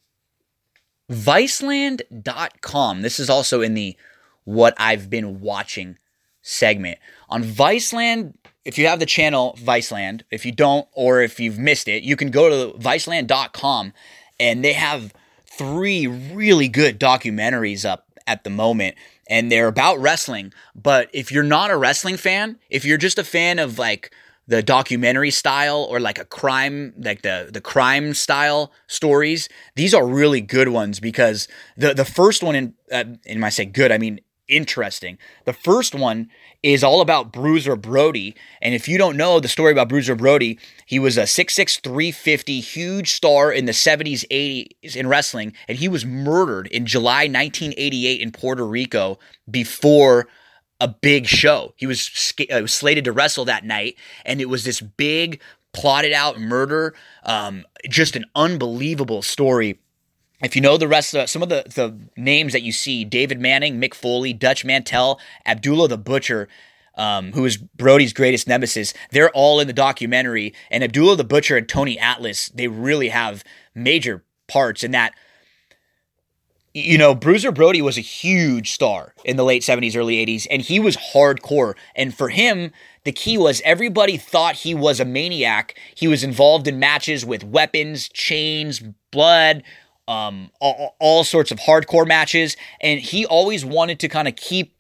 Viceland.com, 1.11 3.03
this 3.03 3.21
is 3.21 3.31
also 3.31 3.61
in 3.61 3.75
the 3.75 3.97
what 4.45 4.75
I've 4.77 5.09
been 5.11 5.41
watching 5.41 5.99
segment. 6.45 6.99
On 7.29 7.43
Viceland, 7.43 8.35
if 8.65 8.79
you 8.79 8.87
have 8.87 9.01
the 9.01 9.07
channel 9.07 9.59
Viceland, 9.61 10.23
if 10.31 10.47
you 10.47 10.53
don't, 10.53 10.87
or 10.93 11.21
if 11.21 11.41
you've 11.41 11.59
missed 11.59 11.89
it, 11.89 12.05
you 12.05 12.17
can 12.17 12.31
go 12.31 12.49
to 12.49 12.79
Viceland.com 12.79 13.93
and 14.39 14.65
they 14.65 14.75
have 14.75 15.13
three 15.47 16.07
really 16.07 16.69
good 16.69 17.01
documentaries 17.01 17.85
up 17.85 18.07
at 18.27 18.45
the 18.45 18.51
moment. 18.51 18.97
And 19.29 19.51
they're 19.51 19.69
about 19.69 19.99
wrestling. 19.99 20.53
But 20.75 21.09
if 21.13 21.33
you're 21.33 21.43
not 21.43 21.71
a 21.71 21.77
wrestling 21.77 22.19
fan, 22.19 22.59
if 22.69 22.85
you're 22.85 22.99
just 22.99 23.19
a 23.19 23.25
fan 23.25 23.59
of 23.59 23.79
like 23.79 24.13
the 24.47 24.63
documentary 24.63 25.31
style 25.31 25.87
or 25.89 25.99
like 25.99 26.19
a 26.19 26.25
crime 26.25 26.93
like 26.99 27.23
the 27.23 27.49
the 27.51 27.63
crime 27.63 28.13
style 28.13 28.71
stories 28.87 29.49
these 29.75 29.95
are 29.95 30.07
really 30.07 30.43
good 30.43 30.69
ones 30.69 31.01
because 31.01 31.49
the 31.79 31.95
the 31.95 32.05
first 32.05 32.43
one 32.43 32.55
in 32.55 32.75
uh, 32.93 33.05
and 33.25 33.37
when 33.37 33.45
I 33.45 33.49
say 33.49 33.65
good 33.65 33.91
I 33.91 33.97
mean 33.97 34.21
interesting. 34.49 35.19
The 35.45 35.53
first 35.53 35.95
one 35.95 36.31
is 36.63 36.83
all 36.83 37.01
about 37.01 37.33
Bruiser 37.33 37.77
Brody. 37.77 38.35
And 38.63 38.75
if 38.75 38.89
you 38.89 38.99
don't 38.99 39.17
know 39.17 39.41
the 39.41 39.49
story 39.49 39.73
about 39.73 39.89
Bruiser 39.89 40.15
Brody, 40.15 40.59
he 40.87 40.99
was 40.99 41.17
a 41.17 41.23
6'6, 41.23 41.81
350, 41.81 42.61
huge 42.61 43.13
star 43.13 43.53
in 43.53 43.67
the 43.67 43.73
70s, 43.73 44.25
80s 44.31 44.97
in 44.97 45.07
wrestling. 45.07 45.53
And 45.69 45.79
he 45.79 45.89
was 45.89 46.05
murdered 46.05 46.67
in 46.69 46.87
July 46.87 47.25
1988 47.25 48.21
in 48.21 48.33
Puerto 48.33 48.67
Rico 48.67 49.19
before 49.51 50.29
a 50.81 50.89
big 50.89 51.27
show. 51.27 51.73
He 51.77 51.87
was, 51.87 52.35
uh, 52.53 52.61
was 52.63 52.73
slated 52.73 53.05
to 53.05 53.13
wrestle 53.13 53.45
that 53.47 53.65
night. 53.65 53.97
And 54.25 54.41
it 54.41 54.49
was 54.49 54.65
this 54.65 54.81
big, 54.81 55.41
plotted 55.73 56.13
out 56.13 56.41
murder. 56.41 56.95
Um, 57.25 57.65
just 57.89 58.17
an 58.17 58.25
unbelievable 58.35 59.23
story 59.23 59.79
if 60.45 60.55
you 60.55 60.63
know 60.63 60.77
the 60.77 60.89
rest 60.89 61.15
of 61.15 61.29
some 61.31 61.43
of 61.43 61.49
the, 61.49 61.65
the 61.67 61.99
names 62.17 62.53
that 62.53 62.63
you 62.63 62.73
see 62.73 63.05
David 63.05 63.41
Manning, 63.41 63.81
Mick 63.81 63.95
Foley, 63.95 64.33
Dutch 64.33 64.65
Mantell, 64.65 65.19
Abdullah 65.47 65.89
the 65.89 65.99
Butcher, 65.99 66.49
um, 66.97 67.33
who 67.33 67.45
is 67.45 67.57
Brody's 67.57 68.13
greatest 68.13 68.47
nemesis, 68.47 68.95
they're 69.11 69.31
all 69.31 69.61
in 69.61 69.67
the 69.67 69.73
documentary. 69.73 70.55
And 70.71 70.85
Abdullah 70.85 71.17
the 71.17 71.25
Butcher 71.25 71.57
and 71.57 71.69
Tony 71.69 71.99
Atlas, 71.99 72.49
they 72.51 72.69
really 72.69 73.09
have 73.09 73.45
major 73.75 74.25
parts 74.47 74.85
in 74.85 74.91
that. 74.93 75.15
You 76.77 76.99
know, 76.99 77.15
Bruiser 77.15 77.53
Brody 77.53 77.81
was 77.81 77.97
a 77.97 78.01
huge 78.01 78.73
star 78.73 79.15
in 79.25 79.37
the 79.37 79.45
late 79.45 79.63
70s, 79.63 79.97
early 79.97 80.17
80s, 80.27 80.49
and 80.51 80.61
he 80.61 80.81
was 80.81 80.97
hardcore. 80.97 81.75
And 81.95 82.13
for 82.13 82.31
him, 82.31 82.73
the 83.05 83.13
key 83.13 83.39
was 83.39 83.63
everybody 83.65 84.17
thought 84.17 84.57
he 84.57 84.75
was 84.75 84.99
a 84.99 85.05
maniac. 85.05 85.79
He 85.95 86.09
was 86.09 86.25
involved 86.25 86.67
in 86.67 86.81
matches 86.81 87.25
with 87.25 87.45
weapons, 87.45 88.09
chains, 88.09 88.83
blood, 89.13 89.63
um, 90.09 90.51
all, 90.61 90.97
all 90.99 91.25
sorts 91.25 91.51
of 91.51 91.59
hardcore 91.59 92.07
matches. 92.07 92.57
And 92.81 93.01
he 93.01 93.27
always 93.27 93.65
wanted 93.65 94.01
to 94.01 94.09
kind 94.09 94.29
of 94.29 94.37
keep 94.37 94.75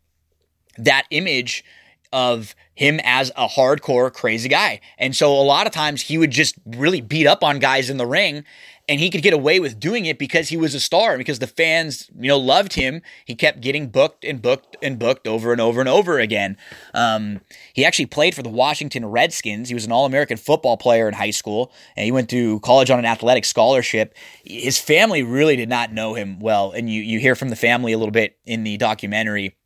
that 0.79 1.05
image 1.11 1.65
of 2.13 2.55
him 2.75 3.01
as 3.05 3.31
a 3.37 3.47
hardcore 3.49 4.13
crazy 4.13 4.49
guy. 4.49 4.81
And 4.99 5.15
so 5.15 5.33
a 5.33 5.43
lot 5.43 5.67
of 5.67 5.73
times 5.73 6.03
he 6.03 6.19
would 6.19 6.31
just 6.31 6.57
really 6.65 7.01
beat 7.01 7.27
up 7.27 7.43
on 7.45 7.59
guys 7.59 7.91
in 7.91 7.97
the 7.97 8.07
ring 8.07 8.45
and 8.89 9.01
he 9.01 9.09
could 9.09 9.23
get 9.23 9.33
away 9.33 9.61
with 9.61 9.81
doing 9.81 10.05
it 10.05 10.19
because 10.19 10.49
he 10.49 10.57
was 10.57 10.75
a 10.75 10.81
star 10.81 11.17
because 11.17 11.39
the 11.39 11.47
fans 11.47 12.11
you 12.19 12.29
know 12.29 12.39
loved 12.39 12.75
him. 12.75 13.01
He 13.25 13.35
kept 13.35 13.61
getting 13.61 13.89
booked 13.89 14.25
and 14.25 14.43
booked 14.43 14.77
and 14.83 14.99
booked 14.99 15.27
over 15.27 15.53
and 15.53 15.61
over 15.61 15.81
and 15.81 15.89
over 15.89 16.19
again. 16.19 16.57
Um, 16.93 17.41
he 17.73 17.85
actually 17.85 18.07
played 18.07 18.35
for 18.35 18.43
the 18.43 18.51
washington 18.51 19.07
redskins. 19.07 19.69
He 19.69 19.75
was 19.75 19.87
an 19.87 19.93
all-american 19.93 20.37
football 20.37 20.77
player 20.77 21.09
in 21.09 21.15
high 21.15 21.31
school 21.31 21.73
and 21.97 22.05
he 22.05 22.13
went 22.13 22.29
to 22.31 22.61
college 22.61 22.91
on 22.91 22.99
an 22.99 23.07
athletic 23.07 23.45
scholarship. 23.45 24.15
His 24.45 24.79
family 24.79 25.23
really 25.23 25.57
did 25.57 25.69
not 25.69 25.93
know 25.93 26.15
him 26.15 26.39
well 26.41 26.73
and 26.73 26.91
you, 26.91 27.01
you 27.01 27.19
hear 27.19 27.35
from 27.35 27.49
the 27.49 27.57
family 27.57 27.93
a 27.93 27.99
little 27.99 28.13
bit 28.13 28.39
in 28.45 28.65
the 28.65 28.77
documentary. 28.77 29.57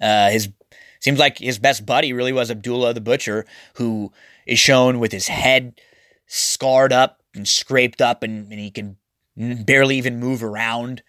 Uh, 0.00 0.30
his 0.30 0.48
seems 1.00 1.18
like 1.18 1.38
his 1.38 1.58
best 1.58 1.86
buddy 1.86 2.12
really 2.12 2.32
was 2.32 2.50
abdullah 2.50 2.92
the 2.92 3.00
butcher 3.00 3.46
who 3.74 4.12
is 4.46 4.58
shown 4.58 4.98
with 4.98 5.12
his 5.12 5.28
head 5.28 5.80
scarred 6.26 6.92
up 6.92 7.22
and 7.36 7.46
scraped 7.46 8.00
up, 8.00 8.22
and, 8.22 8.50
and 8.50 8.60
he 8.60 8.70
can 8.70 8.96
barely 9.36 9.96
even 9.96 10.18
move 10.18 10.42
around. 10.42 11.02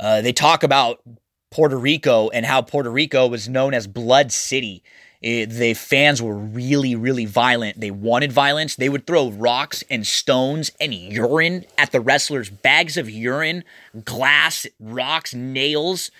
Uh, 0.00 0.20
they 0.20 0.32
talk 0.32 0.62
about 0.62 1.02
Puerto 1.50 1.76
Rico 1.76 2.28
and 2.30 2.44
how 2.44 2.62
Puerto 2.62 2.90
Rico 2.90 3.26
was 3.26 3.48
known 3.48 3.74
as 3.74 3.86
Blood 3.86 4.32
City. 4.32 4.82
It, 5.22 5.46
the 5.50 5.74
fans 5.74 6.20
were 6.20 6.36
really, 6.36 6.94
really 6.94 7.24
violent. 7.24 7.80
They 7.80 7.90
wanted 7.90 8.32
violence. 8.32 8.76
They 8.76 8.88
would 8.88 9.06
throw 9.06 9.30
rocks 9.30 9.82
and 9.90 10.06
stones 10.06 10.70
and 10.80 10.92
urine 10.92 11.64
at 11.78 11.92
the 11.92 12.00
wrestlers, 12.00 12.50
bags 12.50 12.96
of 12.96 13.08
urine, 13.08 13.64
glass, 14.04 14.66
rocks, 14.78 15.34
nails. 15.34 16.10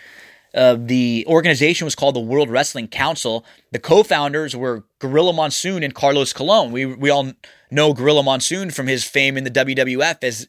Uh, 0.54 0.76
the 0.78 1.24
organization 1.28 1.84
was 1.84 1.94
called 1.94 2.16
the 2.16 2.20
World 2.20 2.48
Wrestling 2.48 2.88
Council. 2.88 3.44
The 3.72 3.78
co-founders 3.78 4.56
were 4.56 4.84
Gorilla 4.98 5.34
Monsoon 5.34 5.82
and 5.82 5.94
Carlos 5.94 6.32
Colon. 6.32 6.72
We 6.72 6.86
we 6.86 7.10
all 7.10 7.32
know 7.70 7.92
Gorilla 7.92 8.22
Monsoon 8.22 8.70
from 8.70 8.86
his 8.86 9.04
fame 9.04 9.36
in 9.36 9.44
the 9.44 9.50
WWF 9.50 10.22
as 10.22 10.46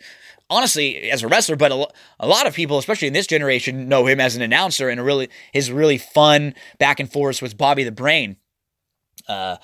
honestly 0.50 1.10
as 1.10 1.24
a 1.24 1.28
wrestler, 1.28 1.56
but 1.56 1.72
a, 1.72 1.88
a, 2.20 2.28
lot 2.28 2.48
of 2.48 2.54
people, 2.54 2.78
especially 2.78 3.08
in 3.08 3.14
this 3.14 3.28
generation, 3.28 3.90
know 3.90 4.06
him 4.06 4.20
as 4.20 4.36
an 4.36 4.42
announcer 4.42 4.90
and 4.90 5.00
a 5.00 5.04
really 5.04 5.30
his 5.52 5.72
really 5.72 5.98
fun 5.98 6.54
back 6.80 7.00
and 7.00 7.12
forth 7.12 7.42
with 7.42 7.58
Bobby 7.58 7.84
the 7.84 7.92
Brain. 7.92 8.38
Uh, 9.28 9.58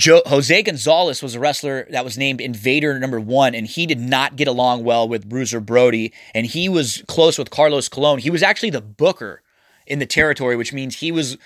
Jose 0.00 0.62
Gonzalez 0.62 1.22
was 1.22 1.34
a 1.34 1.40
wrestler 1.40 1.86
that 1.90 2.04
was 2.04 2.18
named 2.18 2.40
Invader 2.40 2.98
number 2.98 3.20
one, 3.20 3.54
and 3.54 3.66
he 3.66 3.86
did 3.86 4.00
not 4.00 4.36
get 4.36 4.48
along 4.48 4.82
well 4.82 5.08
with 5.08 5.28
Bruiser 5.28 5.60
Brody, 5.60 6.12
and 6.34 6.46
he 6.46 6.68
was 6.68 7.04
close 7.06 7.38
with 7.38 7.50
Carlos 7.50 7.88
Colon. 7.88 8.18
He 8.18 8.30
was 8.30 8.42
actually 8.42 8.70
the 8.70 8.80
booker 8.80 9.42
in 9.86 10.00
the 10.00 10.06
territory, 10.06 10.56
which 10.56 10.72
means 10.72 10.96
he 10.96 11.12
was 11.12 11.38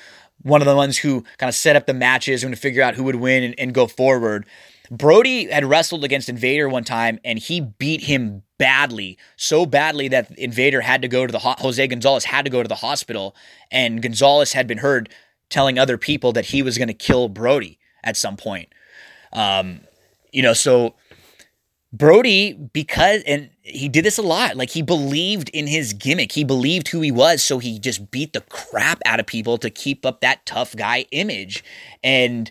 one 0.43 0.63
of 0.63 0.67
the 0.67 0.77
ones 0.77 0.97
who 0.97 1.23
kind 1.37 1.49
of 1.49 1.55
set 1.55 1.77
up 1.77 1.85
the 1.85 1.93
matches 1.93 2.43
and 2.43 2.55
to 2.55 2.61
figure 2.61 2.83
out 2.83 2.95
who 2.95 3.05
would 3.05 3.17
win 3.17 3.43
and, 3.43 3.55
and 3.59 3.75
go 3.75 3.87
forward. 3.87 4.47
Brody 4.91 5.51
had 5.51 5.65
wrestled 5.65 6.05
against 6.05 6.29
Invader 6.29 6.69
one 6.69 6.85
time 6.85 7.21
and 7.25 7.39
he 7.39 7.61
beat 7.61 8.03
him 8.03 8.43
badly, 8.59 9.17
so 9.37 9.65
badly 9.65 10.09
that 10.09 10.37
Invader 10.37 10.81
had 10.81 11.03
to 11.03 11.09
go 11.09 11.27
to 11.27 11.33
the 11.33 11.39
Jose 11.39 11.87
Gonzalez 11.87 12.25
had 12.25 12.45
to 12.45 12.51
go 12.51 12.63
to 12.63 12.69
the 12.69 12.75
hospital, 12.75 13.35
and 13.71 14.03
Gonzalez 14.03 14.53
had 14.53 14.67
been 14.67 14.79
heard 14.79 15.09
telling 15.49 15.79
other 15.79 15.97
people 15.97 16.33
that 16.33 16.47
he 16.47 16.63
was 16.63 16.77
going 16.77 16.89
to 16.89 16.95
kill 16.95 17.29
Brody 17.29 17.79
at 18.05 18.17
some 18.17 18.37
point. 18.37 18.69
Um, 19.33 19.81
you 20.33 20.43
know, 20.43 20.53
so 20.53 20.95
Brody, 21.93 22.53
because, 22.53 23.23
and 23.27 23.51
he 23.63 23.89
did 23.89 24.05
this 24.05 24.19
a 24.19 24.23
lot, 24.23 24.57
like 24.57 24.71
he 24.71 24.83
believed 24.83 25.49
in 25.51 25.67
his 25.67 25.93
gimmick. 25.93 26.33
He 26.33 26.45
believed 26.45 26.89
who 26.89 27.01
he 27.01 27.11
was. 27.11 27.43
So 27.43 27.59
he 27.59 27.79
just 27.79 28.11
beat 28.11 28.33
the 28.33 28.43
crap 28.43 29.01
out 29.05 29.19
of 29.19 29.27
people 29.27 29.59
to 29.59 29.71
keep 29.71 30.07
up 30.07 30.21
that 30.21 30.47
tough 30.47 30.77
guy 30.77 31.07
image. 31.11 31.65
And 32.05 32.51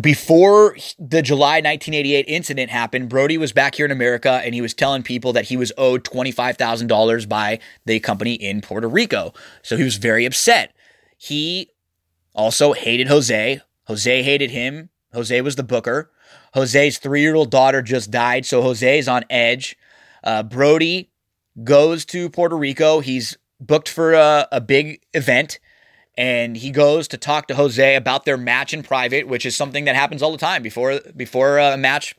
before 0.00 0.76
the 0.98 1.22
July 1.22 1.56
1988 1.56 2.24
incident 2.28 2.70
happened, 2.70 3.08
Brody 3.08 3.38
was 3.38 3.52
back 3.52 3.76
here 3.76 3.86
in 3.86 3.92
America 3.92 4.40
and 4.44 4.54
he 4.54 4.60
was 4.60 4.74
telling 4.74 5.02
people 5.02 5.32
that 5.34 5.46
he 5.46 5.56
was 5.56 5.72
owed 5.78 6.04
$25,000 6.04 7.28
by 7.28 7.60
the 7.84 8.00
company 8.00 8.34
in 8.34 8.60
Puerto 8.60 8.88
Rico. 8.88 9.32
So 9.62 9.76
he 9.76 9.84
was 9.84 9.96
very 9.96 10.24
upset. 10.26 10.74
He 11.16 11.70
also 12.34 12.72
hated 12.72 13.06
Jose. 13.08 13.60
Jose 13.84 14.22
hated 14.22 14.50
him. 14.50 14.90
Jose 15.12 15.40
was 15.40 15.56
the 15.56 15.62
booker. 15.62 16.10
Jose's 16.54 16.98
three 16.98 17.20
year 17.20 17.34
old 17.34 17.50
daughter 17.50 17.82
just 17.82 18.10
died, 18.10 18.46
so 18.46 18.62
Jose's 18.62 19.08
on 19.08 19.24
edge. 19.30 19.76
Uh, 20.24 20.42
Brody 20.42 21.10
goes 21.62 22.04
to 22.06 22.28
Puerto 22.28 22.56
Rico. 22.56 23.00
He's 23.00 23.36
booked 23.60 23.88
for 23.88 24.14
a, 24.14 24.48
a 24.50 24.60
big 24.60 25.00
event 25.14 25.58
and 26.16 26.56
he 26.56 26.70
goes 26.70 27.08
to 27.08 27.16
talk 27.16 27.46
to 27.48 27.54
Jose 27.54 27.94
about 27.94 28.24
their 28.24 28.36
match 28.36 28.72
in 28.72 28.82
private, 28.82 29.28
which 29.28 29.44
is 29.44 29.54
something 29.54 29.84
that 29.84 29.96
happens 29.96 30.22
all 30.22 30.32
the 30.32 30.38
time 30.38 30.62
before 30.62 31.00
before 31.16 31.58
a 31.58 31.76
match. 31.76 32.14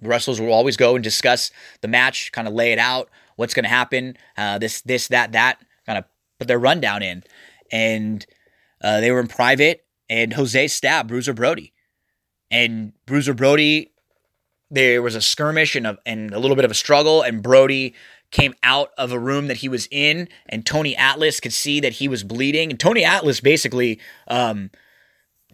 The 0.00 0.08
wrestlers 0.08 0.40
will 0.40 0.52
always 0.52 0.76
go 0.76 0.94
and 0.94 1.02
discuss 1.02 1.50
the 1.80 1.88
match, 1.88 2.32
kind 2.32 2.46
of 2.46 2.54
lay 2.54 2.72
it 2.72 2.78
out, 2.78 3.08
what's 3.36 3.54
going 3.54 3.64
to 3.64 3.70
happen, 3.70 4.16
uh, 4.36 4.58
this, 4.58 4.80
this, 4.82 5.08
that, 5.08 5.32
that, 5.32 5.58
kind 5.86 5.98
of 5.98 6.04
put 6.38 6.48
their 6.48 6.58
rundown 6.58 7.02
in, 7.02 7.22
and 7.70 8.26
uh, 8.82 9.00
they 9.00 9.10
were 9.10 9.20
in 9.20 9.28
private, 9.28 9.84
and 10.08 10.32
Jose 10.34 10.68
stabbed 10.68 11.08
Bruiser 11.08 11.32
Brody, 11.32 11.72
and 12.50 12.92
Bruiser 13.06 13.34
Brody, 13.34 13.92
there 14.70 15.02
was 15.02 15.14
a 15.14 15.20
skirmish 15.20 15.76
and 15.76 15.86
a, 15.86 15.98
and 16.04 16.32
a 16.32 16.38
little 16.38 16.56
bit 16.56 16.64
of 16.64 16.70
a 16.70 16.74
struggle, 16.74 17.22
and 17.22 17.42
Brody 17.42 17.94
came 18.34 18.52
out 18.64 18.90
of 18.98 19.12
a 19.12 19.18
room 19.18 19.46
that 19.46 19.58
he 19.58 19.68
was 19.68 19.86
in, 19.92 20.28
and 20.48 20.66
Tony 20.66 20.96
Atlas 20.96 21.38
could 21.38 21.52
see 21.52 21.78
that 21.78 21.94
he 21.94 22.08
was 22.08 22.24
bleeding. 22.24 22.68
And 22.68 22.80
Tony 22.80 23.04
Atlas 23.04 23.40
basically 23.40 24.00
um, 24.26 24.70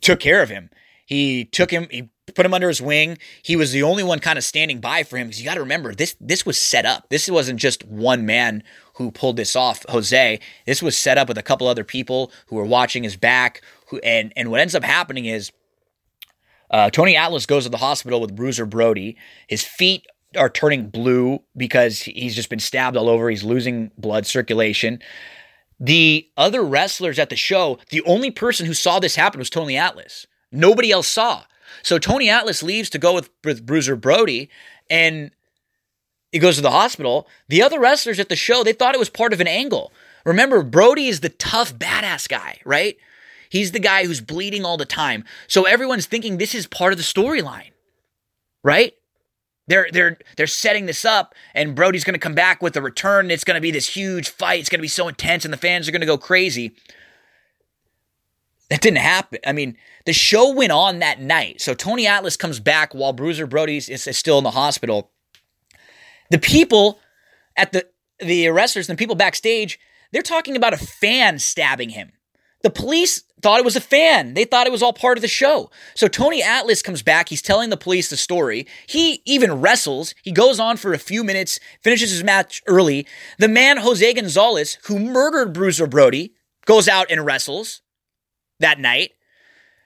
took 0.00 0.18
care 0.18 0.42
of 0.42 0.48
him. 0.48 0.70
He 1.04 1.44
took 1.44 1.70
him, 1.70 1.88
he 1.90 2.08
put 2.34 2.46
him 2.46 2.54
under 2.54 2.68
his 2.68 2.80
wing. 2.80 3.18
He 3.42 3.54
was 3.54 3.72
the 3.72 3.82
only 3.82 4.02
one 4.02 4.18
kind 4.18 4.38
of 4.38 4.44
standing 4.44 4.80
by 4.80 5.02
for 5.02 5.18
him 5.18 5.26
because 5.26 5.38
you 5.38 5.44
got 5.44 5.56
to 5.56 5.60
remember 5.60 5.94
this 5.94 6.16
this 6.20 6.46
was 6.46 6.56
set 6.56 6.86
up. 6.86 7.10
This 7.10 7.28
wasn't 7.28 7.60
just 7.60 7.84
one 7.84 8.24
man 8.24 8.62
who 8.94 9.10
pulled 9.10 9.36
this 9.36 9.54
off, 9.54 9.84
Jose. 9.90 10.40
This 10.64 10.82
was 10.82 10.96
set 10.96 11.18
up 11.18 11.28
with 11.28 11.36
a 11.36 11.42
couple 11.42 11.68
other 11.68 11.84
people 11.84 12.32
who 12.46 12.56
were 12.56 12.64
watching 12.64 13.02
his 13.02 13.16
back. 13.16 13.60
Who 13.88 13.98
and 13.98 14.32
and 14.36 14.50
what 14.50 14.60
ends 14.60 14.74
up 14.74 14.84
happening 14.84 15.26
is 15.26 15.52
uh, 16.70 16.88
Tony 16.88 17.14
Atlas 17.14 17.44
goes 17.44 17.64
to 17.64 17.68
the 17.68 17.76
hospital 17.76 18.22
with 18.22 18.34
Bruiser 18.34 18.64
Brody. 18.64 19.18
His 19.48 19.64
feet 19.64 20.06
are 20.36 20.48
turning 20.48 20.88
blue 20.88 21.40
because 21.56 22.02
he's 22.02 22.34
just 22.34 22.50
been 22.50 22.60
stabbed 22.60 22.96
all 22.96 23.08
over. 23.08 23.30
He's 23.30 23.44
losing 23.44 23.90
blood 23.98 24.26
circulation. 24.26 25.00
The 25.78 26.28
other 26.36 26.62
wrestlers 26.62 27.18
at 27.18 27.30
the 27.30 27.36
show, 27.36 27.78
the 27.90 28.02
only 28.02 28.30
person 28.30 28.66
who 28.66 28.74
saw 28.74 29.00
this 29.00 29.16
happen 29.16 29.38
was 29.38 29.50
Tony 29.50 29.76
Atlas. 29.76 30.26
Nobody 30.52 30.90
else 30.90 31.08
saw. 31.08 31.44
So 31.82 31.98
Tony 31.98 32.28
Atlas 32.28 32.62
leaves 32.62 32.90
to 32.90 32.98
go 32.98 33.14
with, 33.14 33.30
with 33.44 33.64
Bruiser 33.64 33.96
Brody 33.96 34.50
and 34.88 35.30
he 36.32 36.38
goes 36.38 36.56
to 36.56 36.62
the 36.62 36.70
hospital. 36.70 37.28
The 37.48 37.62
other 37.62 37.80
wrestlers 37.80 38.20
at 38.20 38.28
the 38.28 38.36
show, 38.36 38.62
they 38.62 38.72
thought 38.72 38.94
it 38.94 39.00
was 39.00 39.08
part 39.08 39.32
of 39.32 39.40
an 39.40 39.48
angle. 39.48 39.92
Remember, 40.24 40.62
Brody 40.62 41.06
is 41.06 41.20
the 41.20 41.28
tough, 41.28 41.74
badass 41.74 42.28
guy, 42.28 42.58
right? 42.64 42.96
He's 43.48 43.72
the 43.72 43.80
guy 43.80 44.04
who's 44.04 44.20
bleeding 44.20 44.64
all 44.64 44.76
the 44.76 44.84
time. 44.84 45.24
So 45.48 45.64
everyone's 45.64 46.06
thinking 46.06 46.36
this 46.36 46.54
is 46.54 46.66
part 46.66 46.92
of 46.92 46.98
the 46.98 47.04
storyline, 47.04 47.70
right? 48.62 48.92
They're 49.70 49.86
they're 49.92 50.18
they're 50.36 50.48
setting 50.48 50.86
this 50.86 51.04
up, 51.04 51.32
and 51.54 51.76
Brody's 51.76 52.02
going 52.02 52.14
to 52.14 52.18
come 52.18 52.34
back 52.34 52.60
with 52.60 52.76
a 52.76 52.82
return. 52.82 53.30
It's 53.30 53.44
going 53.44 53.54
to 53.54 53.60
be 53.60 53.70
this 53.70 53.88
huge 53.88 54.28
fight. 54.28 54.58
It's 54.58 54.68
going 54.68 54.80
to 54.80 54.82
be 54.82 54.88
so 54.88 55.06
intense, 55.06 55.44
and 55.44 55.54
the 55.54 55.58
fans 55.58 55.88
are 55.88 55.92
going 55.92 56.00
to 56.00 56.08
go 56.08 56.18
crazy. 56.18 56.74
That 58.68 58.80
didn't 58.80 58.98
happen. 58.98 59.38
I 59.46 59.52
mean, 59.52 59.76
the 60.06 60.12
show 60.12 60.52
went 60.52 60.72
on 60.72 60.98
that 60.98 61.20
night. 61.20 61.60
So 61.60 61.72
Tony 61.72 62.04
Atlas 62.04 62.36
comes 62.36 62.58
back 62.58 62.94
while 62.94 63.12
Bruiser 63.12 63.46
Brody 63.46 63.76
is, 63.76 63.88
is 63.88 64.18
still 64.18 64.38
in 64.38 64.44
the 64.44 64.50
hospital. 64.50 65.12
The 66.30 66.38
people 66.40 66.98
at 67.56 67.70
the 67.70 67.86
the 68.18 68.48
wrestlers 68.48 68.88
and 68.88 68.98
the 68.98 69.00
people 69.00 69.14
backstage, 69.14 69.78
they're 70.10 70.20
talking 70.20 70.56
about 70.56 70.74
a 70.74 70.78
fan 70.78 71.38
stabbing 71.38 71.90
him. 71.90 72.10
The 72.64 72.70
police 72.70 73.22
thought 73.40 73.58
it 73.58 73.64
was 73.64 73.76
a 73.76 73.80
fan. 73.80 74.34
They 74.34 74.44
thought 74.44 74.66
it 74.66 74.72
was 74.72 74.82
all 74.82 74.92
part 74.92 75.18
of 75.18 75.22
the 75.22 75.28
show. 75.28 75.70
So 75.94 76.08
Tony 76.08 76.42
Atlas 76.42 76.82
comes 76.82 77.02
back. 77.02 77.28
He's 77.28 77.42
telling 77.42 77.70
the 77.70 77.76
police 77.76 78.10
the 78.10 78.16
story. 78.16 78.66
He 78.86 79.22
even 79.24 79.60
wrestles. 79.60 80.14
He 80.22 80.32
goes 80.32 80.60
on 80.60 80.76
for 80.76 80.92
a 80.92 80.98
few 80.98 81.24
minutes, 81.24 81.58
finishes 81.82 82.10
his 82.10 82.24
match 82.24 82.62
early. 82.66 83.06
The 83.38 83.48
man, 83.48 83.78
Jose 83.78 84.14
Gonzalez, 84.14 84.78
who 84.84 84.98
murdered 84.98 85.52
Bruiser 85.52 85.86
Brody, 85.86 86.34
goes 86.66 86.88
out 86.88 87.10
and 87.10 87.24
wrestles 87.24 87.82
that 88.60 88.78
night. 88.78 89.12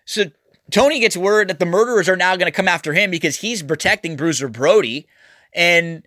So 0.05 0.25
Tony 0.71 1.01
gets 1.01 1.17
word 1.17 1.49
that 1.49 1.59
the 1.59 1.67
murderers 1.67 2.09
are 2.09 2.17
now 2.17 2.37
going 2.37 2.51
to 2.51 2.57
come 2.57 2.69
after 2.69 2.93
him 2.93 3.11
because 3.11 3.37
he's 3.37 3.63
protecting 3.63 4.17
Bruiser 4.17 4.49
Brody. 4.49 5.07
And 5.55 6.05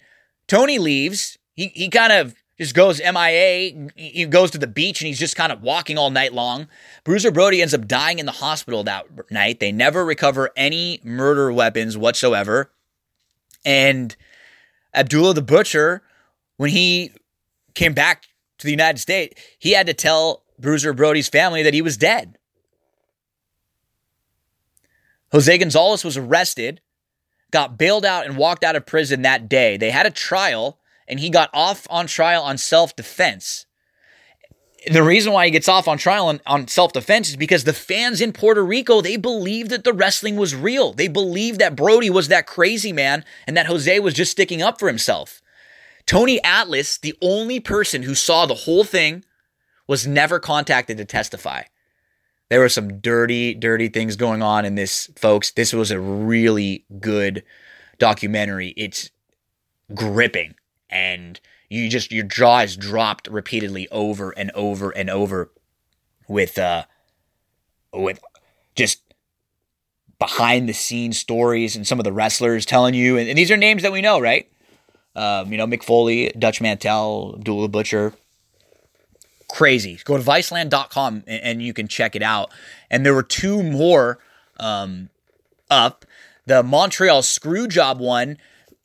Tony 0.48 0.80
leaves. 0.80 1.38
He, 1.54 1.68
he 1.68 1.90
kind 1.90 2.14
of 2.14 2.36
just 2.58 2.74
goes 2.74 3.00
MIA. 3.00 3.90
He 3.96 4.26
goes 4.26 4.52
to 4.52 4.58
the 4.58 4.68
beach 4.68 5.02
and 5.02 5.08
he's 5.08 5.20
just 5.20 5.36
kind 5.36 5.52
of 5.52 5.62
walking 5.62 5.98
all 5.98 6.10
night 6.10 6.34
long. 6.34 6.68
Bruiser 7.04 7.32
Brody 7.32 7.62
ends 7.62 7.74
up 7.74 7.88
dying 7.88 8.20
in 8.20 8.26
the 8.26 8.32
hospital 8.32 8.84
that 8.84 9.06
night. 9.32 9.60
They 9.60 9.72
never 9.72 10.04
recover 10.04 10.50
any 10.56 11.00
murder 11.04 11.52
weapons 11.52 11.98
whatsoever. 11.98 12.72
And 13.64 14.16
Abdullah 14.94 15.36
the 15.36 15.42
Butcher, 15.42 16.02
when 16.58 16.72
he 16.72 17.12
came 17.76 17.94
back 17.94 18.24
to 18.58 18.66
the 18.66 18.72
United 18.72 19.00
States, 19.00 19.40
he 19.60 19.72
had 19.72 19.88
to 19.88 19.94
tell 19.94 20.44
Bruiser 20.60 20.94
Brody's 20.94 21.30
family 21.30 21.62
that 21.64 21.74
he 21.74 21.84
was 21.84 21.98
dead. 21.98 22.38
Jose 25.32 25.58
Gonzalez 25.58 26.04
was 26.04 26.18
arrested, 26.18 26.82
got 27.52 27.78
bailed 27.78 28.06
out, 28.06 28.26
and 28.26 28.38
walked 28.38 28.64
out 28.64 28.76
of 28.76 28.86
prison 28.86 29.24
that 29.24 29.50
day. 29.50 29.78
They 29.78 29.92
had 29.92 30.06
a 30.06 30.12
trial 30.12 30.77
and 31.08 31.20
he 31.20 31.30
got 31.30 31.50
off 31.54 31.88
on 31.90 32.08
trial 32.08 32.44
on 32.44 32.58
self 32.58 32.96
defense. 32.96 33.66
The 34.92 35.04
reason 35.04 35.34
why 35.34 35.46
he 35.46 35.52
gets 35.52 35.68
off 35.68 35.88
on 35.88 35.98
trial 35.98 36.28
on, 36.28 36.40
on 36.46 36.68
self 36.68 36.94
defense 36.94 37.30
is 37.30 37.36
because 37.36 37.64
the 37.64 37.74
fans 37.74 38.22
in 38.22 38.34
Puerto 38.34 38.64
Rico, 38.64 39.02
they 39.02 39.18
believed 39.18 39.72
that 39.72 39.84
the 39.84 39.94
wrestling 39.94 40.36
was 40.36 40.56
real. 40.56 40.94
They 40.94 41.08
believed 41.08 41.60
that 41.60 41.76
Brody 41.76 42.10
was 42.10 42.28
that 42.28 42.48
crazy 42.48 42.94
man 42.94 43.26
and 43.46 43.58
that 43.58 43.68
Jose 43.68 44.00
was 44.00 44.14
just 44.14 44.32
sticking 44.32 44.62
up 44.62 44.80
for 44.80 44.88
himself. 44.88 45.42
Tony 46.06 46.42
Atlas, 46.44 46.98
the 46.98 47.16
only 47.22 47.60
person 47.60 48.04
who 48.04 48.16
saw 48.16 48.46
the 48.46 48.54
whole 48.54 48.86
thing, 48.86 49.26
was 49.88 50.08
never 50.08 50.40
contacted 50.40 50.98
to 50.98 51.06
testify. 51.06 51.64
There 52.50 52.62
were 52.62 52.70
some 52.70 53.00
dirty, 53.00 53.54
dirty 53.54 53.90
things 53.90 54.16
going 54.16 54.42
on 54.42 54.64
in 54.64 54.76
this, 54.76 55.10
folks. 55.18 55.52
This 55.52 55.74
was 55.74 55.92
a 55.92 56.00
really 56.00 56.86
good 57.00 57.44
documentary. 58.00 58.74
It's 58.78 59.12
gripping 59.94 60.56
and 60.90 61.40
you 61.70 61.90
just 61.90 62.12
your 62.12 62.26
jaw 62.26 62.60
is 62.60 62.78
dropped 62.78 63.28
repeatedly 63.28 63.88
over 63.90 64.32
and 64.32 64.52
over 64.52 64.92
and 64.92 65.10
over 65.10 65.52
with 66.28 66.58
uh 66.58 66.86
with 67.94 68.20
just 68.76 69.02
behind 70.20 70.68
the 70.68 70.74
scenes 70.74 71.18
stories 71.18 71.76
and 71.76 71.86
some 71.86 72.00
of 72.00 72.04
the 72.04 72.12
wrestlers 72.12 72.66
telling 72.66 72.94
you 72.94 73.18
and, 73.18 73.30
and 73.30 73.38
these 73.38 73.52
are 73.52 73.58
names 73.58 73.84
that 73.84 73.92
we 73.92 74.02
know 74.02 74.20
right? 74.20 74.50
Um, 75.16 75.52
you 75.52 75.58
know 75.58 75.68
Mick 75.68 75.84
Foley 75.84 76.32
Dutch 76.38 76.62
Mantell 76.62 77.36
Abdullah 77.38 77.70
Butcher. 77.70 78.14
Crazy. 79.50 79.98
Go 80.04 80.18
to 80.18 80.24
viceland.com 80.24 81.24
and, 81.26 81.44
and 81.44 81.64
you 81.64 81.74
can 81.74 81.88
check 81.88 82.16
it 82.18 82.22
out. 82.22 82.52
And 82.92 83.06
there 83.06 83.14
were 83.14 83.24
two 83.24 83.64
more 83.64 84.20
um, 84.60 85.10
up. 85.70 86.06
The 86.46 86.64
Montreal 86.64 87.22
Screwjob 87.22 87.98
one 87.98 88.38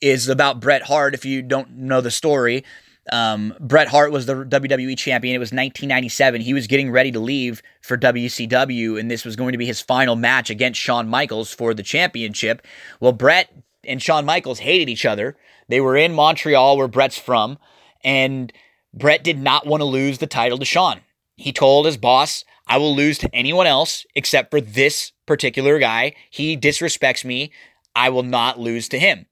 is 0.03 0.27
about 0.27 0.59
Bret 0.59 0.83
Hart. 0.83 1.13
If 1.13 1.23
you 1.23 1.41
don't 1.41 1.71
know 1.71 2.01
the 2.01 2.11
story, 2.11 2.65
um, 3.11 3.53
Bret 3.59 3.87
Hart 3.87 4.11
was 4.11 4.25
the 4.25 4.35
WWE 4.45 4.97
champion. 4.97 5.35
It 5.35 5.39
was 5.39 5.47
1997. 5.47 6.41
He 6.41 6.53
was 6.53 6.67
getting 6.67 6.91
ready 6.91 7.11
to 7.11 7.19
leave 7.19 7.61
for 7.81 7.97
WCW, 7.97 8.99
and 8.99 9.09
this 9.09 9.23
was 9.23 9.37
going 9.37 9.53
to 9.53 9.57
be 9.57 9.65
his 9.65 9.81
final 9.81 10.15
match 10.15 10.49
against 10.49 10.79
Shawn 10.79 11.07
Michaels 11.07 11.53
for 11.53 11.73
the 11.73 11.83
championship. 11.83 12.65
Well, 12.99 13.13
Bret 13.13 13.49
and 13.85 14.01
Shawn 14.01 14.25
Michaels 14.25 14.59
hated 14.59 14.89
each 14.89 15.05
other. 15.05 15.37
They 15.69 15.79
were 15.79 15.95
in 15.95 16.13
Montreal, 16.13 16.77
where 16.77 16.87
Bret's 16.89 17.17
from, 17.17 17.57
and 18.03 18.51
Bret 18.93 19.23
did 19.23 19.39
not 19.39 19.65
want 19.65 19.81
to 19.81 19.85
lose 19.85 20.17
the 20.17 20.27
title 20.27 20.57
to 20.57 20.65
Shawn. 20.65 20.99
He 21.37 21.53
told 21.53 21.85
his 21.85 21.97
boss, 21.97 22.43
I 22.67 22.77
will 22.77 22.95
lose 22.95 23.17
to 23.19 23.33
anyone 23.33 23.67
else 23.67 24.05
except 24.15 24.51
for 24.51 24.61
this 24.61 25.13
particular 25.25 25.79
guy. 25.79 26.13
He 26.29 26.57
disrespects 26.57 27.25
me. 27.25 27.51
I 27.95 28.09
will 28.09 28.23
not 28.23 28.59
lose 28.59 28.87
to 28.89 28.99
him. 28.99 29.25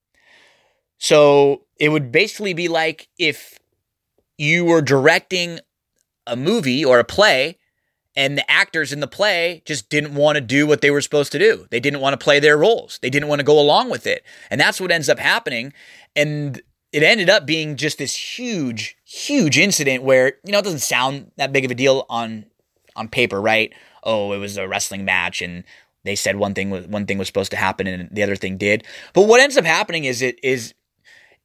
So 1.01 1.63
it 1.79 1.89
would 1.89 2.11
basically 2.11 2.53
be 2.53 2.67
like 2.67 3.09
if 3.17 3.57
you 4.37 4.63
were 4.63 4.83
directing 4.83 5.59
a 6.27 6.35
movie 6.35 6.85
or 6.85 6.99
a 6.99 7.03
play 7.03 7.57
and 8.15 8.37
the 8.37 8.49
actors 8.49 8.93
in 8.93 8.99
the 8.99 9.07
play 9.07 9.63
just 9.65 9.89
didn't 9.89 10.13
want 10.13 10.35
to 10.35 10.41
do 10.41 10.67
what 10.67 10.81
they 10.81 10.91
were 10.91 11.01
supposed 11.01 11.31
to 11.31 11.39
do. 11.39 11.65
They 11.71 11.79
didn't 11.79 12.01
want 12.01 12.13
to 12.13 12.23
play 12.23 12.39
their 12.39 12.55
roles. 12.55 12.99
They 13.01 13.09
didn't 13.09 13.29
want 13.29 13.39
to 13.39 13.43
go 13.43 13.59
along 13.59 13.89
with 13.89 14.05
it. 14.05 14.23
And 14.51 14.61
that's 14.61 14.79
what 14.79 14.91
ends 14.91 15.09
up 15.09 15.17
happening. 15.17 15.73
And 16.15 16.61
it 16.91 17.01
ended 17.01 17.31
up 17.31 17.47
being 17.47 17.77
just 17.77 17.97
this 17.97 18.15
huge, 18.15 18.95
huge 19.03 19.57
incident 19.57 20.03
where, 20.03 20.33
you 20.45 20.51
know, 20.51 20.59
it 20.59 20.65
doesn't 20.65 20.79
sound 20.79 21.31
that 21.37 21.51
big 21.51 21.65
of 21.65 21.71
a 21.71 21.75
deal 21.75 22.05
on 22.11 22.45
on 22.95 23.07
paper, 23.07 23.41
right? 23.41 23.73
Oh, 24.03 24.33
it 24.33 24.37
was 24.37 24.55
a 24.55 24.67
wrestling 24.67 25.03
match 25.03 25.41
and 25.41 25.63
they 26.03 26.15
said 26.15 26.35
one 26.35 26.53
thing 26.53 26.69
one 26.91 27.07
thing 27.07 27.17
was 27.17 27.25
supposed 27.25 27.51
to 27.51 27.57
happen 27.57 27.87
and 27.87 28.07
the 28.11 28.21
other 28.21 28.35
thing 28.35 28.57
did. 28.57 28.85
But 29.13 29.23
what 29.23 29.41
ends 29.41 29.57
up 29.57 29.65
happening 29.65 30.03
is 30.03 30.21
it 30.21 30.39
is 30.43 30.75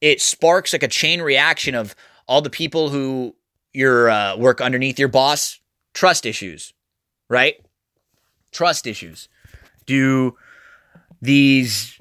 it 0.00 0.20
sparks 0.20 0.72
like 0.72 0.82
a 0.82 0.88
chain 0.88 1.20
reaction 1.22 1.74
of 1.74 1.94
all 2.26 2.42
the 2.42 2.50
people 2.50 2.90
who 2.90 3.34
your 3.72 4.08
uh, 4.08 4.36
work 4.36 4.60
underneath 4.60 4.98
your 4.98 5.08
boss 5.08 5.60
trust 5.94 6.26
issues, 6.26 6.72
right? 7.28 7.56
Trust 8.52 8.86
issues. 8.86 9.28
Do 9.84 10.36
these, 11.20 11.98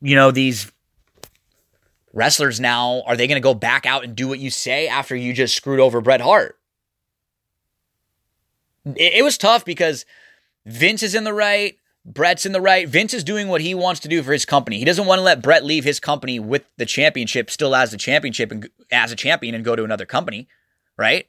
you 0.00 0.16
know, 0.16 0.30
these 0.30 0.72
wrestlers 2.12 2.58
now 2.58 3.02
are 3.06 3.16
they 3.16 3.26
going 3.26 3.36
to 3.36 3.40
go 3.40 3.54
back 3.54 3.86
out 3.86 4.02
and 4.02 4.16
do 4.16 4.26
what 4.26 4.38
you 4.38 4.50
say 4.50 4.88
after 4.88 5.14
you 5.14 5.32
just 5.32 5.54
screwed 5.54 5.80
over 5.80 6.00
Bret 6.00 6.20
Hart? 6.20 6.58
It, 8.84 9.14
it 9.16 9.24
was 9.24 9.38
tough 9.38 9.64
because 9.64 10.06
Vince 10.64 11.02
is 11.02 11.14
in 11.14 11.24
the 11.24 11.34
right. 11.34 11.76
Bret's 12.12 12.46
in 12.46 12.52
the 12.52 12.60
right. 12.60 12.88
Vince 12.88 13.12
is 13.12 13.22
doing 13.22 13.48
what 13.48 13.60
he 13.60 13.74
wants 13.74 14.00
to 14.00 14.08
do 14.08 14.22
for 14.22 14.32
his 14.32 14.44
company. 14.44 14.78
He 14.78 14.84
doesn't 14.84 15.06
want 15.06 15.18
to 15.18 15.22
let 15.22 15.42
Bret 15.42 15.64
leave 15.64 15.84
his 15.84 16.00
company 16.00 16.40
with 16.40 16.64
the 16.78 16.86
championship 16.86 17.50
still 17.50 17.74
as 17.74 17.90
the 17.90 17.98
championship 17.98 18.50
and 18.50 18.68
as 18.90 19.12
a 19.12 19.16
champion 19.16 19.54
and 19.54 19.64
go 19.64 19.76
to 19.76 19.84
another 19.84 20.06
company, 20.06 20.48
right? 20.96 21.26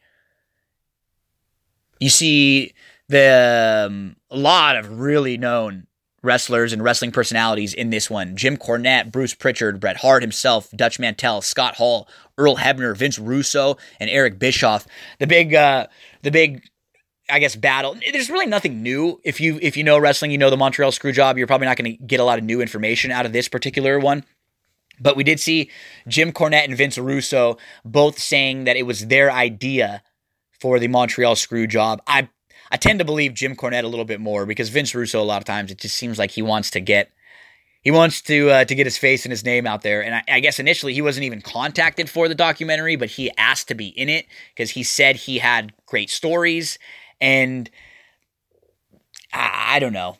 You 1.99 2.09
see 2.09 2.73
the 3.09 3.87
um, 3.89 4.15
a 4.31 4.37
lot 4.37 4.77
of 4.77 4.99
really 4.99 5.37
known 5.37 5.87
wrestlers 6.21 6.73
and 6.73 6.83
wrestling 6.83 7.11
personalities 7.11 7.73
in 7.73 7.89
this 7.89 8.09
one. 8.09 8.35
Jim 8.35 8.57
Cornette, 8.57 9.11
Bruce 9.11 9.33
Pritchard, 9.33 9.79
Bret 9.79 9.97
Hart 9.97 10.21
himself, 10.21 10.69
Dutch 10.71 10.99
Mantell, 10.99 11.41
Scott 11.41 11.75
Hall, 11.75 12.07
Earl 12.37 12.57
Hebner, 12.57 12.95
Vince 12.95 13.19
Russo, 13.19 13.77
and 13.99 14.09
Eric 14.09 14.39
Bischoff. 14.39 14.87
The 15.19 15.27
big, 15.27 15.53
uh, 15.53 15.87
the 16.21 16.31
big, 16.31 16.69
I 17.29 17.39
guess, 17.39 17.55
battle. 17.55 17.95
There's 18.11 18.29
really 18.29 18.45
nothing 18.45 18.81
new. 18.81 19.19
If 19.23 19.39
you 19.39 19.59
if 19.61 19.77
you 19.77 19.83
know 19.83 19.99
wrestling, 19.99 20.31
you 20.31 20.37
know 20.37 20.49
the 20.49 20.57
Montreal 20.57 20.91
Screwjob. 20.91 21.37
You're 21.37 21.47
probably 21.47 21.67
not 21.67 21.77
going 21.77 21.97
to 21.97 22.03
get 22.03 22.19
a 22.19 22.23
lot 22.23 22.37
of 22.37 22.43
new 22.43 22.61
information 22.61 23.11
out 23.11 23.25
of 23.25 23.33
this 23.33 23.47
particular 23.47 23.99
one. 23.99 24.23
But 24.99 25.15
we 25.15 25.23
did 25.23 25.39
see 25.39 25.69
Jim 26.07 26.31
Cornette 26.31 26.65
and 26.65 26.75
Vince 26.75 26.97
Russo 26.97 27.57
both 27.85 28.19
saying 28.19 28.65
that 28.65 28.75
it 28.75 28.83
was 28.83 29.07
their 29.07 29.31
idea 29.31 30.03
for 30.59 30.79
the 30.79 30.87
Montreal 30.87 31.35
Screwjob. 31.35 31.99
I 32.05 32.29
I 32.71 32.77
tend 32.77 32.99
to 32.99 33.05
believe 33.05 33.33
Jim 33.33 33.55
Cornette 33.55 33.83
a 33.83 33.87
little 33.87 34.05
bit 34.05 34.19
more 34.19 34.45
because 34.45 34.69
Vince 34.69 34.93
Russo 34.93 35.21
a 35.21 35.23
lot 35.23 35.37
of 35.37 35.45
times 35.45 35.71
it 35.71 35.79
just 35.79 35.95
seems 35.95 36.19
like 36.19 36.31
he 36.31 36.41
wants 36.41 36.69
to 36.71 36.81
get 36.81 37.11
he 37.81 37.91
wants 37.91 38.21
to 38.23 38.49
uh, 38.49 38.65
to 38.65 38.75
get 38.75 38.85
his 38.85 38.97
face 38.97 39.25
and 39.25 39.31
his 39.31 39.45
name 39.45 39.65
out 39.65 39.81
there. 39.81 40.03
And 40.03 40.15
I, 40.15 40.23
I, 40.27 40.39
guess 40.41 40.59
initially 40.59 40.93
he 40.93 41.01
wasn't 41.01 41.23
even 41.23 41.41
contacted 41.41 42.09
for 42.09 42.27
the 42.27 42.35
documentary, 42.35 42.95
but 42.95 43.11
he 43.11 43.31
asked 43.37 43.69
to 43.69 43.75
be 43.75 43.87
in 43.87 44.09
it 44.09 44.25
because 44.53 44.71
he 44.71 44.83
said 44.83 45.15
he 45.15 45.39
had 45.39 45.73
great 45.85 46.09
stories. 46.09 46.77
And 47.21 47.69
I, 49.33 49.75
I 49.75 49.79
don't 49.79 49.93
know. 49.93 50.17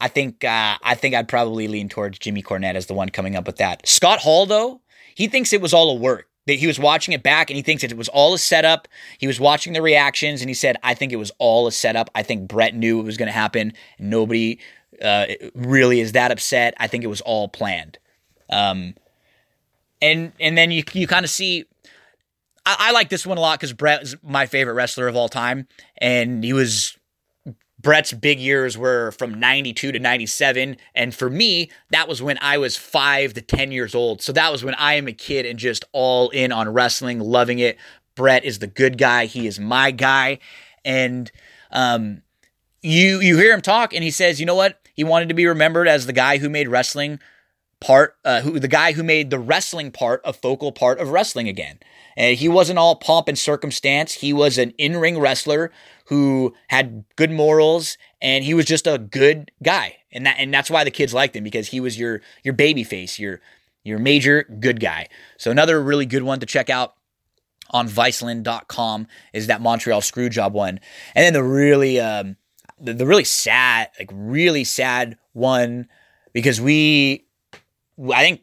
I 0.00 0.08
think 0.08 0.42
uh, 0.42 0.76
I 0.82 0.94
think 0.94 1.14
I'd 1.14 1.28
probably 1.28 1.68
lean 1.68 1.88
towards 1.88 2.18
Jimmy 2.18 2.42
Cornette 2.42 2.74
as 2.74 2.86
the 2.86 2.94
one 2.94 3.08
coming 3.08 3.36
up 3.36 3.46
with 3.46 3.56
that. 3.56 3.86
Scott 3.86 4.18
Hall 4.20 4.46
though, 4.46 4.80
he 5.14 5.28
thinks 5.28 5.52
it 5.52 5.60
was 5.60 5.72
all 5.72 5.90
a 5.90 5.94
work 5.94 6.28
that 6.46 6.54
he 6.54 6.66
was 6.66 6.78
watching 6.78 7.14
it 7.14 7.22
back 7.22 7.50
and 7.50 7.56
he 7.56 7.62
thinks 7.62 7.82
that 7.82 7.92
it 7.92 7.96
was 7.96 8.08
all 8.08 8.34
a 8.34 8.38
setup. 8.38 8.88
He 9.18 9.26
was 9.26 9.38
watching 9.38 9.72
the 9.72 9.82
reactions 9.82 10.40
and 10.40 10.50
he 10.50 10.54
said, 10.54 10.76
I 10.82 10.94
think 10.94 11.12
it 11.12 11.16
was 11.16 11.30
all 11.38 11.66
a 11.66 11.72
setup. 11.72 12.10
I 12.14 12.24
think 12.24 12.48
Bret 12.48 12.74
knew 12.74 12.98
it 12.98 13.04
was 13.04 13.16
going 13.16 13.28
to 13.28 13.32
happen. 13.32 13.74
Nobody 13.98 14.58
uh, 15.00 15.26
really 15.54 16.00
is 16.00 16.12
that 16.12 16.32
upset. 16.32 16.74
I 16.78 16.88
think 16.88 17.04
it 17.04 17.08
was 17.08 17.20
all 17.20 17.48
planned. 17.48 17.98
Um, 18.50 18.94
and 20.00 20.32
and 20.40 20.58
then 20.58 20.70
you 20.72 20.82
you 20.92 21.06
kind 21.06 21.24
of 21.24 21.30
see. 21.30 21.66
I, 22.64 22.76
I, 22.78 22.92
like 22.92 23.08
this 23.08 23.26
one 23.26 23.38
a 23.38 23.40
lot 23.40 23.58
because 23.58 23.72
Bret 23.72 24.02
is 24.02 24.16
my 24.22 24.46
favorite 24.46 24.74
wrestler 24.74 25.08
of 25.08 25.16
all 25.16 25.28
time, 25.28 25.66
and 25.98 26.44
he 26.44 26.52
was 26.52 26.96
Bret's 27.82 28.12
big 28.12 28.38
years 28.38 28.78
were 28.78 29.10
from 29.12 29.38
92 29.38 29.92
to 29.92 29.98
97. 29.98 30.76
And 30.94 31.14
for 31.14 31.28
me, 31.28 31.70
that 31.90 32.08
was 32.08 32.22
when 32.22 32.38
I 32.40 32.58
was 32.58 32.76
five 32.76 33.34
to 33.34 33.42
10 33.42 33.72
years 33.72 33.94
old. 33.94 34.22
So 34.22 34.32
that 34.32 34.52
was 34.52 34.62
when 34.62 34.74
I 34.74 34.94
am 34.94 35.08
a 35.08 35.12
kid 35.12 35.44
and 35.44 35.58
just 35.58 35.84
all 35.92 36.30
in 36.30 36.52
on 36.52 36.68
wrestling, 36.68 37.18
loving 37.18 37.58
it. 37.58 37.76
Bret 38.14 38.44
is 38.44 38.60
the 38.60 38.68
good 38.68 38.98
guy. 38.98 39.26
He 39.26 39.46
is 39.48 39.58
my 39.58 39.90
guy. 39.90 40.38
And 40.84 41.30
um, 41.72 42.22
you 42.82 43.20
you 43.20 43.36
hear 43.36 43.52
him 43.52 43.62
talk 43.62 43.92
and 43.92 44.04
he 44.04 44.10
says, 44.10 44.38
you 44.38 44.46
know 44.46 44.54
what? 44.54 44.78
He 44.94 45.02
wanted 45.02 45.28
to 45.28 45.34
be 45.34 45.46
remembered 45.46 45.88
as 45.88 46.06
the 46.06 46.12
guy 46.12 46.38
who 46.38 46.48
made 46.48 46.68
wrestling 46.68 47.18
part, 47.80 48.16
uh, 48.24 48.42
who 48.42 48.60
the 48.60 48.68
guy 48.68 48.92
who 48.92 49.02
made 49.02 49.30
the 49.30 49.38
wrestling 49.38 49.90
part 49.90 50.20
a 50.24 50.32
focal 50.32 50.70
part 50.70 51.00
of 51.00 51.08
wrestling 51.08 51.48
again. 51.48 51.80
And 52.16 52.36
he 52.36 52.48
wasn't 52.48 52.78
all 52.78 52.96
pomp 52.96 53.28
and 53.28 53.38
circumstance. 53.38 54.14
He 54.14 54.32
was 54.32 54.58
an 54.58 54.70
in 54.78 54.96
ring 54.96 55.18
wrestler 55.18 55.70
who 56.06 56.54
had 56.68 57.04
good 57.16 57.30
morals 57.30 57.96
and 58.20 58.44
he 58.44 58.54
was 58.54 58.66
just 58.66 58.86
a 58.86 58.98
good 58.98 59.50
guy. 59.62 59.96
And 60.12 60.26
that 60.26 60.36
and 60.38 60.52
that's 60.52 60.70
why 60.70 60.84
the 60.84 60.90
kids 60.90 61.14
liked 61.14 61.34
him 61.34 61.44
because 61.44 61.68
he 61.68 61.80
was 61.80 61.98
your 61.98 62.20
your 62.42 62.54
baby 62.54 62.84
face, 62.84 63.18
your 63.18 63.40
your 63.84 63.98
major 63.98 64.44
good 64.60 64.80
guy. 64.80 65.08
So 65.38 65.50
another 65.50 65.82
really 65.82 66.06
good 66.06 66.22
one 66.22 66.40
to 66.40 66.46
check 66.46 66.70
out 66.70 66.94
on 67.70 67.88
Viceland.com 67.88 69.06
is 69.32 69.46
that 69.46 69.60
Montreal 69.60 70.00
Screwjob 70.00 70.52
one. 70.52 70.80
And 71.14 71.24
then 71.24 71.32
the 71.32 71.42
really 71.42 71.98
um 71.98 72.36
the, 72.80 72.92
the 72.92 73.06
really 73.06 73.24
sad, 73.24 73.90
like 73.98 74.10
really 74.12 74.64
sad 74.64 75.16
one 75.32 75.88
because 76.32 76.60
we 76.60 77.26
I 78.12 78.22
think 78.22 78.42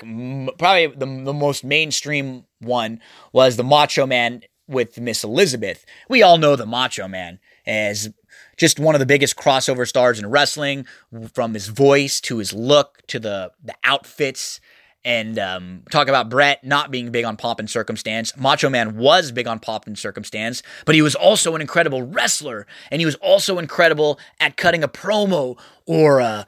probably 0.58 0.88
the, 0.88 1.24
the 1.24 1.34
most 1.34 1.64
mainstream 1.64 2.46
one 2.60 3.00
was 3.32 3.58
the 3.58 3.64
Macho 3.64 4.06
Man 4.06 4.42
with 4.68 5.00
Miss 5.00 5.24
Elizabeth. 5.24 5.86
We 6.10 6.22
all 6.22 6.38
know 6.38 6.56
the 6.56 6.66
Macho 6.66 7.08
Man 7.08 7.40
as 7.66 8.10
just 8.58 8.80
one 8.80 8.96
of 8.96 9.00
the 9.00 9.06
biggest 9.06 9.36
crossover 9.36 9.88
stars 9.88 10.20
in 10.20 10.30
wrestling, 10.30 10.86
from 11.34 11.54
his 11.54 11.68
voice 11.68 12.22
to 12.22 12.38
his 12.38 12.54
look 12.54 13.02
to 13.08 13.20
the 13.20 13.52
the 13.64 13.76
outfits. 13.84 14.60
And 15.06 15.40
um, 15.40 15.84
talk 15.90 16.10
about 16.10 16.30
Bret 16.30 16.62
not 16.62 16.92
being 16.92 17.10
big 17.10 17.24
on 17.24 17.38
pomp 17.38 17.60
and 17.60 17.70
circumstance. 17.70 18.36
Macho 18.36 18.70
Man 18.70 18.98
was 18.98 19.32
big 19.32 19.48
on 19.48 19.60
pomp 19.60 19.88
and 19.88 19.98
circumstance, 19.98 20.62
but 20.86 20.94
he 20.94 21.02
was 21.02 21.16
also 21.16 21.56
an 21.56 21.62
incredible 21.62 22.04
wrestler, 22.04 22.68
and 22.92 23.02
he 23.02 23.06
was 23.06 23.16
also 23.16 23.60
incredible 23.60 24.20
at 24.42 24.58
cutting 24.58 24.84
a 24.84 24.90
promo 24.90 25.58
or 25.86 26.20
uh, 26.20 26.44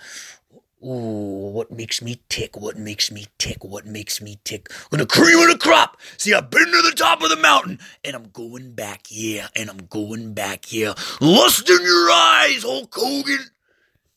Ooh, 0.83 1.51
what 1.53 1.71
makes 1.71 2.01
me 2.01 2.21
tick? 2.27 2.57
What 2.57 2.75
makes 2.75 3.11
me 3.11 3.27
tick? 3.37 3.63
What 3.63 3.85
makes 3.85 4.19
me 4.19 4.39
tick? 4.43 4.69
The 4.89 5.05
cream 5.05 5.39
of 5.39 5.49
the 5.49 5.57
crop. 5.57 5.97
See, 6.17 6.33
I've 6.33 6.49
been 6.49 6.65
to 6.65 6.81
the 6.81 6.95
top 6.95 7.21
of 7.21 7.29
the 7.29 7.35
mountain, 7.35 7.79
and 8.03 8.15
I'm 8.15 8.29
going 8.29 8.73
back, 8.73 9.03
yeah, 9.09 9.47
and 9.55 9.69
I'm 9.69 9.85
going 9.85 10.33
back, 10.33 10.73
yeah. 10.73 10.93
Lust 11.19 11.69
in 11.69 11.81
your 11.81 12.09
eyes, 12.11 12.63
Hulk 12.63 12.93
Hogan. 12.95 13.45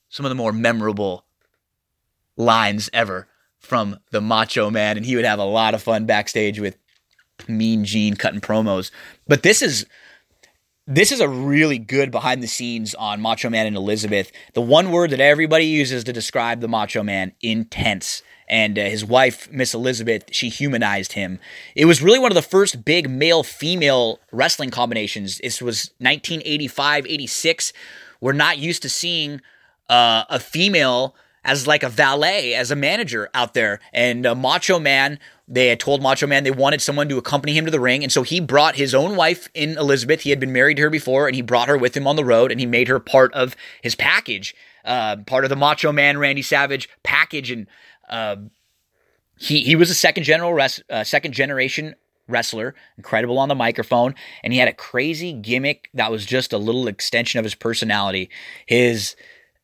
Some 0.09 0.25
of 0.25 0.31
the 0.31 0.37
more 0.37 0.53
memorable 0.53 1.27
lines 2.37 2.89
ever 2.93 3.29
from 3.59 3.99
the 4.11 4.21
Macho 4.23 4.71
Man, 4.71 4.97
and 4.97 5.05
he 5.05 5.17
would 5.17 5.25
have 5.25 5.39
a 5.39 5.45
lot 5.45 5.75
of 5.75 5.83
fun 5.83 6.07
backstage 6.07 6.61
with 6.61 6.79
Mean 7.47 7.85
Gene 7.85 8.15
cutting 8.15 8.41
promos. 8.41 8.91
But 9.27 9.43
this 9.43 9.61
is 9.61 9.85
this 10.87 11.13
is 11.13 11.21
a 11.21 11.29
really 11.29 11.79
good 11.79 12.11
behind 12.11 12.43
the 12.43 12.47
scenes 12.47 12.95
on 12.95 13.21
Macho 13.21 13.49
Man 13.49 13.67
and 13.67 13.77
Elizabeth. 13.77 14.31
The 14.53 14.61
one 14.61 14.91
word 14.91 15.11
that 15.11 15.21
everybody 15.21 15.65
uses 15.65 16.05
to 16.05 16.13
describe 16.13 16.61
the 16.61 16.69
Macho 16.69 17.03
Man 17.03 17.33
intense. 17.41 18.23
And 18.47 18.79
uh, 18.79 18.83
his 18.83 19.05
wife, 19.05 19.51
Miss 19.51 19.73
Elizabeth, 19.73 20.25
she 20.31 20.51
humanized 20.51 21.13
him. 21.15 21.39
It 21.75 21.87
was 21.87 22.03
really 22.03 22.19
one 22.19 22.31
of 22.31 22.35
the 22.37 22.43
first 22.43 22.85
big 22.85 23.09
male 23.09 23.43
female 23.43 24.21
wrestling 24.31 24.71
combinations. 24.71 25.39
This 25.39 25.63
was 25.63 25.91
1985 25.99 27.07
86. 27.07 27.73
We're 28.21 28.33
not 28.33 28.59
used 28.59 28.83
to 28.83 28.91
seeing 28.91 29.41
uh, 29.89 30.25
a 30.29 30.39
female 30.39 31.15
as 31.45 31.67
like 31.67 31.83
a 31.83 31.89
valet, 31.89 32.55
as 32.55 32.71
a 32.71 32.77
manager 32.77 33.29
out 33.35 33.55
there. 33.55 33.81
And 33.93 34.27
uh, 34.27 34.35
Macho 34.35 34.79
Man, 34.79 35.19
they 35.47 35.69
had 35.69 35.81
told 35.81 36.03
Macho 36.03 36.27
Man 36.27 36.45
they 36.45 36.51
wanted 36.51 36.81
someone 36.81 37.09
to 37.09 37.19
accompany 37.19 37.57
him 37.57 37.65
to 37.67 37.71
the 37.71 37.81
ring. 37.81 38.03
And 38.03 38.13
so 38.13 38.23
he 38.23 38.41
brought 38.41 38.77
his 38.77 38.95
own 38.95 39.17
wife 39.17 39.49
in 39.55 39.77
Elizabeth. 39.77 40.23
He 40.23 40.31
had 40.31 40.41
been 40.41 40.53
married 40.53 40.77
to 40.77 40.83
her 40.83 40.91
before, 40.91 41.27
and 41.27 41.37
he 41.37 41.43
brought 41.43 41.69
her 41.69 41.77
with 41.77 41.97
him 41.97 42.07
on 42.07 42.17
the 42.17 42.25
road, 42.25 42.51
and 42.51 42.61
he 42.61 42.67
made 42.67 42.89
her 42.89 42.99
part 42.99 43.33
of 43.35 43.55
his 43.83 43.95
package, 43.95 44.55
uh, 44.85 45.17
part 45.27 45.45
of 45.45 45.51
the 45.51 45.57
Macho 45.57 45.93
Man 45.93 46.19
Randy 46.19 46.43
Savage 46.43 46.89
package. 47.03 47.51
And 47.51 47.67
uh, 48.09 48.37
he 49.39 49.61
he 49.61 49.77
was 49.77 49.91
a 49.91 49.95
second 49.95 50.25
general 50.25 50.55
res- 50.55 50.83
uh, 50.89 51.05
second 51.05 51.33
generation 51.33 51.95
wrestler, 52.27 52.75
incredible 52.97 53.39
on 53.39 53.49
the 53.49 53.55
microphone, 53.55 54.15
and 54.43 54.53
he 54.53 54.59
had 54.59 54.69
a 54.69 54.73
crazy 54.73 55.33
gimmick 55.33 55.91
that 55.93 56.11
was 56.11 56.25
just 56.25 56.55
a 56.55 56.59
little 56.59 56.89
extension 56.89 57.39
of 57.39 57.45
his 57.45 57.55
personality. 57.55 58.31
His 58.67 59.15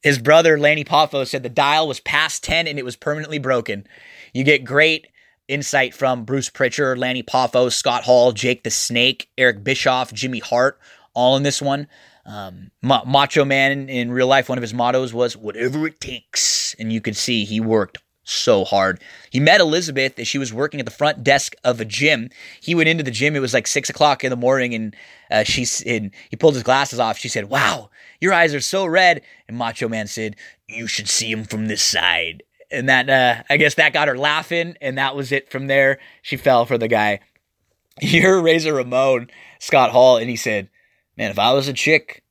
his 0.02 0.18
brother 0.18 0.58
Lanny 0.58 0.84
Poffo 0.84 1.26
said 1.26 1.42
the 1.42 1.48
dial 1.48 1.86
was 1.86 2.00
past 2.00 2.42
10 2.44 2.66
and 2.66 2.78
it 2.78 2.84
was 2.84 2.96
permanently 2.96 3.38
broken. 3.38 3.86
You 4.32 4.44
get 4.44 4.64
great 4.64 5.08
insight 5.48 5.94
from 5.94 6.24
Bruce 6.24 6.48
Pritchard, 6.48 6.98
Lanny 6.98 7.22
Poffo, 7.22 7.70
Scott 7.70 8.04
Hall, 8.04 8.32
Jake 8.32 8.62
the 8.62 8.70
Snake, 8.70 9.28
Eric 9.36 9.62
Bischoff, 9.64 10.12
Jimmy 10.12 10.38
Hart, 10.38 10.78
all 11.14 11.36
in 11.36 11.42
this 11.42 11.60
one. 11.60 11.86
Um, 12.24 12.70
Ma- 12.82 13.04
Macho 13.04 13.44
Man 13.44 13.72
in, 13.72 13.88
in 13.88 14.12
real 14.12 14.26
life, 14.26 14.48
one 14.48 14.58
of 14.58 14.62
his 14.62 14.74
mottos 14.74 15.12
was 15.12 15.36
"whatever 15.36 15.86
it 15.86 16.00
takes," 16.00 16.74
and 16.78 16.92
you 16.92 17.00
could 17.00 17.16
see 17.16 17.44
he 17.44 17.60
worked 17.60 17.98
so 18.22 18.64
hard. 18.64 19.00
He 19.30 19.40
met 19.40 19.60
Elizabeth 19.60 20.18
as 20.18 20.28
she 20.28 20.38
was 20.38 20.52
working 20.52 20.78
at 20.78 20.86
the 20.86 20.92
front 20.92 21.24
desk 21.24 21.54
of 21.64 21.80
a 21.80 21.84
gym. 21.84 22.30
He 22.60 22.74
went 22.74 22.88
into 22.88 23.02
the 23.02 23.10
gym. 23.10 23.34
It 23.34 23.40
was 23.40 23.54
like 23.54 23.66
six 23.66 23.90
o'clock 23.90 24.22
in 24.22 24.30
the 24.30 24.36
morning, 24.36 24.74
and 24.74 24.96
uh, 25.30 25.42
she 25.44 25.66
and 25.86 26.12
he 26.28 26.36
pulled 26.36 26.54
his 26.54 26.62
glasses 26.62 27.00
off. 27.00 27.18
She 27.18 27.28
said, 27.28 27.48
"Wow, 27.48 27.90
your 28.20 28.32
eyes 28.32 28.54
are 28.54 28.60
so 28.60 28.86
red." 28.86 29.22
And 29.48 29.56
Macho 29.56 29.88
Man 29.88 30.06
said, 30.06 30.36
"You 30.68 30.86
should 30.86 31.08
see 31.08 31.30
him 31.30 31.44
from 31.44 31.66
this 31.66 31.82
side." 31.82 32.42
And 32.70 32.88
that, 32.88 33.10
uh, 33.10 33.42
I 33.50 33.56
guess, 33.56 33.74
that 33.74 33.92
got 33.92 34.08
her 34.08 34.16
laughing, 34.16 34.76
and 34.80 34.96
that 34.96 35.16
was 35.16 35.32
it. 35.32 35.50
From 35.50 35.66
there, 35.66 35.98
she 36.22 36.36
fell 36.36 36.66
for 36.66 36.78
the 36.78 36.86
guy. 36.86 37.20
You're 38.00 38.40
Razor 38.40 38.74
Ramon, 38.74 39.30
Scott 39.58 39.90
Hall, 39.90 40.16
and 40.16 40.30
he 40.30 40.36
said, 40.36 40.70
"Man, 41.16 41.30
if 41.30 41.38
I 41.38 41.52
was 41.52 41.68
a 41.68 41.72
chick, 41.72 42.22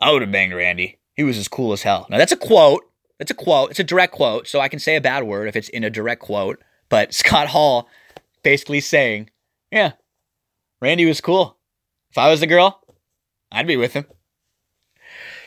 I 0.00 0.12
would 0.12 0.22
have 0.22 0.32
banged 0.32 0.54
Randy. 0.54 0.98
He 1.14 1.22
was 1.22 1.38
as 1.38 1.48
cool 1.48 1.72
as 1.72 1.82
hell." 1.82 2.06
Now 2.08 2.18
that's 2.18 2.32
a 2.32 2.36
quote. 2.36 2.82
It's 3.20 3.30
a 3.30 3.34
quote. 3.34 3.70
It's 3.70 3.78
a 3.78 3.84
direct 3.84 4.12
quote, 4.14 4.48
so 4.48 4.60
I 4.60 4.68
can 4.68 4.78
say 4.78 4.96
a 4.96 5.00
bad 5.00 5.24
word 5.24 5.48
if 5.48 5.56
it's 5.56 5.68
in 5.68 5.84
a 5.84 5.90
direct 5.90 6.22
quote. 6.22 6.60
But 6.88 7.14
Scott 7.14 7.48
Hall 7.48 7.88
basically 8.42 8.80
saying, 8.80 9.30
"Yeah, 9.70 9.92
Randy 10.80 11.04
was 11.04 11.20
cool. 11.20 11.58
If 12.10 12.18
I 12.18 12.30
was 12.30 12.40
the 12.40 12.46
girl, 12.46 12.80
I'd 13.52 13.66
be 13.66 13.76
with 13.76 13.92
him." 13.92 14.06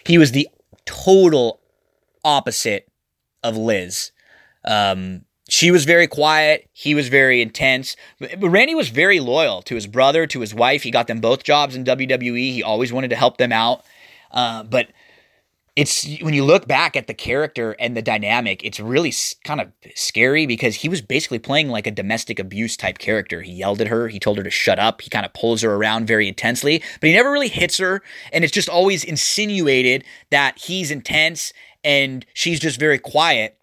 He 0.08 0.18
was 0.18 0.32
the 0.32 0.50
total 0.86 1.60
opposite 2.24 2.88
of 3.44 3.58
Liz. 3.58 4.12
Um, 4.64 5.26
she 5.50 5.70
was 5.70 5.84
very 5.84 6.08
quiet. 6.08 6.70
He 6.72 6.96
was 6.96 7.10
very 7.10 7.42
intense. 7.42 7.96
But 8.20 8.50
Randy 8.50 8.74
was 8.74 8.88
very 8.88 9.20
loyal 9.20 9.62
to 9.64 9.76
his 9.76 9.86
brother, 9.86 10.26
to 10.28 10.40
his 10.40 10.54
wife. 10.56 10.84
He 10.84 10.92
got 10.92 11.08
them 11.08 11.20
both 11.20 11.44
jobs 11.44 11.76
in 11.76 11.84
WWE. 11.84 12.54
He 12.54 12.64
always 12.64 12.92
wanted 12.94 13.10
to 13.10 13.18
help 13.18 13.38
them 13.38 13.52
out. 13.52 13.84
Uh, 14.32 14.64
but 14.64 14.88
it's 15.78 16.08
when 16.22 16.34
you 16.34 16.44
look 16.44 16.68
back 16.68 16.96
at 16.96 17.06
the 17.06 17.14
character 17.14 17.76
and 17.80 17.96
the 17.96 18.02
dynamic, 18.02 18.64
it's 18.64 18.80
really 18.80 19.14
kind 19.44 19.62
of 19.62 19.72
scary 19.94 20.48
because 20.48 20.74
he 20.74 20.90
was 20.90 21.04
basically 21.04 21.38
playing 21.38 21.70
like 21.70 21.86
a 21.86 21.92
domestic 21.92 22.40
abuse 22.40 22.76
type 22.76 22.98
character. 22.98 23.44
He 23.44 23.52
yelled 23.52 23.80
at 23.80 23.88
her, 23.88 24.08
he 24.08 24.20
told 24.20 24.40
her 24.40 24.44
to 24.44 24.50
shut 24.50 24.80
up, 24.80 25.02
he 25.02 25.12
kind 25.12 25.24
of 25.24 25.34
pulls 25.34 25.62
her 25.62 25.76
around 25.76 26.08
very 26.08 26.28
intensely, 26.28 26.82
but 27.00 27.08
he 27.08 27.14
never 27.14 27.32
really 27.32 27.48
hits 27.48 27.78
her. 27.78 28.02
And 28.34 28.44
it's 28.44 28.52
just 28.52 28.70
always 28.70 29.04
insinuated 29.04 30.04
that 30.32 30.58
he's 30.58 30.90
intense 30.90 31.54
and 31.84 32.26
she's 32.34 32.60
just 32.60 32.80
very 32.80 32.98
quiet. 32.98 33.60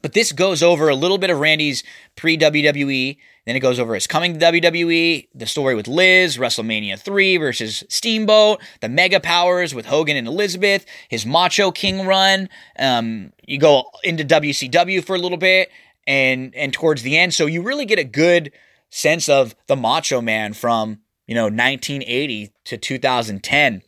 But 0.00 0.12
this 0.12 0.30
goes 0.30 0.62
over 0.62 0.88
a 0.88 0.94
little 0.94 1.18
bit 1.18 1.30
of 1.30 1.40
Randy's 1.40 1.82
pre 2.14 2.38
WWE 2.38 3.18
then 3.44 3.56
it 3.56 3.60
goes 3.60 3.80
over 3.80 3.94
his 3.94 4.06
coming 4.06 4.38
to 4.38 4.46
WWE, 4.46 5.28
the 5.34 5.46
story 5.46 5.74
with 5.74 5.88
Liz, 5.88 6.38
WrestleMania 6.38 6.98
3 6.98 7.36
versus 7.38 7.82
Steamboat, 7.88 8.60
the 8.80 8.88
Mega 8.88 9.18
Powers 9.18 9.74
with 9.74 9.86
Hogan 9.86 10.16
and 10.16 10.28
Elizabeth, 10.28 10.86
his 11.08 11.26
Macho 11.26 11.72
King 11.72 12.06
run. 12.06 12.48
Um, 12.78 13.32
you 13.46 13.58
go 13.58 13.90
into 14.04 14.24
WCW 14.24 15.04
for 15.04 15.16
a 15.16 15.18
little 15.18 15.38
bit 15.38 15.70
and 16.06 16.54
and 16.54 16.72
towards 16.72 17.02
the 17.02 17.18
end. 17.18 17.34
So 17.34 17.46
you 17.46 17.62
really 17.62 17.84
get 17.84 17.98
a 17.98 18.04
good 18.04 18.52
sense 18.90 19.28
of 19.28 19.56
the 19.66 19.76
Macho 19.76 20.20
Man 20.20 20.52
from, 20.52 21.00
you 21.26 21.34
know, 21.34 21.44
1980 21.44 22.52
to 22.64 22.76
2010 22.76 23.82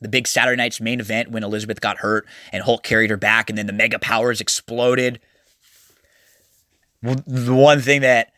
the 0.00 0.08
big 0.08 0.28
Saturday 0.28 0.56
night's 0.56 0.82
main 0.82 1.00
event 1.00 1.30
when 1.30 1.42
Elizabeth 1.42 1.80
got 1.80 1.98
hurt 1.98 2.26
and 2.52 2.62
Hulk 2.62 2.82
carried 2.82 3.08
her 3.08 3.16
back 3.16 3.48
and 3.48 3.56
then 3.56 3.66
the 3.66 3.72
mega 3.72 3.98
powers 3.98 4.38
exploded. 4.38 5.18
The 7.02 7.54
one 7.54 7.80
thing 7.80 8.02
that 8.02 8.33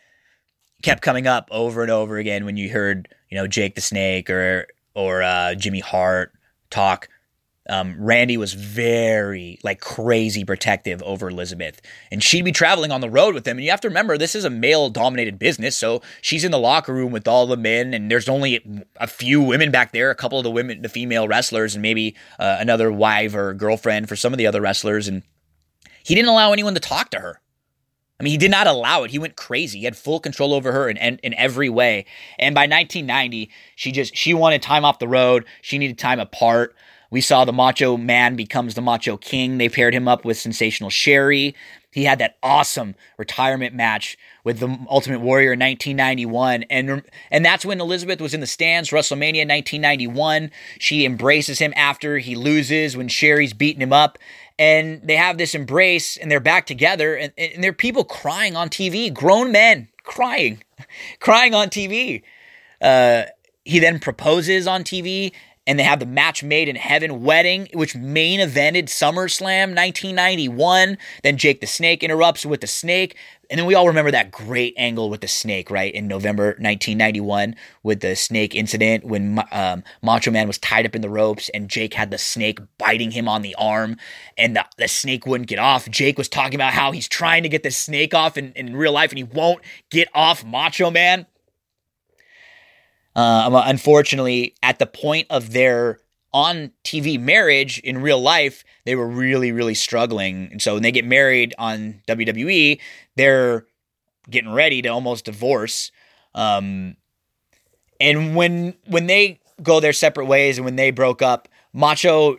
kept 0.86 1.02
coming 1.02 1.26
up 1.26 1.48
over 1.50 1.82
and 1.82 1.90
over 1.90 2.16
again 2.16 2.44
when 2.44 2.56
you 2.56 2.70
heard, 2.70 3.08
you 3.28 3.36
know, 3.36 3.48
Jake 3.48 3.74
the 3.74 3.80
Snake 3.80 4.30
or 4.30 4.68
or 4.94 5.20
uh, 5.20 5.56
Jimmy 5.56 5.80
Hart 5.80 6.32
talk. 6.70 7.08
Um, 7.68 7.96
Randy 7.98 8.36
was 8.36 8.54
very 8.54 9.58
like 9.64 9.80
crazy 9.80 10.44
protective 10.44 11.02
over 11.02 11.28
Elizabeth, 11.28 11.80
and 12.12 12.22
she'd 12.22 12.44
be 12.44 12.52
traveling 12.52 12.92
on 12.92 13.00
the 13.00 13.10
road 13.10 13.34
with 13.34 13.44
him. 13.48 13.56
And 13.56 13.64
you 13.64 13.72
have 13.72 13.80
to 13.80 13.88
remember, 13.88 14.16
this 14.16 14.36
is 14.36 14.44
a 14.44 14.50
male-dominated 14.50 15.40
business, 15.40 15.76
so 15.76 16.02
she's 16.22 16.44
in 16.44 16.52
the 16.52 16.58
locker 16.60 16.94
room 16.94 17.10
with 17.10 17.26
all 17.26 17.48
the 17.48 17.56
men, 17.56 17.92
and 17.92 18.08
there's 18.08 18.28
only 18.28 18.84
a 19.00 19.08
few 19.08 19.42
women 19.42 19.72
back 19.72 19.90
there, 19.90 20.10
a 20.10 20.14
couple 20.14 20.38
of 20.38 20.44
the 20.44 20.52
women, 20.52 20.82
the 20.82 20.88
female 20.88 21.26
wrestlers, 21.26 21.74
and 21.74 21.82
maybe 21.82 22.14
uh, 22.38 22.58
another 22.60 22.92
wife 22.92 23.34
or 23.34 23.52
girlfriend 23.54 24.08
for 24.08 24.14
some 24.14 24.32
of 24.32 24.38
the 24.38 24.46
other 24.46 24.60
wrestlers. 24.60 25.08
And 25.08 25.24
he 26.04 26.14
didn't 26.14 26.28
allow 26.28 26.52
anyone 26.52 26.74
to 26.74 26.80
talk 26.80 27.10
to 27.10 27.18
her. 27.18 27.40
I 28.18 28.22
mean, 28.22 28.30
he 28.30 28.38
did 28.38 28.50
not 28.50 28.66
allow 28.66 29.02
it. 29.02 29.10
He 29.10 29.18
went 29.18 29.36
crazy. 29.36 29.80
He 29.80 29.84
had 29.84 29.96
full 29.96 30.20
control 30.20 30.54
over 30.54 30.72
her 30.72 30.88
in, 30.88 30.96
in, 30.96 31.18
in, 31.18 31.34
every 31.34 31.68
way. 31.68 32.06
And 32.38 32.54
by 32.54 32.62
1990, 32.62 33.50
she 33.74 33.92
just 33.92 34.16
she 34.16 34.32
wanted 34.32 34.62
time 34.62 34.84
off 34.84 34.98
the 34.98 35.08
road. 35.08 35.44
She 35.60 35.76
needed 35.76 35.98
time 35.98 36.18
apart. 36.18 36.74
We 37.10 37.20
saw 37.20 37.44
the 37.44 37.52
Macho 37.52 37.96
Man 37.96 38.34
becomes 38.34 38.74
the 38.74 38.80
Macho 38.80 39.16
King. 39.16 39.58
They 39.58 39.68
paired 39.68 39.94
him 39.94 40.08
up 40.08 40.24
with 40.24 40.38
Sensational 40.38 40.90
Sherri. 40.90 41.54
He 41.92 42.04
had 42.04 42.18
that 42.18 42.36
awesome 42.42 42.94
retirement 43.16 43.74
match 43.74 44.18
with 44.44 44.58
the 44.58 44.78
Ultimate 44.90 45.20
Warrior 45.20 45.54
in 45.54 45.60
1991, 45.60 46.64
and 46.64 47.02
and 47.30 47.42
that's 47.42 47.64
when 47.64 47.80
Elizabeth 47.80 48.20
was 48.20 48.34
in 48.34 48.40
the 48.40 48.46
stands. 48.46 48.90
WrestleMania 48.90 49.48
1991. 49.48 50.50
She 50.78 51.06
embraces 51.06 51.58
him 51.58 51.72
after 51.74 52.18
he 52.18 52.34
loses 52.34 52.98
when 52.98 53.08
Sherri's 53.08 53.54
beating 53.54 53.80
him 53.80 53.94
up, 53.94 54.18
and 54.58 55.02
they 55.02 55.16
have 55.16 55.38
this 55.38 55.54
embrace 55.54 56.16
and 56.16 56.30
they're 56.30 56.40
back 56.40 56.66
together 56.66 57.14
and, 57.14 57.32
and 57.36 57.62
there 57.62 57.70
are 57.70 57.74
people 57.74 58.04
crying 58.04 58.56
on 58.56 58.68
TV, 58.68 59.12
grown 59.12 59.52
men 59.52 59.88
crying, 60.02 60.62
crying 61.20 61.54
on 61.54 61.68
TV. 61.68 62.22
Uh, 62.80 63.24
he 63.64 63.78
then 63.78 63.98
proposes 63.98 64.66
on 64.66 64.84
TV 64.84 65.32
and 65.66 65.78
they 65.78 65.82
have 65.82 65.98
the 65.98 66.06
match 66.06 66.44
made 66.44 66.68
in 66.68 66.76
heaven 66.76 67.24
wedding, 67.24 67.68
which 67.74 67.96
main 67.96 68.38
evented 68.38 68.84
SummerSlam 68.84 69.74
1991. 69.74 70.96
Then 71.24 71.36
Jake 71.36 71.60
the 71.60 71.66
Snake 71.66 72.04
interrupts 72.04 72.46
with 72.46 72.60
the 72.60 72.68
snake. 72.68 73.16
And 73.50 73.58
then 73.58 73.66
we 73.66 73.74
all 73.74 73.86
remember 73.86 74.10
that 74.10 74.30
great 74.30 74.74
angle 74.76 75.10
with 75.10 75.20
the 75.20 75.28
snake, 75.28 75.70
right? 75.70 75.92
In 75.94 76.08
November 76.08 76.46
1991 76.58 77.54
with 77.82 78.00
the 78.00 78.16
snake 78.16 78.54
incident 78.54 79.04
when 79.04 79.42
um, 79.52 79.84
Macho 80.02 80.30
Man 80.30 80.46
was 80.46 80.58
tied 80.58 80.86
up 80.86 80.94
in 80.94 81.02
the 81.02 81.10
ropes 81.10 81.48
and 81.50 81.68
Jake 81.68 81.94
had 81.94 82.10
the 82.10 82.18
snake 82.18 82.58
biting 82.78 83.10
him 83.10 83.28
on 83.28 83.42
the 83.42 83.54
arm 83.56 83.96
and 84.36 84.56
the, 84.56 84.64
the 84.78 84.88
snake 84.88 85.26
wouldn't 85.26 85.48
get 85.48 85.58
off. 85.58 85.88
Jake 85.88 86.18
was 86.18 86.28
talking 86.28 86.54
about 86.54 86.72
how 86.72 86.92
he's 86.92 87.08
trying 87.08 87.42
to 87.42 87.48
get 87.48 87.62
the 87.62 87.70
snake 87.70 88.14
off 88.14 88.36
in, 88.36 88.52
in 88.52 88.76
real 88.76 88.92
life 88.92 89.10
and 89.10 89.18
he 89.18 89.24
won't 89.24 89.60
get 89.90 90.08
off 90.14 90.44
Macho 90.44 90.90
Man. 90.90 91.26
Uh, 93.14 93.62
unfortunately, 93.64 94.54
at 94.62 94.78
the 94.78 94.86
point 94.86 95.26
of 95.30 95.52
their 95.52 96.00
on 96.36 96.70
TV 96.84 97.18
marriage 97.18 97.78
in 97.78 98.02
real 98.02 98.20
life, 98.20 98.62
they 98.84 98.94
were 98.94 99.08
really, 99.08 99.52
really 99.52 99.72
struggling. 99.72 100.48
And 100.52 100.60
so 100.60 100.74
when 100.74 100.82
they 100.82 100.92
get 100.92 101.06
married 101.06 101.54
on 101.56 102.02
WWE, 102.06 102.78
they're 103.16 103.66
getting 104.30 104.52
ready 104.52 104.82
to 104.82 104.88
almost 104.88 105.24
divorce. 105.24 105.90
Um, 106.34 106.96
and 108.00 108.36
when 108.36 108.74
when 108.86 109.06
they 109.06 109.40
go 109.62 109.80
their 109.80 109.92
separate 109.92 110.26
ways 110.26 110.58
and 110.58 110.64
when 110.64 110.76
they 110.76 110.90
broke 110.90 111.22
up, 111.22 111.48
Macho 111.72 112.38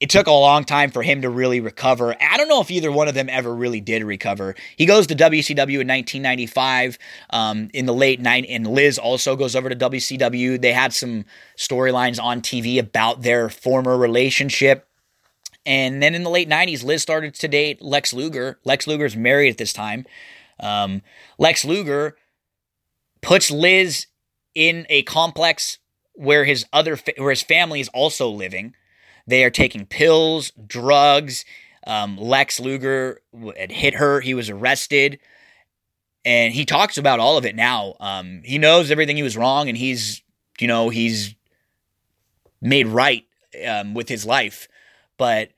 it 0.00 0.10
took 0.10 0.28
a 0.28 0.32
long 0.32 0.64
time 0.64 0.90
for 0.90 1.02
him 1.02 1.22
to 1.22 1.28
really 1.30 1.60
recover. 1.60 2.14
I 2.20 2.36
don't 2.36 2.48
know 2.48 2.60
if 2.60 2.70
either 2.70 2.92
one 2.92 3.08
of 3.08 3.14
them 3.14 3.28
ever 3.28 3.52
really 3.52 3.80
did 3.80 4.04
recover. 4.04 4.54
He 4.76 4.86
goes 4.86 5.08
to 5.08 5.14
WCW 5.16 5.80
in 5.80 5.88
1995 5.88 6.98
um, 7.30 7.68
in 7.74 7.86
the 7.86 7.94
late 7.94 8.20
night, 8.20 8.46
and 8.48 8.66
Liz 8.66 8.98
also 8.98 9.34
goes 9.34 9.56
over 9.56 9.68
to 9.68 9.74
WCW. 9.74 10.60
They 10.60 10.72
had 10.72 10.92
some 10.92 11.24
storylines 11.56 12.22
on 12.22 12.42
TV 12.42 12.78
about 12.78 13.22
their 13.22 13.48
former 13.48 13.96
relationship. 13.96 14.87
And 15.68 16.02
then 16.02 16.14
in 16.14 16.22
the 16.22 16.30
late 16.30 16.48
90s, 16.48 16.82
Liz 16.82 17.02
started 17.02 17.34
to 17.34 17.46
date 17.46 17.82
Lex 17.82 18.14
Luger. 18.14 18.58
Lex 18.64 18.86
Luger's 18.86 19.14
married 19.14 19.50
at 19.50 19.58
this 19.58 19.74
time. 19.74 20.06
Um, 20.58 21.02
Lex 21.38 21.62
Luger 21.62 22.16
puts 23.20 23.50
Liz 23.50 24.06
in 24.54 24.86
a 24.88 25.02
complex 25.02 25.76
where 26.14 26.46
his 26.46 26.64
other 26.72 26.96
fa- 26.96 27.12
where 27.18 27.28
his 27.28 27.42
family 27.42 27.80
is 27.80 27.90
also 27.90 28.30
living. 28.30 28.74
They 29.26 29.44
are 29.44 29.50
taking 29.50 29.84
pills, 29.84 30.52
drugs. 30.66 31.44
Um, 31.86 32.16
Lex 32.16 32.58
Luger 32.58 33.20
had 33.58 33.70
hit 33.70 33.96
her. 33.96 34.22
He 34.22 34.32
was 34.32 34.48
arrested. 34.48 35.20
And 36.24 36.54
he 36.54 36.64
talks 36.64 36.96
about 36.96 37.20
all 37.20 37.36
of 37.36 37.44
it 37.44 37.54
now. 37.54 37.94
Um, 38.00 38.40
he 38.42 38.56
knows 38.56 38.90
everything 38.90 39.18
he 39.18 39.22
was 39.22 39.36
wrong, 39.36 39.68
and 39.68 39.76
he's, 39.76 40.22
you 40.58 40.66
know, 40.66 40.88
he's 40.88 41.34
made 42.62 42.86
right 42.86 43.26
um, 43.66 43.92
with 43.92 44.08
his 44.08 44.24
life. 44.24 44.66
But 45.18 45.50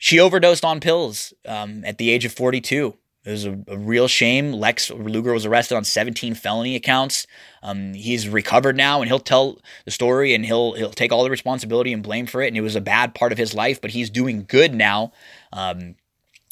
she 0.00 0.18
overdosed 0.18 0.64
on 0.64 0.80
pills 0.80 1.34
um, 1.46 1.84
at 1.84 1.98
the 1.98 2.10
age 2.10 2.24
of 2.24 2.32
42. 2.32 2.96
It 3.22 3.30
was 3.30 3.44
a, 3.44 3.52
a, 3.68 3.76
real 3.76 4.08
shame. 4.08 4.50
Lex 4.50 4.90
Luger 4.90 5.34
was 5.34 5.44
arrested 5.44 5.76
on 5.76 5.84
17 5.84 6.34
felony 6.34 6.74
accounts. 6.74 7.26
Um, 7.62 7.92
he's 7.92 8.26
recovered 8.26 8.78
now, 8.78 9.02
and 9.02 9.10
he'll 9.10 9.18
tell 9.18 9.58
the 9.84 9.90
story, 9.90 10.34
and 10.34 10.46
he'll 10.46 10.72
he'll 10.72 10.90
take 10.90 11.12
all 11.12 11.22
the 11.22 11.28
responsibility 11.28 11.92
and 11.92 12.02
blame 12.02 12.24
for 12.24 12.40
it. 12.40 12.48
And 12.48 12.56
it 12.56 12.62
was 12.62 12.76
a 12.76 12.80
bad 12.80 13.14
part 13.14 13.30
of 13.30 13.36
his 13.36 13.52
life, 13.52 13.78
but 13.78 13.90
he's 13.90 14.08
doing 14.08 14.46
good 14.48 14.74
now. 14.74 15.12
Um, 15.52 15.96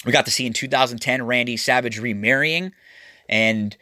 we 0.04 0.12
got 0.12 0.26
to 0.26 0.30
see 0.30 0.46
in 0.46 0.52
2010 0.52 1.24
Randy 1.24 1.56
Savage 1.56 1.98
remarrying, 1.98 2.72
and 3.30 3.74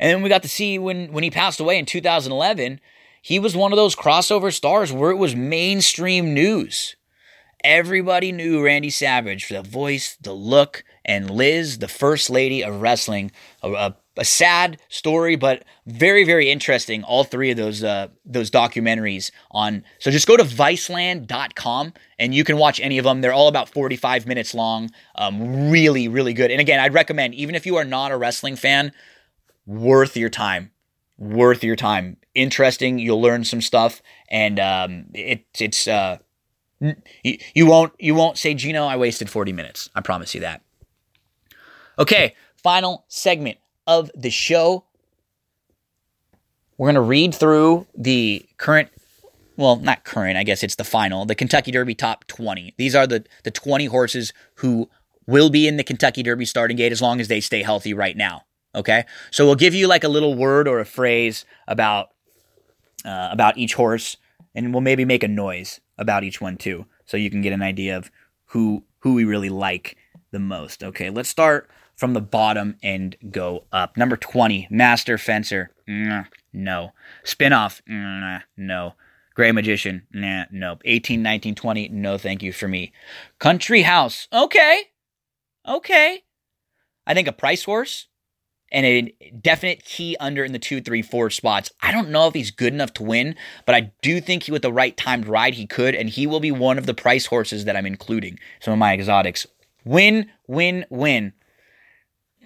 and 0.00 0.10
then 0.10 0.22
we 0.22 0.28
got 0.28 0.42
to 0.42 0.48
see 0.48 0.80
when 0.80 1.12
when 1.12 1.22
he 1.22 1.30
passed 1.30 1.60
away 1.60 1.78
in 1.78 1.86
2011. 1.86 2.80
He 3.24 3.38
was 3.38 3.54
one 3.54 3.70
of 3.70 3.76
those 3.76 3.94
crossover 3.94 4.52
stars 4.52 4.92
where 4.92 5.12
it 5.12 5.16
was 5.16 5.36
mainstream 5.36 6.34
news. 6.34 6.96
Everybody 7.64 8.32
knew 8.32 8.64
Randy 8.64 8.90
Savage 8.90 9.44
for 9.44 9.54
the 9.54 9.62
voice, 9.62 10.16
the 10.20 10.32
look, 10.32 10.84
and 11.04 11.30
Liz, 11.30 11.78
the 11.78 11.88
first 11.88 12.30
lady 12.30 12.62
of 12.62 12.80
wrestling. 12.80 13.30
A, 13.62 13.72
a, 13.72 13.96
a 14.16 14.24
sad 14.24 14.78
story, 14.88 15.36
but 15.36 15.64
very, 15.86 16.24
very 16.24 16.50
interesting. 16.50 17.02
All 17.04 17.24
three 17.24 17.50
of 17.50 17.56
those 17.56 17.82
uh, 17.82 18.08
those 18.24 18.50
documentaries 18.50 19.30
on. 19.50 19.84
So 19.98 20.10
just 20.10 20.26
go 20.26 20.36
to 20.36 20.44
Viceland.com 20.44 21.94
and 22.18 22.34
you 22.34 22.44
can 22.44 22.56
watch 22.56 22.80
any 22.80 22.98
of 22.98 23.04
them. 23.04 23.20
They're 23.20 23.32
all 23.32 23.48
about 23.48 23.68
45 23.68 24.26
minutes 24.26 24.54
long. 24.54 24.90
Um, 25.14 25.70
really, 25.70 26.08
really 26.08 26.34
good. 26.34 26.50
And 26.50 26.60
again, 26.60 26.80
I'd 26.80 26.94
recommend, 26.94 27.34
even 27.34 27.54
if 27.54 27.64
you 27.64 27.76
are 27.76 27.84
not 27.84 28.12
a 28.12 28.16
wrestling 28.16 28.56
fan, 28.56 28.92
worth 29.66 30.16
your 30.16 30.30
time. 30.30 30.72
Worth 31.18 31.64
your 31.64 31.76
time. 31.76 32.16
Interesting. 32.34 32.98
You'll 32.98 33.20
learn 33.20 33.44
some 33.44 33.60
stuff, 33.60 34.02
and 34.28 34.58
um, 34.58 35.06
it, 35.14 35.44
it's 35.58 35.86
uh, 35.86 36.18
you, 37.22 37.38
you 37.54 37.66
won't 37.66 37.92
you 37.98 38.14
won't 38.14 38.38
say 38.38 38.54
Gino, 38.54 38.84
I 38.84 38.96
wasted 38.96 39.30
40 39.30 39.52
minutes. 39.52 39.88
I 39.94 40.00
promise 40.00 40.34
you 40.34 40.40
that. 40.40 40.62
Okay, 41.98 42.34
final 42.62 43.04
segment 43.08 43.58
of 43.86 44.10
the 44.14 44.30
show. 44.30 44.84
We're 46.78 46.86
going 46.86 46.94
to 46.94 47.00
read 47.02 47.34
through 47.34 47.86
the 47.94 48.44
current 48.56 48.88
well, 49.56 49.76
not 49.76 50.04
current, 50.04 50.38
I 50.38 50.44
guess 50.44 50.62
it's 50.62 50.76
the 50.76 50.84
final, 50.84 51.26
the 51.26 51.34
Kentucky 51.34 51.70
Derby 51.70 51.94
top 51.94 52.26
20. 52.26 52.74
These 52.78 52.94
are 52.94 53.06
the 53.06 53.24
the 53.44 53.50
20 53.50 53.86
horses 53.86 54.32
who 54.56 54.88
will 55.26 55.50
be 55.50 55.68
in 55.68 55.76
the 55.76 55.84
Kentucky 55.84 56.22
Derby 56.22 56.44
starting 56.44 56.76
gate 56.76 56.92
as 56.92 57.02
long 57.02 57.20
as 57.20 57.28
they 57.28 57.40
stay 57.40 57.62
healthy 57.62 57.94
right 57.94 58.16
now. 58.16 58.42
Okay? 58.74 59.04
So 59.30 59.44
we'll 59.44 59.54
give 59.54 59.74
you 59.74 59.86
like 59.86 60.04
a 60.04 60.08
little 60.08 60.34
word 60.34 60.66
or 60.66 60.80
a 60.80 60.84
phrase 60.84 61.44
about 61.68 62.08
uh, 63.04 63.28
about 63.30 63.58
each 63.58 63.74
horse 63.74 64.16
and 64.54 64.72
we'll 64.72 64.80
maybe 64.80 65.04
make 65.04 65.22
a 65.22 65.28
noise 65.28 65.80
about 65.98 66.24
each 66.24 66.40
one 66.40 66.56
too. 66.56 66.86
so 67.04 67.16
you 67.16 67.30
can 67.30 67.42
get 67.42 67.52
an 67.52 67.62
idea 67.62 67.96
of 67.96 68.10
who 68.46 68.84
who 69.00 69.14
we 69.14 69.24
really 69.24 69.48
like 69.48 69.96
the 70.30 70.38
most. 70.38 70.82
Okay, 70.82 71.10
let's 71.10 71.28
start 71.28 71.68
from 71.96 72.14
the 72.14 72.20
bottom 72.20 72.76
and 72.82 73.16
go 73.30 73.64
up. 73.72 73.96
Number 73.96 74.16
20, 74.16 74.68
Master 74.70 75.18
Fencer. 75.18 75.70
Nah, 75.86 76.24
no. 76.52 76.92
Spinoff. 77.24 77.80
Nah, 77.86 78.40
no. 78.56 78.94
Gray 79.34 79.52
Magician. 79.52 80.06
Nah, 80.12 80.44
nope. 80.50 80.82
18, 80.84 81.22
19, 81.22 81.54
20. 81.54 81.88
No, 81.88 82.18
thank 82.18 82.42
you 82.42 82.52
for 82.52 82.68
me. 82.68 82.92
Country 83.38 83.82
House. 83.82 84.28
Okay. 84.32 84.82
Okay. 85.68 86.22
I 87.06 87.14
think 87.14 87.28
a 87.28 87.32
price 87.32 87.64
horse 87.64 88.08
and 88.72 88.84
a 88.86 89.14
definite 89.40 89.84
key 89.84 90.16
under 90.18 90.44
in 90.44 90.52
the 90.52 90.58
two, 90.58 90.80
three, 90.80 91.02
four 91.02 91.30
spots. 91.30 91.70
I 91.80 91.92
don't 91.92 92.10
know 92.10 92.26
if 92.26 92.34
he's 92.34 92.50
good 92.50 92.72
enough 92.72 92.92
to 92.94 93.04
win, 93.04 93.36
but 93.66 93.76
I 93.76 93.92
do 94.00 94.20
think 94.20 94.44
he, 94.44 94.52
with 94.52 94.62
the 94.62 94.72
right 94.72 94.96
timed 94.96 95.28
ride, 95.28 95.54
he 95.54 95.66
could, 95.66 95.94
and 95.94 96.08
he 96.08 96.26
will 96.26 96.40
be 96.40 96.50
one 96.50 96.78
of 96.78 96.86
the 96.86 96.94
price 96.94 97.26
horses 97.26 97.66
that 97.66 97.76
I'm 97.76 97.86
including. 97.86 98.38
Some 98.60 98.72
of 98.72 98.78
my 98.78 98.94
exotics. 98.94 99.46
Win, 99.84 100.30
win, 100.48 100.86
win. 100.90 101.34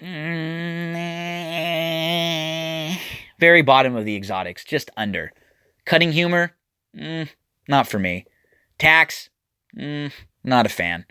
Mm, 0.03 0.97
very 3.39 3.62
bottom 3.62 3.97
of 3.97 4.05
the 4.05 4.16
exotics, 4.16 4.62
just 4.64 4.91
under. 4.97 5.33
Cutting 5.87 6.12
humor, 6.12 6.55
mm, 6.95 7.31
not 7.66 7.89
for 7.89 7.99
me. 7.99 8.27
Tax, 8.79 9.31
mm, 9.74 10.12
not 10.45 10.66
a 10.66 10.68
fan. 10.68 11.07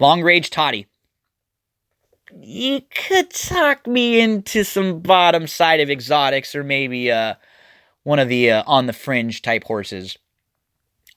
Long 0.00 0.20
range 0.22 0.50
toddy. 0.50 0.87
You 2.36 2.82
could 2.82 3.30
talk 3.30 3.86
me 3.86 4.20
into 4.20 4.64
some 4.64 5.00
bottom 5.00 5.46
side 5.46 5.80
of 5.80 5.90
exotics 5.90 6.54
or 6.54 6.62
maybe 6.62 7.10
uh, 7.10 7.34
one 8.02 8.18
of 8.18 8.28
the 8.28 8.50
uh, 8.50 8.62
on 8.66 8.86
the 8.86 8.92
fringe 8.92 9.42
type 9.42 9.64
horses. 9.64 10.18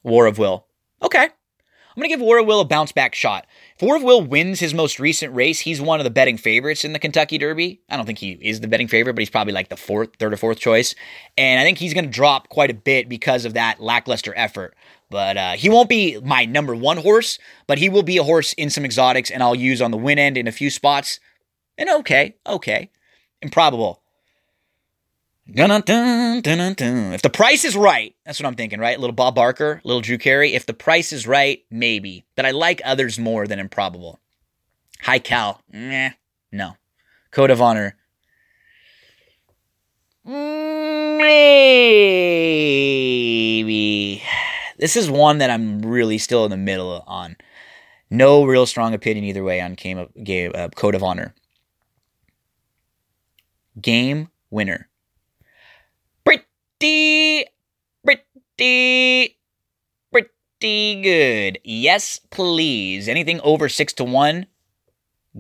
War 0.03 0.25
of 0.25 0.37
Will. 0.37 0.65
Okay. 1.01 1.23
I'm 1.23 1.95
going 1.95 2.09
to 2.09 2.15
give 2.15 2.21
War 2.21 2.39
of 2.39 2.45
Will 2.45 2.61
a 2.61 2.65
bounce 2.65 2.91
back 2.91 3.13
shot. 3.13 3.45
War 3.81 3.95
of 3.95 4.03
Will 4.03 4.21
wins 4.21 4.59
his 4.59 4.75
most 4.75 4.99
recent 4.99 5.33
race, 5.33 5.59
he's 5.59 5.81
one 5.81 5.99
of 5.99 6.03
the 6.03 6.11
betting 6.11 6.37
favorites 6.37 6.85
in 6.85 6.93
the 6.93 6.99
Kentucky 6.99 7.39
Derby. 7.39 7.81
I 7.89 7.97
don't 7.97 8.05
think 8.05 8.19
he 8.19 8.33
is 8.33 8.59
the 8.59 8.67
betting 8.67 8.87
favorite, 8.87 9.13
but 9.15 9.21
he's 9.21 9.29
probably 9.31 9.53
like 9.53 9.69
the 9.69 9.75
fourth, 9.75 10.09
third 10.19 10.33
or 10.33 10.37
fourth 10.37 10.59
choice. 10.59 10.93
And 11.35 11.59
I 11.59 11.63
think 11.63 11.79
he's 11.79 11.95
going 11.95 12.05
to 12.05 12.11
drop 12.11 12.49
quite 12.49 12.69
a 12.69 12.75
bit 12.75 13.09
because 13.09 13.43
of 13.43 13.55
that 13.55 13.81
lackluster 13.81 14.33
effort. 14.37 14.75
But 15.09 15.35
uh, 15.35 15.51
he 15.53 15.67
won't 15.67 15.89
be 15.89 16.19
my 16.19 16.45
number 16.45 16.75
one 16.75 16.97
horse, 16.97 17.39
but 17.65 17.79
he 17.79 17.89
will 17.89 18.03
be 18.03 18.17
a 18.17 18.23
horse 18.23 18.53
in 18.53 18.69
some 18.69 18.85
exotics, 18.85 19.31
and 19.31 19.41
I'll 19.41 19.55
use 19.55 19.81
on 19.81 19.89
the 19.89 19.97
win 19.97 20.19
end 20.19 20.37
in 20.37 20.47
a 20.47 20.51
few 20.51 20.69
spots. 20.69 21.19
And 21.75 21.89
okay, 21.89 22.35
okay. 22.45 22.91
Improbable. 23.41 24.03
If 27.13 27.21
the 27.21 27.29
price 27.29 27.65
is 27.65 27.75
right, 27.75 28.15
that's 28.25 28.39
what 28.39 28.47
I'm 28.47 28.55
thinking, 28.55 28.79
right? 28.79 28.97
Little 28.99 29.13
Bob 29.13 29.35
Barker, 29.35 29.81
little 29.83 30.01
Drew 30.01 30.17
Carey. 30.17 30.53
If 30.53 30.65
the 30.65 30.73
price 30.73 31.11
is 31.11 31.27
right, 31.27 31.63
maybe. 31.69 32.23
But 32.35 32.45
I 32.45 32.51
like 32.51 32.81
others 32.85 33.19
more 33.19 33.45
than 33.47 33.59
improbable. 33.59 34.21
Haikal, 35.03 35.59
nah, 35.71 36.11
no. 36.51 36.77
Code 37.31 37.51
of 37.51 37.61
Honor, 37.61 37.97
maybe. 40.23 41.41
This 44.77 44.95
is 44.95 45.09
one 45.09 45.39
that 45.39 45.49
I'm 45.49 45.81
really 45.81 46.17
still 46.17 46.45
in 46.45 46.51
the 46.51 46.57
middle 46.57 47.03
on. 47.07 47.35
No 48.09 48.45
real 48.45 48.65
strong 48.65 48.93
opinion 48.93 49.25
either 49.25 49.43
way 49.43 49.59
on 49.61 49.73
game, 49.73 50.07
game 50.23 50.51
uh, 50.55 50.69
Code 50.75 50.95
of 50.95 51.03
Honor. 51.03 51.33
Game 53.79 54.29
winner 54.49 54.90
pretty, 56.81 57.45
pretty, 58.03 59.37
pretty 60.11 61.01
good. 61.01 61.59
Yes, 61.63 62.19
please. 62.29 63.07
Anything 63.07 63.39
over 63.41 63.69
six 63.69 63.93
to 63.93 64.03
one, 64.03 64.47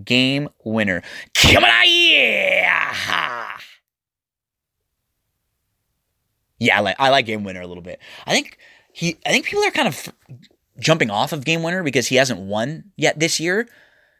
game 0.03 0.49
winner. 0.63 1.01
Come 1.33 1.63
on, 1.63 1.83
yeah. 1.85 3.57
Yeah, 6.59 6.77
I 6.77 6.81
like 6.81 6.95
I 6.99 7.09
like 7.09 7.25
game 7.25 7.43
winner 7.43 7.61
a 7.61 7.67
little 7.67 7.81
bit. 7.81 7.99
I 8.27 8.33
think 8.33 8.59
he. 8.93 9.17
I 9.25 9.31
think 9.31 9.45
people 9.45 9.63
are 9.63 9.71
kind 9.71 9.87
of 9.87 10.13
jumping 10.79 11.09
off 11.09 11.33
of 11.33 11.43
game 11.43 11.63
winner 11.63 11.81
because 11.81 12.07
he 12.07 12.17
hasn't 12.17 12.39
won 12.39 12.91
yet 12.95 13.19
this 13.19 13.39
year. 13.39 13.67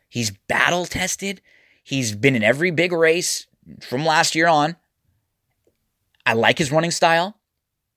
He's 0.09 0.31
battle 0.31 0.87
tested. 0.87 1.41
He's 1.83 2.15
been 2.15 2.35
in 2.35 2.43
every 2.43 2.71
big 2.71 2.91
race 2.91 3.45
from 3.81 4.05
last 4.05 4.33
year 4.33 4.47
on. 4.47 4.75
I 6.25 6.33
like 6.33 6.57
his 6.57 6.71
running 6.71 6.91
style. 6.91 7.39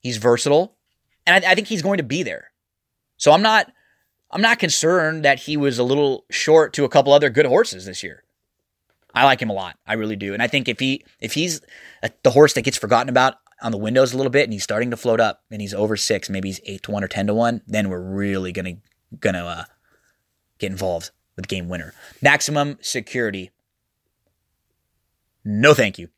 He's 0.01 0.17
versatile, 0.17 0.77
and 1.27 1.45
I, 1.45 1.53
I 1.53 1.55
think 1.55 1.69
he's 1.69 1.83
going 1.83 1.99
to 1.99 2.05
be 2.05 2.23
there. 2.23 2.51
So 3.17 3.33
I'm 3.33 3.43
not 3.43 3.73
I'm 4.31 4.43
not 4.43 4.59
concerned 4.59 5.25
that 5.25 5.41
he 5.41 5.57
was 5.57 5.79
a 5.79 5.85
little 5.85 6.25
short 6.31 6.73
to 6.75 6.85
a 6.85 6.89
couple 6.89 7.13
other 7.13 7.31
good 7.31 7.47
horses 7.47 7.87
this 7.87 8.03
year. 8.03 8.25
I 9.15 9.25
like 9.25 9.41
him 9.41 9.51
a 9.51 9.55
lot. 9.55 9.79
I 9.87 9.95
really 9.95 10.17
do. 10.17 10.35
And 10.35 10.43
I 10.43 10.49
think 10.49 10.69
if 10.69 10.81
he 10.81 11.05
if 11.21 11.35
he's 11.35 11.61
a, 12.03 12.11
the 12.23 12.31
horse 12.31 12.55
that 12.55 12.63
gets 12.63 12.77
forgotten 12.77 13.09
about 13.09 13.37
on 13.63 13.71
the 13.71 13.79
windows 13.79 14.13
a 14.13 14.17
little 14.17 14.31
bit 14.31 14.45
and 14.45 14.53
he's 14.53 14.65
starting 14.65 14.91
to 14.91 14.97
float 14.97 15.21
up 15.21 15.45
and 15.51 15.61
he's 15.61 15.73
over 15.73 15.97
6, 15.97 16.31
maybe 16.31 16.49
he's 16.49 16.61
8 16.65 16.83
to 16.83 16.91
1 16.91 17.05
or 17.05 17.09
10 17.09 17.29
to 17.29 17.35
1, 17.35 17.63
then 17.67 17.89
we're 17.89 18.01
really 18.01 18.51
going 18.51 18.65
to 18.65 19.17
going 19.17 19.35
to 19.35 19.45
uh, 19.45 19.65
get 20.59 20.73
involved 20.73 21.13
with 21.37 21.47
game 21.47 21.69
winner. 21.69 21.95
Maximum 22.21 22.79
security. 22.81 23.53
No 25.45 25.75
thank 25.75 25.99
you 25.99 26.09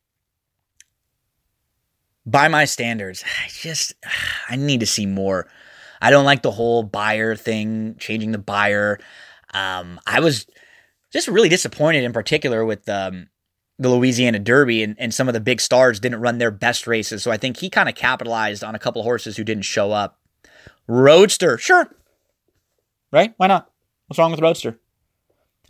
by 2.26 2.48
my 2.48 2.64
standards, 2.64 3.24
I 3.44 3.48
just 3.48 3.94
I 4.48 4.56
need 4.56 4.80
to 4.80 4.86
see 4.86 5.06
more. 5.06 5.48
I 6.00 6.10
don't 6.10 6.26
like 6.26 6.42
the 6.42 6.50
whole 6.50 6.82
buyer 6.82 7.34
thing, 7.34 7.96
changing 7.98 8.32
the 8.32 8.38
buyer. 8.38 8.98
Um, 9.54 9.98
I 10.06 10.20
was 10.20 10.46
just 11.12 11.28
really 11.28 11.48
disappointed 11.48 12.04
in 12.04 12.12
particular 12.12 12.66
with 12.66 12.86
um, 12.88 13.28
the 13.78 13.88
Louisiana 13.88 14.38
Derby 14.38 14.82
and, 14.82 14.94
and 14.98 15.14
some 15.14 15.28
of 15.28 15.34
the 15.34 15.40
big 15.40 15.60
stars 15.60 15.98
didn't 15.98 16.20
run 16.20 16.38
their 16.38 16.50
best 16.50 16.86
races. 16.86 17.22
So 17.22 17.30
I 17.30 17.38
think 17.38 17.56
he 17.56 17.70
kind 17.70 17.88
of 17.88 17.94
capitalized 17.94 18.62
on 18.62 18.74
a 18.74 18.78
couple 18.78 19.02
horses 19.02 19.36
who 19.36 19.44
didn't 19.44 19.64
show 19.64 19.92
up. 19.92 20.20
Roadster, 20.86 21.56
sure. 21.56 21.90
Right? 23.10 23.32
Why 23.38 23.46
not? 23.46 23.70
What's 24.06 24.18
wrong 24.18 24.30
with 24.30 24.40
Roadster? 24.40 24.78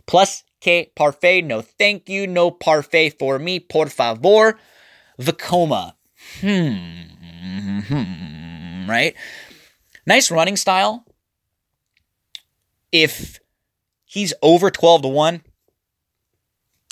Plus 0.05 0.43
Que 0.59 0.85
Parfait, 0.95 1.41
no 1.41 1.61
thank 1.61 2.09
you, 2.09 2.27
no 2.27 2.49
parfait 2.49 3.17
for 3.17 3.39
me, 3.39 3.59
por 3.59 3.87
favor. 3.87 4.57
Vekoma, 5.19 5.93
hmm, 6.39 6.77
right? 8.89 9.15
Nice 10.05 10.31
running 10.31 10.55
style. 10.55 11.05
If 12.91 13.39
he's 14.05 14.33
over 14.41 14.71
12 14.71 15.03
to 15.03 15.07
1, 15.09 15.41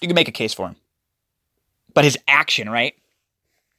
you 0.02 0.08
can 0.08 0.16
make 0.16 0.28
a 0.28 0.32
case 0.32 0.54
for 0.54 0.68
him. 0.68 0.76
But 1.94 2.04
his 2.04 2.18
action, 2.28 2.70
right? 2.70 2.94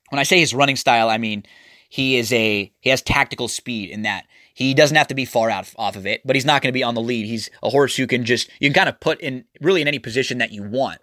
When 0.08 0.18
I 0.18 0.22
say 0.22 0.40
his 0.40 0.54
running 0.54 0.76
style, 0.76 1.10
I 1.10 1.18
mean 1.18 1.44
he 1.88 2.16
is 2.16 2.32
a 2.32 2.72
he 2.80 2.90
has 2.90 3.02
tactical 3.02 3.48
speed 3.48 3.90
in 3.90 4.02
that 4.02 4.24
he 4.54 4.72
doesn't 4.72 4.96
have 4.96 5.08
to 5.08 5.14
be 5.14 5.24
far 5.24 5.50
out 5.50 5.70
off 5.76 5.96
of 5.96 6.06
it, 6.06 6.22
but 6.24 6.34
he's 6.34 6.44
not 6.44 6.62
going 6.62 6.72
to 6.72 6.76
be 6.76 6.82
on 6.82 6.94
the 6.94 7.00
lead. 7.02 7.26
He's 7.26 7.50
a 7.62 7.68
horse 7.68 7.96
who 7.96 8.06
can 8.06 8.24
just 8.24 8.48
you 8.58 8.70
can 8.70 8.74
kind 8.74 8.88
of 8.88 9.00
put 9.00 9.20
in 9.20 9.44
really 9.60 9.82
in 9.82 9.88
any 9.88 9.98
position 9.98 10.38
that 10.38 10.52
you 10.52 10.62
want. 10.62 11.00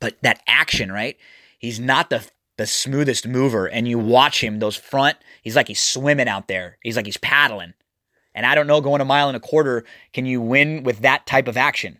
But 0.00 0.16
that 0.22 0.42
action, 0.46 0.90
right? 0.90 1.16
He's 1.58 1.78
not 1.78 2.10
the 2.10 2.26
the 2.60 2.66
smoothest 2.66 3.26
mover, 3.26 3.66
and 3.66 3.88
you 3.88 3.98
watch 3.98 4.44
him, 4.44 4.58
those 4.58 4.76
front, 4.76 5.16
he's 5.42 5.56
like 5.56 5.66
he's 5.66 5.80
swimming 5.80 6.28
out 6.28 6.46
there. 6.46 6.76
He's 6.82 6.94
like 6.94 7.06
he's 7.06 7.16
paddling. 7.16 7.72
And 8.34 8.44
I 8.44 8.54
don't 8.54 8.66
know, 8.66 8.82
going 8.82 9.00
a 9.00 9.04
mile 9.06 9.28
and 9.28 9.36
a 9.36 9.40
quarter, 9.40 9.82
can 10.12 10.26
you 10.26 10.42
win 10.42 10.82
with 10.82 11.00
that 11.00 11.26
type 11.26 11.48
of 11.48 11.56
action? 11.56 11.98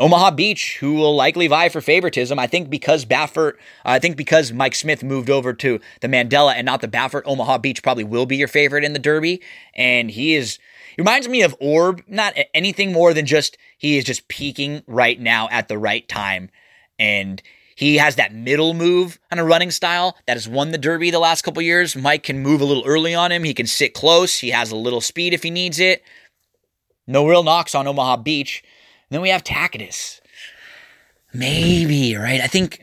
Omaha 0.00 0.32
Beach, 0.32 0.78
who 0.78 0.94
will 0.94 1.14
likely 1.14 1.46
vie 1.46 1.68
for 1.68 1.80
favoritism, 1.80 2.40
I 2.40 2.48
think 2.48 2.70
because 2.70 3.04
Baffert, 3.04 3.54
I 3.84 4.00
think 4.00 4.16
because 4.16 4.52
Mike 4.52 4.74
Smith 4.74 5.04
moved 5.04 5.30
over 5.30 5.52
to 5.52 5.78
the 6.00 6.08
Mandella 6.08 6.54
and 6.54 6.66
not 6.66 6.80
the 6.80 6.88
Baffert, 6.88 7.22
Omaha 7.24 7.58
Beach 7.58 7.84
probably 7.84 8.04
will 8.04 8.26
be 8.26 8.36
your 8.36 8.48
favorite 8.48 8.82
in 8.82 8.94
the 8.94 8.98
Derby. 8.98 9.42
And 9.76 10.10
he 10.10 10.34
is, 10.34 10.58
he 10.96 11.02
reminds 11.02 11.28
me 11.28 11.42
of 11.42 11.54
Orb, 11.60 12.02
not 12.08 12.34
anything 12.52 12.92
more 12.92 13.14
than 13.14 13.26
just, 13.26 13.56
he 13.78 13.96
is 13.96 14.04
just 14.04 14.26
peaking 14.26 14.82
right 14.88 15.20
now 15.20 15.48
at 15.52 15.68
the 15.68 15.78
right 15.78 16.08
time. 16.08 16.50
And 16.98 17.40
he 17.80 17.96
has 17.96 18.16
that 18.16 18.34
middle 18.34 18.74
move 18.74 19.18
on 19.32 19.38
a 19.38 19.44
running 19.44 19.70
style 19.70 20.14
that 20.26 20.36
has 20.36 20.46
won 20.46 20.70
the 20.70 20.76
Derby 20.76 21.10
the 21.10 21.18
last 21.18 21.40
couple 21.40 21.62
years. 21.62 21.96
Mike 21.96 22.24
can 22.24 22.40
move 22.40 22.60
a 22.60 22.64
little 22.66 22.84
early 22.84 23.14
on 23.14 23.32
him. 23.32 23.42
He 23.42 23.54
can 23.54 23.66
sit 23.66 23.94
close. 23.94 24.36
He 24.40 24.50
has 24.50 24.70
a 24.70 24.76
little 24.76 25.00
speed 25.00 25.32
if 25.32 25.42
he 25.42 25.48
needs 25.48 25.80
it. 25.80 26.04
No 27.06 27.26
real 27.26 27.42
knocks 27.42 27.74
on 27.74 27.86
Omaha 27.86 28.18
Beach. 28.18 28.62
And 29.08 29.14
then 29.14 29.22
we 29.22 29.30
have 29.30 29.42
Tacitus. 29.42 30.20
Maybe, 31.32 32.14
right? 32.16 32.42
I 32.42 32.48
think 32.48 32.82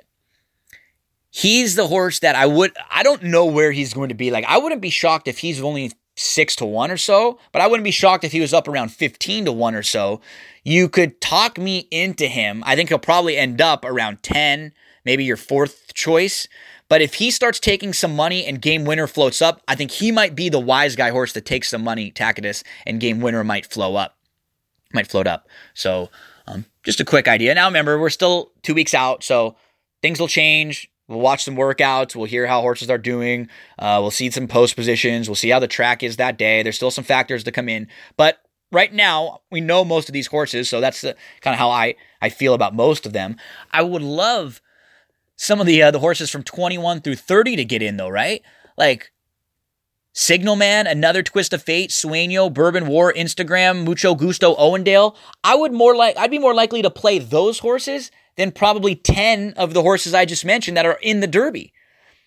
he's 1.30 1.76
the 1.76 1.86
horse 1.86 2.18
that 2.22 2.34
I 2.34 2.48
would 2.48 2.76
I 2.90 3.04
don't 3.04 3.22
know 3.22 3.46
where 3.46 3.72
he's 3.72 3.94
going 3.94 4.10
to 4.10 4.16
be. 4.16 4.32
Like 4.32 4.46
I 4.46 4.58
wouldn't 4.58 4.82
be 4.82 4.90
shocked 4.90 5.28
if 5.28 5.38
he's 5.38 5.62
only 5.62 5.92
six 6.16 6.56
to 6.56 6.66
one 6.66 6.90
or 6.90 6.98
so, 6.98 7.38
but 7.52 7.62
I 7.62 7.68
wouldn't 7.68 7.84
be 7.84 7.92
shocked 7.92 8.24
if 8.24 8.32
he 8.32 8.42
was 8.42 8.52
up 8.52 8.68
around 8.68 8.90
15 8.90 9.46
to 9.46 9.52
one 9.52 9.76
or 9.76 9.84
so. 9.84 10.22
You 10.64 10.90
could 10.90 11.22
talk 11.22 11.60
me 11.60 11.88
into 11.92 12.26
him. 12.26 12.64
I 12.66 12.76
think 12.76 12.90
he'll 12.90 12.98
probably 12.98 13.38
end 13.38 13.62
up 13.62 13.86
around 13.86 14.24
10, 14.24 14.74
maybe 15.08 15.24
your 15.24 15.38
fourth 15.38 15.94
choice. 15.94 16.48
But 16.90 17.02
if 17.02 17.16
he 17.16 17.32
starts 17.32 17.60
taking 17.60 17.94
some 17.94 18.16
money 18.16 18.46
and 18.46 18.62
game 18.62 18.86
winner 18.86 19.08
floats 19.08 19.42
up, 19.42 19.62
I 19.68 19.76
think 19.76 19.92
he 19.92 20.12
might 20.12 20.36
be 20.36 20.50
the 20.50 20.60
wise 20.60 20.96
guy 20.96 21.10
horse 21.10 21.34
to 21.34 21.42
take 21.42 21.66
some 21.66 21.84
money, 21.84 22.12
Tacitus, 22.12 22.64
and 22.86 23.00
game 23.00 23.22
winner 23.22 23.44
might 23.44 23.66
flow 23.66 23.96
up, 23.96 24.18
might 24.94 25.08
float 25.08 25.28
up. 25.28 25.48
So 25.74 26.10
um, 26.46 26.66
just 26.84 27.00
a 27.00 27.06
quick 27.06 27.28
idea. 27.28 27.56
Now 27.56 27.68
remember, 27.68 28.00
we're 28.00 28.10
still 28.10 28.52
two 28.64 28.74
weeks 28.74 28.94
out, 28.94 29.24
so 29.24 29.56
things 30.02 30.20
will 30.20 30.28
change. 30.28 30.92
We'll 31.08 31.20
watch 31.20 31.46
some 31.46 31.56
workouts. 31.56 32.16
We'll 32.16 32.26
hear 32.26 32.48
how 32.48 32.60
horses 32.60 32.90
are 32.90 32.98
doing. 32.98 33.48
Uh, 33.80 34.00
we'll 34.02 34.12
see 34.12 34.30
some 34.30 34.48
post 34.48 34.76
positions. 34.76 35.30
We'll 35.30 35.36
see 35.36 35.50
how 35.50 35.60
the 35.60 35.68
track 35.68 36.04
is 36.04 36.18
that 36.18 36.38
day. 36.38 36.64
There's 36.64 36.76
still 36.76 36.92
some 36.92 37.06
factors 37.06 37.46
to 37.46 37.52
come 37.52 37.70
in, 37.70 37.88
but 38.18 38.40
right 38.72 38.94
now 38.94 39.40
we 39.50 39.62
know 39.62 39.86
most 39.86 40.10
of 40.10 40.14
these 40.14 40.28
horses, 40.28 40.68
so 40.70 40.82
that's 40.82 41.02
the, 41.02 41.16
kind 41.42 41.54
of 41.54 41.60
how 41.60 41.70
I 41.70 41.96
I 42.22 42.30
feel 42.30 42.54
about 42.54 42.76
most 42.76 43.06
of 43.06 43.14
them. 43.14 43.38
I 43.72 43.82
would 43.82 44.02
love 44.02 44.62
some 45.38 45.62
of 45.62 45.68
the 45.68 45.82
uh, 45.82 45.92
the 45.92 46.00
horses 46.00 46.30
from 46.30 46.44
21 46.44 47.02
through 47.02 47.16
30 47.16 47.56
to 47.56 47.66
get 47.66 47.82
in 47.82 47.98
though, 47.98 48.10
right? 48.10 48.42
Like 48.78 49.12
Signal 50.14 50.56
Man, 50.56 50.88
another 50.88 51.24
twist 51.24 51.54
of 51.54 51.62
fate, 51.62 51.92
Sueño, 51.92 52.52
Bourbon 52.52 52.88
War, 52.88 53.14
Instagram, 53.14 53.86
Mucho 53.86 54.16
Gusto, 54.16 54.56
Owendale. 54.56 55.16
I 55.44 55.56
would 55.56 55.72
more 55.72 55.96
like 55.96 56.18
I'd 56.18 56.32
be 56.32 56.40
more 56.40 56.56
likely 56.56 56.82
to 56.82 56.90
play 56.90 57.20
those 57.20 57.60
horses 57.60 58.12
than 58.36 58.52
probably 58.52 58.96
10 58.96 59.54
of 59.58 59.74
the 59.74 59.82
horses 59.82 60.14
I 60.14 60.26
just 60.26 60.44
mentioned 60.44 60.76
that 60.78 60.86
are 60.86 61.00
in 61.02 61.22
the 61.22 61.28
Derby. 61.28 61.74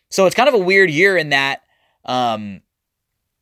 So 0.08 0.26
it's 0.26 0.34
kind 0.34 0.48
of 0.48 0.54
a 0.54 0.58
weird 0.58 0.90
year 0.90 1.16
in 1.16 1.28
that 1.30 1.62
um, 2.04 2.62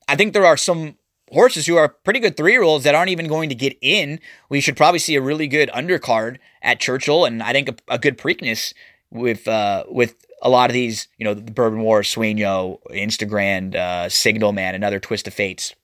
I 0.06 0.16
think 0.16 0.32
there 0.32 0.46
are 0.46 0.56
some 0.56 0.96
horses 1.30 1.66
who 1.66 1.76
are 1.76 1.88
pretty 1.88 2.20
good 2.20 2.36
three 2.36 2.52
year 2.52 2.62
olds 2.62 2.84
that 2.84 2.94
aren't 2.94 3.10
even 3.10 3.28
going 3.28 3.50
to 3.50 3.54
get 3.54 3.76
in. 3.80 4.20
We 4.48 4.60
should 4.60 4.76
probably 4.76 4.98
see 4.98 5.14
a 5.14 5.22
really 5.22 5.46
good 5.46 5.68
undercard 5.70 6.38
at 6.62 6.80
Churchill, 6.80 7.24
and 7.24 7.42
I 7.42 7.52
think 7.52 7.68
a, 7.68 7.74
a 7.88 7.98
good 7.98 8.18
Preakness 8.18 8.72
with 9.11 9.48
uh, 9.48 9.84
with 9.88 10.14
a 10.42 10.48
lot 10.48 10.70
of 10.70 10.74
these, 10.74 11.09
you 11.18 11.24
know, 11.24 11.34
the 11.34 11.50
Bourbon 11.50 11.80
War, 11.80 12.02
Sueño, 12.02 12.78
Instagram, 12.90 13.74
uh, 13.74 14.09
Signal 14.09 14.52
Man, 14.52 14.74
another 14.74 15.00
twist 15.00 15.26
of 15.26 15.34
fates. 15.34 15.74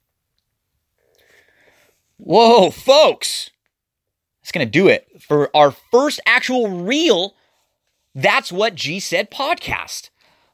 Whoa, 2.18 2.70
folks! 2.70 3.50
That's 4.42 4.52
gonna 4.52 4.66
do 4.66 4.88
it 4.88 5.06
for 5.20 5.54
our 5.56 5.70
first 5.70 6.20
actual 6.26 6.68
real 6.82 7.34
That's 8.14 8.52
What 8.52 8.74
G 8.74 9.00
Said 9.00 9.30
podcast. 9.30 10.10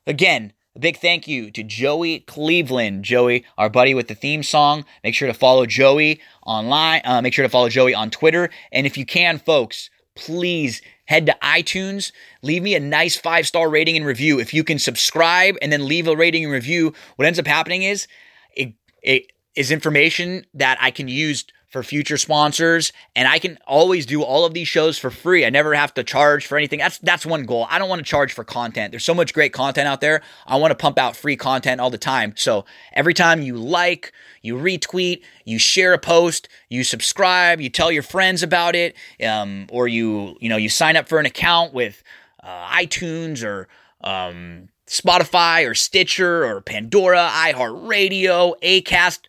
Again, 0.07 0.53
a 0.75 0.79
big 0.79 0.99
thank 0.99 1.27
you 1.27 1.51
to 1.51 1.63
Joey 1.63 2.21
Cleveland. 2.21 3.05
Joey, 3.05 3.45
our 3.59 3.69
buddy 3.69 3.93
with 3.93 4.09
the 4.09 4.15
theme 4.15 4.43
song. 4.43 4.85
Make 5.03 5.15
sure 5.15 5.29
to 5.29 5.35
follow 5.35 5.67
Joey 5.67 6.21
online. 6.47 7.03
Uh, 7.05 7.21
make 7.21 7.35
sure 7.35 7.43
to 7.43 7.49
follow 7.49 7.69
Joey 7.69 7.95
on 7.95 8.11
Twitter. 8.11 8.51
And 8.71 8.87
if 8.87 8.97
you 8.97 9.05
can, 9.05 9.39
folks, 9.39 9.91
please 10.15 10.81
head 11.11 11.27
to 11.27 11.37
iTunes, 11.43 12.13
leave 12.41 12.63
me 12.63 12.77
a 12.77 12.81
nice 12.81 13.17
five 13.17 13.45
star 13.45 13.69
rating 13.69 13.97
and 13.97 14.07
review. 14.07 14.39
If 14.39 14.55
you 14.55 14.63
can 14.63 14.79
subscribe 14.79 15.57
and 15.61 15.73
then 15.73 15.89
leave 15.89 16.07
a 16.07 16.15
rating 16.15 16.45
and 16.45 16.53
review, 16.53 16.95
what 17.17 17.27
ends 17.27 17.41
up 17.41 17.49
happening 17.49 17.83
is 17.83 18.07
it, 18.55 18.75
it 19.03 19.33
is 19.57 19.73
information 19.73 20.47
that 20.55 20.79
I 20.81 20.93
can 20.93 21.09
use 21.09 21.45
for 21.71 21.85
future 21.85 22.19
sponsors 22.19 22.93
and 23.15 23.29
I 23.29 23.39
can 23.39 23.57
always 23.67 24.05
do 24.05 24.23
all 24.23 24.45
of 24.45 24.55
these 24.55 24.67
shows 24.67 24.99
for 24.99 25.09
free. 25.09 25.47
I 25.47 25.51
never 25.51 25.73
have 25.73 25.95
to 25.95 26.05
charge 26.05 26.45
for 26.45 26.59
anything. 26.59 26.81
That's 26.81 26.99
that's 26.99 27.25
one 27.25 27.45
goal. 27.45 27.67
I 27.71 27.79
don't 27.79 27.89
want 27.89 28.01
to 28.01 28.05
charge 28.05 28.33
for 28.33 28.45
content. 28.45 28.91
There's 28.91 29.05
so 29.05 29.15
much 29.15 29.33
great 29.33 29.53
content 29.53 29.87
out 29.87 30.01
there. 30.01 30.21
I 30.47 30.57
want 30.57 30.73
to 30.73 30.75
pump 30.75 30.99
out 30.99 31.17
free 31.17 31.37
content 31.37 31.81
all 31.81 31.91
the 31.91 31.97
time. 31.97 32.35
So 32.37 32.65
every 32.93 33.15
time 33.15 33.41
you 33.41 33.57
like, 33.57 34.13
you 34.43 34.57
retweet, 34.57 35.23
you 35.45 35.61
share 35.61 35.93
a 35.93 35.99
post, 35.99 36.49
you 36.69 36.83
subscribe, 36.83 37.61
you 37.61 37.71
tell 37.71 37.93
your 37.93 38.03
friends 38.03 38.43
about 38.43 38.75
it, 38.75 38.97
um, 39.25 39.67
or 39.71 39.87
you 39.87 40.37
you 40.41 40.49
know 40.49 40.57
you 40.57 40.69
sign 40.69 40.97
up 40.97 41.09
for 41.09 41.21
an 41.21 41.27
account 41.27 41.73
with 41.73 42.03
uh, 42.43 42.67
iTunes 42.69 43.45
or 43.45 43.69
um, 44.01 44.71
Spotify 44.89 45.69
or 45.69 45.75
Stitcher 45.75 46.45
or 46.45 46.61
Pandora, 46.61 47.31
iHeartRadio, 47.33 48.55
Acast 48.61 49.21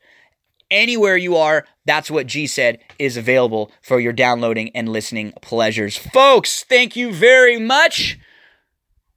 anywhere 0.72 1.18
you 1.18 1.36
are, 1.36 1.66
that's 1.86 2.12
what 2.12 2.28
G 2.28 2.48
said 2.48 2.80
is 3.00 3.18
available 3.18 3.72
for 3.82 4.00
your 4.00 4.14
downloading 4.14 4.70
and 4.76 4.90
listening 4.90 5.34
pleasures. 5.42 5.98
Folks, 5.98 6.64
thank 6.64 6.96
you 6.96 7.12
very 7.12 7.60
much. 7.60 8.20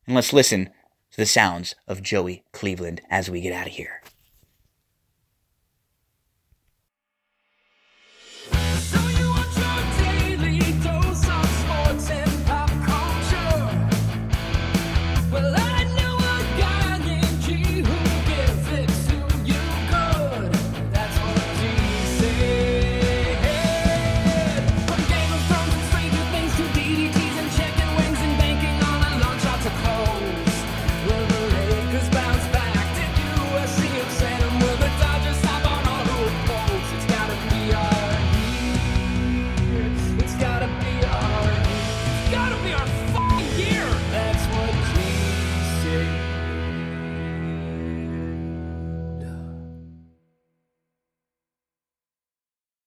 And 0.07 0.15
let's 0.15 0.33
listen 0.33 0.67
to 0.67 1.17
the 1.17 1.27
sounds 1.27 1.75
of 1.87 2.03
Joey 2.03 2.45
Cleveland 2.53 3.03
as 3.11 3.31
we 3.31 3.41
get 3.41 3.53
out 3.53 3.67
of 3.67 3.73
here. 3.73 4.04